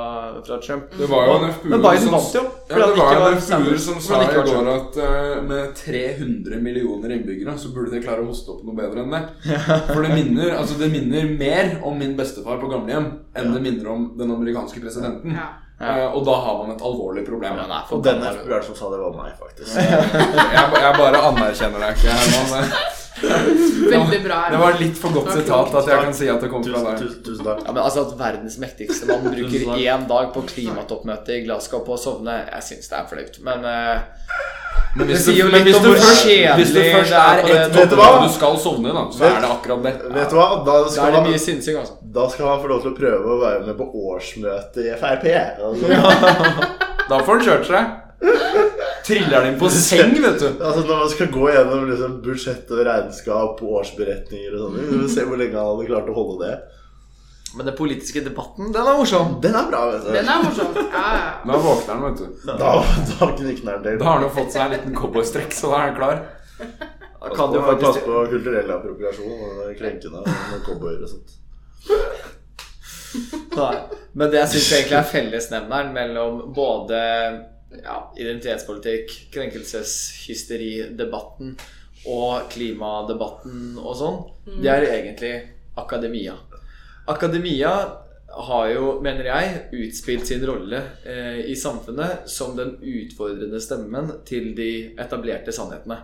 fra 0.43 0.57
Trump. 0.59 0.89
Det 0.99 1.07
var 1.07 1.29
jo 1.29 1.37
en 1.37 1.53
FPU 1.53 1.69
Men 1.71 1.85
Biden 1.85 2.03
som- 2.03 2.15
vant 2.17 2.35
jo. 2.35 2.41
Ja, 2.67 2.89
det 2.91 3.21
var 3.21 3.29
en 3.29 3.39
FPU 3.39 3.77
som 3.85 4.01
sa 4.03 4.19
i 4.19 4.27
går 4.35 4.49
Trump. 4.49 4.67
at 4.73 4.99
uh, 4.99 5.37
med 5.47 5.71
300 5.79 6.59
millioner 6.59 7.15
innbyggere 7.15 7.55
så 7.55 7.71
burde 7.71 7.95
de 7.95 8.03
klare 8.03 8.25
å 8.25 8.27
hoste 8.27 8.51
opp 8.51 8.65
noe 8.67 8.75
bedre 8.75 9.05
enn 9.05 9.15
det. 9.15 9.23
For 9.93 10.03
det 10.03 10.11
minner, 10.11 10.51
altså 10.59 10.75
det 10.81 10.91
minner 10.91 11.31
mer 11.31 11.77
om 11.87 11.95
min 12.03 12.17
bestefar 12.19 12.59
på 12.59 12.67
gamlehjem 12.73 13.13
enn 13.31 13.55
det 13.55 13.63
minner 13.63 13.93
om 13.95 14.09
den 14.19 14.35
amerikanske 14.35 14.83
presidenten. 14.83 15.39
Ja. 15.39 15.53
Eh, 15.81 16.07
og 16.15 16.23
da 16.27 16.35
har 16.45 16.57
man 16.61 16.71
et 16.75 16.81
alvorlig 16.85 17.25
problem. 17.25 17.57
Ja, 17.57 17.67
nei, 17.67 17.81
Og 17.83 17.89
for 17.89 18.05
den. 18.05 18.21
FPU-eren 18.21 18.65
som 18.69 18.75
sa 18.77 18.89
det, 18.93 18.99
var 19.01 19.13
meg, 19.17 19.31
faktisk. 19.41 19.75
Jeg, 20.55 20.65
jeg 20.85 20.97
bare 20.97 21.21
anerkjenner 21.31 21.85
deg 21.87 21.97
ikke, 21.97 22.17
Herman. 22.21 22.73
Veldig 23.21 24.19
bra. 24.23 24.37
Det 24.51 24.57
var 24.61 24.77
litt 24.79 24.97
for 24.97 25.13
godt 25.13 25.33
sitat 25.35 25.73
at 25.81 25.89
jeg 25.91 26.05
kan 26.05 26.13
si 26.15 26.29
at 26.31 26.41
det 26.41 26.47
kom 26.49 26.63
fra 26.65 26.79
deg. 26.87 27.01
tusen, 27.03 27.19
tusen 27.25 27.45
takk. 27.45 27.59
Ja, 27.67 27.73
men 27.75 27.81
altså 27.83 28.05
At 28.07 28.15
verdens 28.17 28.55
mektigste 28.61 29.09
mann 29.09 29.25
bruker 29.27 29.75
én 29.77 30.07
dag 30.09 30.31
på 30.33 30.41
klimatoppmøte 30.47 31.35
i 31.37 31.43
Glasgow 31.45 31.83
på 31.85 31.97
å 31.97 31.99
sovne, 32.01 32.39
jeg 32.47 32.65
syns 32.69 32.89
det 32.89 32.97
er 33.01 33.09
flaut. 33.11 33.37
Men 33.45 33.67
uh, 33.67 33.99
Men 34.95 35.11
hvis, 35.11 35.27
du, 35.27 35.43
men 35.51 35.63
hvis, 35.67 35.77
du 35.83 35.91
først, 35.91 36.25
hvis 36.57 36.73
det 36.75 36.85
først 36.95 37.13
er 37.19 37.43
på 37.43 37.51
ett 37.51 37.75
du 37.75 37.79
toppmøte 37.83 38.23
du 38.25 38.33
skal 38.39 38.57
sovne, 38.59 38.95
da, 38.95 39.05
så 39.13 39.21
Vet- 39.25 39.37
er 39.37 39.45
det 39.45 39.51
akkurat 39.57 39.85
det. 39.85 39.93
Vet 40.17 40.33
du 40.33 40.39
hva? 40.39 40.47
Da 40.65 40.79
da 40.87 41.05
er 41.05 41.15
det 41.17 41.21
mye 41.29 41.43
synsing, 41.45 41.77
altså. 41.83 41.99
Da 42.11 42.27
skal 42.29 42.49
han 42.51 42.61
få 42.61 42.69
lov 42.71 42.81
til 42.83 42.91
å 42.91 42.97
prøve 42.97 43.33
å 43.33 43.39
være 43.41 43.65
med 43.69 43.77
på 43.79 43.87
årsmøtet 44.11 44.87
i 44.89 44.95
Frp. 44.99 45.27
Altså, 45.63 46.71
Da 47.11 47.19
får 47.23 47.37
han 47.37 47.45
kjørt 47.47 47.69
seg. 47.69 47.97
Triller 49.05 49.47
den 49.47 49.57
på 49.59 49.69
seng, 49.73 50.13
vet 50.21 50.37
du. 50.39 50.47
altså 50.61 50.83
Når 50.85 50.99
man 50.99 51.09
skal 51.09 51.31
gå 51.33 51.47
gjennom 51.49 51.87
liksom, 51.89 52.19
budsjett 52.25 52.69
og 52.71 52.83
regnskap 52.87 53.63
og 53.65 53.79
årsberetninger 53.81 54.53
og 54.55 54.77
sånn 54.77 55.09
se 55.09 55.25
hvor 55.25 55.41
lenge 55.41 55.57
han 55.57 55.71
hadde 55.73 55.87
klart 55.89 56.11
å 56.11 56.15
holde 56.19 56.45
det. 56.45 56.59
Men 57.57 57.67
den 57.67 57.75
politiske 57.75 58.21
debatten, 58.23 58.69
den 58.71 58.87
er 58.87 58.95
morsom. 58.95 59.33
Den 59.43 59.57
er 59.59 59.65
bra, 59.67 59.81
vet 59.91 60.05
du. 60.05 60.11
Den 60.15 60.29
er 60.31 60.45
morsom. 60.45 60.77
Ja, 60.77 61.07
ja. 61.17 61.33
Da 61.49 61.57
våkner 61.65 61.97
han, 61.97 62.05
vet 62.05 62.21
du. 62.21 62.45
Da, 62.47 62.55
da 62.61 62.71
han 62.77 63.35
til. 63.41 63.59
Da 63.67 64.05
har 64.05 64.13
han 64.13 64.23
jo 64.27 64.31
fått 64.37 64.55
seg 64.55 64.63
en 64.67 64.73
liten 64.77 64.95
cowboystrekk, 64.95 65.51
så 65.57 65.73
da 65.73 65.81
er 65.81 65.89
han 65.89 65.97
klar. 65.99 66.23
Da 66.61 67.33
kan 67.35 67.51
du 67.51 67.59
faktisk... 67.65 67.83
Pass 67.89 68.05
på 68.05 68.23
kulturell 68.31 68.71
appropriasjon 68.77 69.43
og 69.65 69.75
krenkende 69.81 70.23
med 70.23 70.63
cowboyer 70.63 71.03
og 71.03 71.11
sånt. 71.11 71.35
Nei. 73.57 73.75
Men 74.13 74.31
det 74.31 74.37
jeg 74.41 74.49
syns 74.55 74.71
egentlig 74.75 74.97
er 74.99 75.11
fellesnevneren 75.11 75.89
mellom 75.95 76.33
både 76.55 76.99
ja, 77.79 78.11
identitetspolitikk, 78.19 79.31
krenkelseshysteridebatten 79.31 81.57
og 82.11 82.49
klimadebatten 82.51 83.77
og 83.79 83.95
sånn, 83.97 84.17
det 84.63 84.69
er 84.73 84.81
egentlig 84.89 85.33
akademia. 85.79 86.33
Akademia 87.11 87.73
har 88.31 88.69
jo, 88.71 89.01
mener 89.03 89.25
jeg, 89.27 89.67
utspilt 89.75 90.27
sin 90.27 90.45
rolle 90.47 90.79
eh, 91.03 91.39
i 91.51 91.55
samfunnet 91.59 92.29
som 92.31 92.55
den 92.57 92.77
utfordrende 92.79 93.59
stemmen 93.63 94.11
til 94.27 94.55
de 94.57 94.95
etablerte 94.99 95.51
sannhetene. 95.55 95.97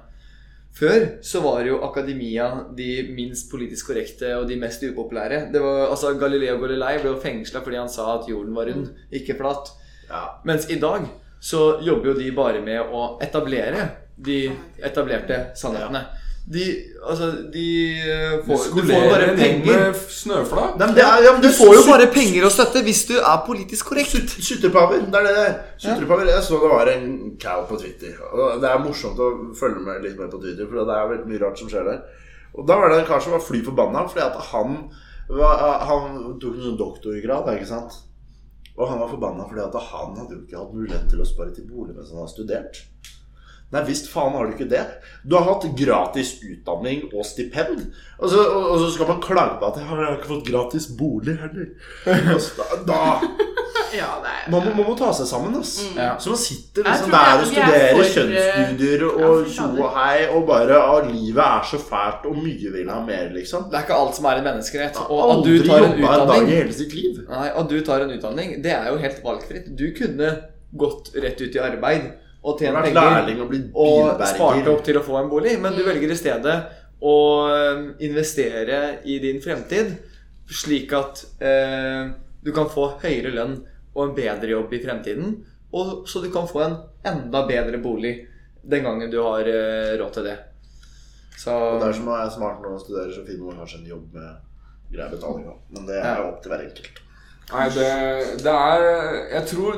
Før 0.78 1.06
så 1.26 1.42
var 1.42 1.66
jo 1.66 1.80
akademia 1.88 2.48
de 2.78 3.08
minst 3.10 3.50
politisk 3.50 3.90
korrekte 3.90 4.36
og 4.38 4.46
de 4.50 4.60
mest 4.62 4.84
upopulære. 4.86 5.48
Det 5.54 5.62
var, 5.64 5.88
altså 5.90 6.12
Galileo 6.22 6.60
Galilei 6.62 7.00
ble 7.02 7.16
jo 7.16 7.22
fengsla 7.22 7.64
fordi 7.66 7.80
han 7.82 7.90
sa 7.90 8.12
at 8.14 8.30
jorden 8.30 8.54
var 8.58 8.70
rund, 8.70 8.92
ikke 9.10 9.38
flat. 9.40 9.72
Ja. 10.10 10.22
Mens 10.46 10.70
i 10.70 10.78
dag 10.82 11.08
så 11.42 11.80
jobber 11.86 12.12
jo 12.12 12.20
de 12.20 12.30
bare 12.36 12.62
med 12.66 12.94
å 12.94 13.08
etablere 13.26 13.90
de 14.18 14.40
etablerte 14.86 15.48
sannhetene. 15.58 16.06
De, 16.48 16.64
altså, 17.04 17.26
de 17.54 17.64
eh, 18.00 18.36
får, 18.46 18.62
du 18.72 18.82
får 18.88 19.02
bare 19.12 19.34
penger. 19.36 19.98
snøflak. 20.16 20.78
Nei, 20.80 20.88
det 20.96 21.04
er, 21.04 21.24
ja, 21.26 21.34
men 21.36 21.42
Du 21.44 21.50
får 21.52 21.74
jo 21.76 21.82
bare 21.90 22.06
penger 22.14 22.46
og 22.48 22.54
støtte 22.56 22.84
hvis 22.86 23.02
du 23.10 23.18
er 23.18 23.42
politisk 23.44 23.90
korrekt. 23.92 24.32
Sutrepaver. 24.32 25.02
Det 25.12 25.20
er 25.20 25.28
det 25.28 25.34
det 25.36 25.44
er. 25.44 25.58
Sutrepaver. 25.84 26.32
Jeg 26.32 26.46
så 26.48 26.62
det 26.62 26.70
var 26.72 26.92
en 26.94 27.10
cow 27.42 27.66
på 27.68 27.82
Twitter. 27.82 28.16
Og 28.32 28.62
Det 28.64 28.70
er 28.72 28.80
morsomt 28.80 29.20
å 29.20 29.28
følge 29.60 29.84
med 29.84 30.08
litt 30.08 30.16
mer 30.16 30.32
på 30.32 30.40
Twitter, 30.40 30.70
for 30.70 30.88
det 30.88 30.96
er 30.96 31.12
veldig 31.12 31.28
mye 31.34 31.44
rart 31.44 31.60
som 31.60 31.74
skjer 31.74 31.92
der. 31.92 32.00
Og 32.56 32.64
Da 32.70 32.80
var 32.80 32.94
det 32.96 33.02
en 33.02 33.10
kar 33.12 33.20
som 33.20 33.36
var 33.36 33.44
fly 33.44 33.60
forbanna 33.68 34.08
fordi 34.08 34.24
at 34.24 34.40
han 34.54 34.80
var, 35.28 35.84
Han 35.84 36.38
tok 36.40 36.56
en 36.56 36.64
sånn 36.70 36.80
doktorgrad, 36.80 37.52
ikke 37.58 37.68
sant? 37.68 38.00
Og 38.78 38.88
han 38.88 39.02
var 39.04 39.12
forbanna 39.12 39.44
fordi 39.50 39.66
at 39.68 39.76
han 39.92 40.16
hadde 40.16 40.36
jo 40.38 40.44
ikke 40.46 40.62
hatt 40.62 40.74
mulighet 40.80 41.10
til 41.12 41.20
å 41.20 41.28
spare 41.28 41.52
til 41.52 41.68
bolig 41.68 41.96
mens 41.98 42.14
han 42.14 42.24
har 42.24 42.32
studert. 42.32 42.86
Nei 43.74 43.82
visst 43.84 44.06
faen 44.08 44.32
har 44.32 44.48
du 44.48 44.54
ikke 44.56 44.70
det. 44.72 44.84
Du 45.28 45.36
har 45.36 45.44
hatt 45.50 45.66
gratis 45.76 46.38
utdanning 46.40 47.10
og 47.12 47.26
stipend. 47.28 47.82
Og 48.20 48.30
så, 48.32 48.40
og, 48.48 48.64
og 48.72 48.78
så 48.80 48.92
skal 48.96 49.10
man 49.12 49.20
klage 49.22 49.58
på 49.60 49.68
at 49.68 49.80
jeg 49.82 49.90
har 49.90 50.14
ikke 50.16 50.30
fått 50.32 50.48
gratis 50.48 50.86
bolig 50.96 51.36
heller. 51.42 51.74
Og 52.08 52.46
da, 52.56 52.68
da 52.88 53.00
ja, 53.98 54.08
det 54.24 54.32
er 54.32 54.48
man 54.52 54.64
må, 54.64 54.72
man 54.78 54.88
må 54.88 54.94
ta 55.00 55.10
seg 55.16 55.28
sammen, 55.28 55.58
ass. 55.60 55.74
Ja. 55.98 56.14
Så 56.22 56.32
man 56.32 56.40
sitter 56.40 56.88
liksom 56.88 57.12
der 57.12 57.20
og 57.20 57.28
er- 57.28 57.42
er 57.42 57.50
studerer 57.50 57.92
for, 57.92 58.04
eh, 58.04 58.14
kjønnsstudier 58.16 59.04
og 59.08 59.50
tjo 59.52 59.66
og 59.84 59.98
hei, 59.98 60.28
og 60.38 60.46
bare 60.48 60.78
at 60.98 61.10
livet 61.12 61.44
er 61.44 61.66
så 61.72 61.80
fælt, 61.90 62.28
og 62.32 62.38
mye 62.46 62.72
vil 62.78 62.92
ha 62.94 63.00
mer, 63.10 63.26
liksom. 63.36 63.66
Det 63.72 63.80
er 63.82 63.84
ikke 63.88 63.98
alt 64.00 64.16
som 64.16 64.30
er 64.32 64.40
en 64.40 64.48
menneskerett. 64.48 65.02
Og 65.10 65.34
at 65.34 65.44
du 65.44 65.52
tar 65.68 65.84
en 65.90 65.98
utdanning, 66.00 66.48
en. 66.56 66.72
Nei, 67.34 67.50
at 67.52 67.68
du 67.74 67.78
tar 67.92 68.06
en 68.08 68.16
utdanning, 68.16 68.56
det 68.64 68.72
er 68.78 68.88
jo 68.94 68.98
helt 69.04 69.20
valgfritt. 69.28 69.68
Du 69.76 69.90
kunne 70.00 70.32
gått 70.78 71.12
rett 71.20 71.42
ut 71.44 71.56
i 71.56 71.60
arbeid 71.64 72.08
og 72.44 72.60
tjent 72.62 72.78
penger 72.86 73.42
og 73.42 73.56
og 73.74 74.22
spart 74.30 74.70
opp 74.72 74.84
til 74.86 75.00
å 75.00 75.06
få 75.06 75.18
en 75.22 75.32
bolig, 75.32 75.58
men 75.62 75.76
du 75.76 75.84
velger 75.86 76.14
i 76.14 76.20
stedet 76.20 76.58
å 77.02 77.16
eh, 77.52 77.82
investere 78.08 79.02
i 79.06 79.20
din 79.24 79.42
fremtid, 79.44 79.96
slik 80.48 80.94
at 80.98 81.26
eh, 81.44 82.14
du 82.42 82.54
kan 82.56 82.70
få 82.72 82.94
høyere 83.04 83.34
lønn 83.36 83.58
og 83.98 84.04
en 84.06 84.16
bedre 84.18 84.54
jobb 84.54 84.74
i 84.78 84.82
fremtiden, 84.84 85.38
og 85.76 86.08
så 86.08 86.22
du 86.24 86.30
kan 86.34 86.48
få 86.50 86.64
en 86.64 86.78
enda 87.08 87.44
bedre 87.50 87.82
bolig 87.84 88.16
den 88.68 88.86
gangen 88.86 89.12
du 89.12 89.20
har 89.22 89.48
eh, 89.48 89.96
råd 90.00 90.14
til 90.18 90.30
det. 90.30 90.38
Så 91.38 91.54
Og 91.54 91.82
det 91.82 91.92
er 91.92 91.98
som 92.00 92.08
å 92.10 92.16
være 92.16 92.34
smart 92.34 92.62
når 92.64 92.78
man 92.78 92.82
studerer, 92.82 93.12
så 93.14 93.26
finner 93.28 93.50
man 93.50 93.60
kanskje 93.62 93.82
en 93.84 93.92
jobb 93.92 94.16
med 94.18 94.96
grei 94.96 95.10
betaling 95.12 95.52
òg. 95.52 95.60
Men 95.76 95.86
det 95.90 96.00
er 96.02 96.24
jo 96.24 96.32
opp 96.32 96.40
til 96.42 96.54
hver 96.54 96.64
enkelt. 96.66 97.04
Nei, 97.48 97.68
det, 97.72 97.92
det 98.44 98.54
er 98.54 98.86
Jeg 99.32 99.44
tror 99.54 99.78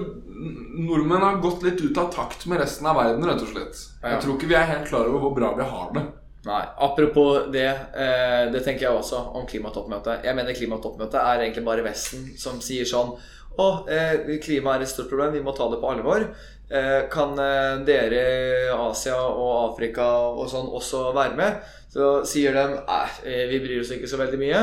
nordmenn 0.80 1.22
har 1.22 1.42
gått 1.44 1.64
litt 1.66 1.82
ut 1.84 1.98
av 2.00 2.08
takt 2.14 2.46
med 2.50 2.62
resten 2.62 2.88
av 2.88 2.98
verden, 2.98 3.26
rett 3.28 3.44
og 3.44 3.52
slett. 3.52 3.82
Ja. 4.00 4.16
Jeg 4.16 4.24
tror 4.24 4.38
ikke 4.38 4.50
vi 4.50 4.58
er 4.58 4.70
helt 4.70 4.88
klar 4.90 5.10
over 5.10 5.26
hvor 5.26 5.36
bra 5.36 5.52
vi 5.58 5.68
har 5.68 5.92
det. 5.98 6.06
Nei, 6.48 6.62
apropos 6.78 7.50
det, 7.52 7.68
eh, 7.68 8.46
det 8.54 8.62
tenker 8.64 8.88
jeg 8.88 8.96
også 8.96 9.20
om 9.36 9.48
klimatoppmøtet. 9.48 10.24
Jeg 10.24 10.38
mener 10.38 10.56
klimatoppmøtet 10.56 11.20
er 11.20 11.44
egentlig 11.44 11.66
bare 11.66 11.84
Vesten 11.84 12.30
som 12.40 12.62
sier 12.64 12.88
sånn 12.88 13.12
Å, 13.60 13.66
eh, 13.92 14.38
klima 14.40 14.78
er 14.78 14.86
et 14.86 14.88
stort 14.88 15.10
problem, 15.10 15.34
vi 15.34 15.42
må 15.44 15.52
ta 15.52 15.68
det 15.68 15.82
på 15.82 15.90
alvor. 15.92 16.24
Eh, 16.72 17.10
kan 17.12 17.36
dere 17.84 18.72
Asia 18.72 19.18
og 19.20 19.74
Afrika 19.74 20.06
og 20.32 20.48
sånn 20.48 20.70
også 20.72 21.10
være 21.14 21.36
med? 21.36 21.60
Så 21.92 22.24
sier 22.24 22.54
de 22.54 22.64
nei, 22.78 23.10
vi 23.50 23.60
bryr 23.60 23.82
oss 23.82 23.92
ikke 23.92 24.08
så 24.08 24.22
veldig 24.22 24.40
mye. 24.40 24.62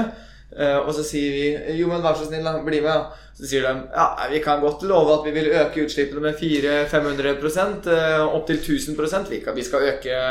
Eh, 0.55 0.79
og 0.79 0.93
så 0.95 1.03
sier 1.05 1.33
vi 1.35 1.79
jo, 1.81 1.89
men 1.91 2.05
vær 2.05 2.17
så 2.17 2.29
snill, 2.29 2.47
da, 2.47 2.61
bli 2.65 2.83
med. 2.85 3.17
Så 3.37 3.49
sier 3.51 3.67
de 3.67 3.73
ja, 3.93 4.07
vi 4.31 4.39
kan 4.45 4.63
godt 4.63 4.87
love 4.89 5.19
at 5.19 5.27
vi 5.27 5.35
vil 5.35 5.51
øke 5.53 5.83
utslippene 5.85 6.23
med 6.25 6.39
400-500 6.41 7.91
uh, 7.91 8.23
opp 8.33 8.47
til 8.49 8.63
1000 8.63 9.29
vi, 9.29 9.43
kan, 9.45 9.57
vi 9.59 9.67
skal 9.67 9.91
øke 9.91 10.23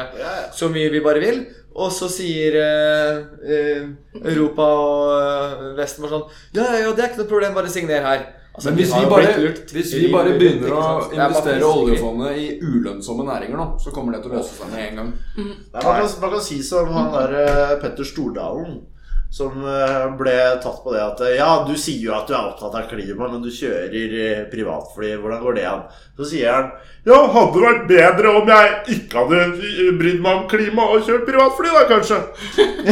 så 0.56 0.72
mye 0.74 0.90
vi 0.90 1.04
bare 1.06 1.22
vil. 1.22 1.44
Og 1.76 1.92
så 1.92 2.08
sier 2.08 2.56
eh, 2.56 3.18
eh, 3.52 3.88
Europa 4.22 4.66
og 4.80 5.76
Vesten 5.76 6.06
bare 6.06 6.14
sånn 6.14 6.26
Ja, 6.56 6.64
ja, 6.72 6.86
ja, 6.86 6.94
det 6.96 7.04
er 7.04 7.10
ikke 7.10 7.24
noe 7.26 7.32
problem, 7.34 7.56
bare 7.58 7.72
signer 7.72 8.06
her. 8.06 8.24
Altså, 8.56 8.70
Men 8.70 8.78
hvis 8.80 8.94
vi 8.96 9.08
bare, 9.12 9.32
hvis 9.76 9.90
vi 10.00 10.10
bare 10.14 10.38
begynner 10.40 10.72
å 10.72 10.84
er 11.10 11.18
investere 11.18 11.68
oljefondet 11.68 12.38
i 12.40 12.46
ulønnsomme 12.64 13.26
næringer 13.28 13.60
nå, 13.60 13.66
så 13.84 13.92
kommer 13.92 14.16
det 14.16 14.22
til 14.24 14.32
å 14.32 14.38
løse 14.38 14.56
seg 14.56 14.72
med 14.72 14.86
en 14.86 15.02
gang. 15.02 15.10
Nei, 15.36 15.50
man, 15.76 15.90
kan, 15.90 16.08
man 16.22 16.34
kan 16.38 16.46
si 16.46 16.62
som 16.64 16.94
han 16.96 17.12
der 17.12 17.36
eh, 17.42 17.74
Petter 17.84 18.08
Stordalen, 18.08 18.78
som 19.32 19.52
eh, 19.68 20.06
ble 20.16 20.36
tatt 20.64 20.78
på 20.84 20.94
det 20.94 21.02
at 21.04 21.22
eh, 21.26 21.34
Ja, 21.36 21.66
du 21.68 21.74
sier 21.80 22.06
jo 22.08 22.14
at 22.16 22.30
du 22.30 22.36
er 22.36 22.46
opptatt 22.54 22.76
av 22.80 22.86
klima, 22.88 23.28
men 23.28 23.42
du 23.44 23.50
kjører 23.52 24.14
eh, 24.22 24.44
privatfly. 24.52 25.16
Hvordan 25.20 25.42
går 25.44 25.58
det 25.58 25.66
an? 25.68 25.82
Så 26.16 26.30
sier 26.30 26.54
han 26.54 26.70
Ja, 27.04 27.18
hadde 27.34 27.58
det 27.58 27.66
vært 27.66 27.84
bedre 27.90 28.32
om 28.40 28.52
jeg 28.54 28.96
ikke 28.96 29.26
hadde 29.26 29.42
brydd 30.00 30.22
meg 30.24 30.32
om 30.40 30.46
klima 30.52 30.88
og 30.94 31.04
kjørt 31.04 31.28
privatfly, 31.28 31.74
da, 31.76 31.84
kanskje? 31.90 32.22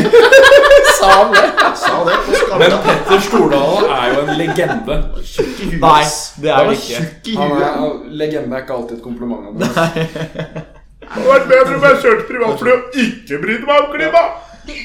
Sa 0.99 1.13
han 1.13 1.34
det? 1.34 1.47
Sa 1.79 2.03
det 2.09 2.19
Men 2.59 2.77
Petter 2.89 3.23
Stordalen 3.29 3.89
er 3.95 4.11
jo 4.11 4.21
en 4.25 4.36
legende. 4.39 4.99
Tjukk 5.23 5.49
i 5.63 5.71
huet. 5.71 5.81
Nei, 5.84 6.05
det 6.43 6.51
er 6.53 6.63
Han 6.63 6.75
ikke. 6.75 7.03
Han 7.39 7.57
er, 7.57 7.99
legende 8.23 8.57
er 8.57 8.65
ikke 8.65 8.81
alltid 8.81 8.99
et 8.99 9.05
kompliment. 9.05 9.53
Det 11.03 11.19
hadde 11.19 11.29
vært 11.29 11.49
bedre 11.49 11.75
om 11.77 11.84
jeg 11.86 11.97
kjørte 12.01 12.23
privatfly 12.25 12.71
og 12.73 12.95
ikke 13.03 13.38
brydde 13.43 13.67
meg 13.67 13.81
om 13.84 13.91
klima. 13.93 14.21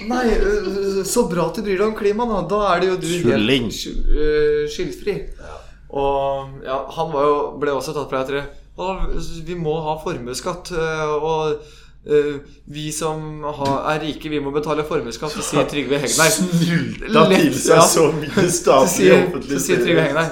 Nei, 0.09 0.24
øh, 0.35 1.01
så 1.07 1.26
bra 1.31 1.49
at 1.51 1.59
du 1.59 1.62
bryr 1.62 1.79
deg 1.79 1.87
om 1.87 1.97
klima, 1.99 2.26
da. 2.31 2.43
Da 2.51 2.61
er 2.74 2.81
det 2.83 2.89
jo 2.93 2.97
du 3.03 3.09
Tulling. 3.09 3.68
helt 3.68 4.70
skyldfri. 4.74 5.16
Ja. 5.39 5.59
Og 5.99 6.62
ja, 6.66 6.79
han 6.99 7.12
var 7.14 7.29
jo, 7.29 7.37
ble 7.62 7.72
også 7.79 7.95
tatt 7.97 8.11
fra 8.11 8.22
etter 8.24 8.41
det. 8.41 8.47
Vi 9.49 9.55
må 9.59 9.74
ha 9.83 9.99
formuesskatt. 10.03 10.72
øh, 10.76 11.22
Og 11.22 11.61
vi 12.72 12.93
som 12.95 13.43
har, 13.45 13.72
er 13.93 13.99
rike, 14.01 14.31
vi 14.33 14.39
må 14.41 14.49
betale 14.55 14.85
formuesskatt, 14.87 15.35
sier 15.45 15.66
Trygve 15.68 15.99
Hegnar. 16.01 16.31
Snylta 16.33 17.24
til 17.35 17.53
seg 17.59 17.83
så 17.91 18.05
mye 18.14 18.45
statlig 18.55 19.11
offentlig 19.26 19.59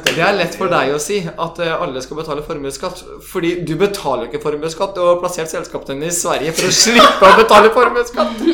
Det 0.07 0.23
er 0.25 0.39
lett 0.39 0.57
for 0.57 0.73
deg 0.73 0.95
å 0.95 1.01
si 1.03 1.19
at 1.27 1.61
alle 1.67 2.01
skal 2.05 2.21
betale 2.23 2.45
formuesskatt. 2.47 3.03
Fordi 3.29 3.51
du 3.69 3.75
betaler 3.83 4.31
ikke 4.31 4.41
formuesskatt. 4.47 4.95
Du 4.97 5.03
har 5.05 5.21
plassert 5.21 5.53
selskapene 5.53 5.99
dine 5.99 6.09
i 6.09 6.17
Sverige 6.17 6.55
for 6.57 6.71
å 6.71 6.77
slippe 6.81 7.33
å 7.33 7.37
betale 7.43 7.75
formuesskatt. 7.77 8.47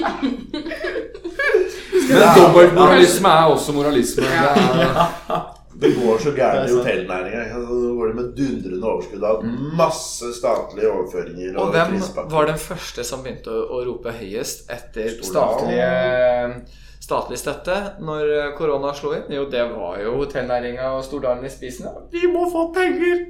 Men 2.12 2.36
dobbeltmoralisme 2.38 3.32
er 3.32 3.50
også 3.56 3.74
moralisme. 3.76 4.28
Det 4.28 4.32
er, 4.36 5.48
Det 5.82 5.90
går 5.96 6.18
så 6.22 6.30
gærent 6.36 6.68
i 6.70 6.74
hotellnæringa. 6.76 7.40
Altså, 7.56 7.78
Nå 7.80 7.94
går 7.98 8.10
det 8.12 8.16
med 8.18 8.28
dundrende 8.38 8.90
overskudd 8.92 9.24
av 9.26 9.46
masse 9.80 10.28
statlige 10.36 10.90
overføringer. 10.92 11.56
Og 11.58 11.72
hvem 11.74 11.96
var 12.30 12.46
den 12.52 12.60
første 12.60 13.04
som 13.08 13.24
begynte 13.24 13.50
å, 13.50 13.64
å 13.78 13.82
rope 13.88 14.12
høyest 14.14 14.70
etter 14.70 15.16
statlige, 15.24 15.88
statlig, 15.88 16.78
statlig 17.02 17.38
støtte 17.40 17.78
når 18.04 18.52
korona 18.58 18.92
slo 18.94 19.14
inn? 19.16 19.26
Jo, 19.34 19.48
det 19.50 19.64
var 19.72 19.98
jo 20.04 20.14
hotellnæringa 20.20 20.92
og 20.98 21.02
Stordalen 21.08 21.48
i 21.48 21.50
spisen. 21.50 21.88
Vi 22.14 22.28
må 22.30 22.46
få 22.52 22.68
penger! 22.76 23.26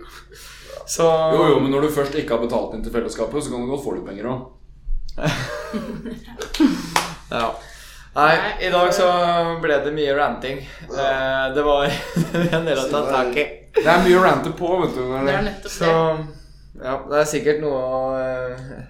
Så 0.89 1.07
jo, 1.07 1.45
jo, 1.55 1.59
men 1.62 1.70
når 1.72 1.87
du 1.87 1.93
først 1.95 2.14
ikke 2.18 2.35
har 2.37 2.43
betalt 2.43 2.74
inn 2.76 2.83
til 2.85 2.93
fellesskapet, 2.93 3.45
så 3.47 3.53
kan 3.55 3.62
du 3.64 3.70
godt 3.70 3.85
få 3.87 3.97
litt 3.97 4.09
penger 4.11 4.28
òg. 4.35 4.41
Ja. 7.33 7.47
Nei, 8.13 8.33
i 8.61 8.69
dag 8.71 8.91
så 8.93 9.07
ble 9.63 9.79
det 9.87 9.93
mye 9.97 10.15
ranting. 10.19 10.59
Eh, 10.85 11.45
Det 11.57 11.63
var 11.65 11.87
en 12.59 12.67
del 12.69 12.79
å 12.83 12.89
ta 12.93 13.01
tak 13.09 13.37
i. 13.41 13.45
Det 13.79 13.87
er 13.89 14.03
mye 14.05 14.19
å 14.19 14.25
rante 14.27 14.53
på, 14.57 14.69
vet 14.83 14.97
du. 14.99 15.05
Det 15.25 15.33
er 15.33 15.47
nettopp 15.47 15.73
Så 15.73 15.93
ja, 16.83 16.97
det 17.09 17.21
er 17.23 17.29
sikkert 17.31 17.63
noe 17.63 17.81
å 17.81 18.03
eh, 18.21 18.83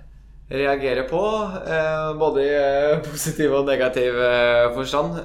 reagere 0.58 1.04
på. 1.06 1.20
eh, 1.62 2.10
Både 2.18 2.42
i 2.42 2.50
eh, 2.50 2.98
positiv 3.06 3.54
og 3.60 3.68
negativ 3.70 4.18
eh, 4.26 4.66
forstand. 4.74 5.20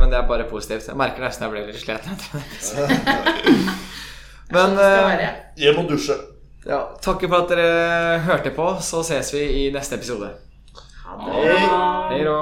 Men 0.00 0.08
det 0.12 0.16
er 0.22 0.28
bare 0.32 0.48
positivt. 0.48 0.88
Jeg 0.88 0.96
merker 1.04 1.24
nesten 1.26 1.44
jeg 1.44 1.52
ble 1.52 1.66
litt 1.68 1.82
sliten. 1.84 2.16
Men 4.52 4.76
Jeg. 4.80 5.32
Hjem 5.60 5.78
og 5.84 5.92
dusje. 5.92 6.16
ja, 6.68 6.80
takker 7.04 7.28
for 7.28 7.44
at 7.44 7.52
dere 7.52 8.18
hørte 8.26 8.50
på. 8.56 8.72
Så 8.84 9.04
ses 9.04 9.28
vi 9.36 9.44
i 9.60 9.70
neste 9.76 10.00
episode. 10.00 10.32
Ha 11.04 11.20
det. 11.20 11.58
Hei 12.12 12.24
da. 12.24 12.38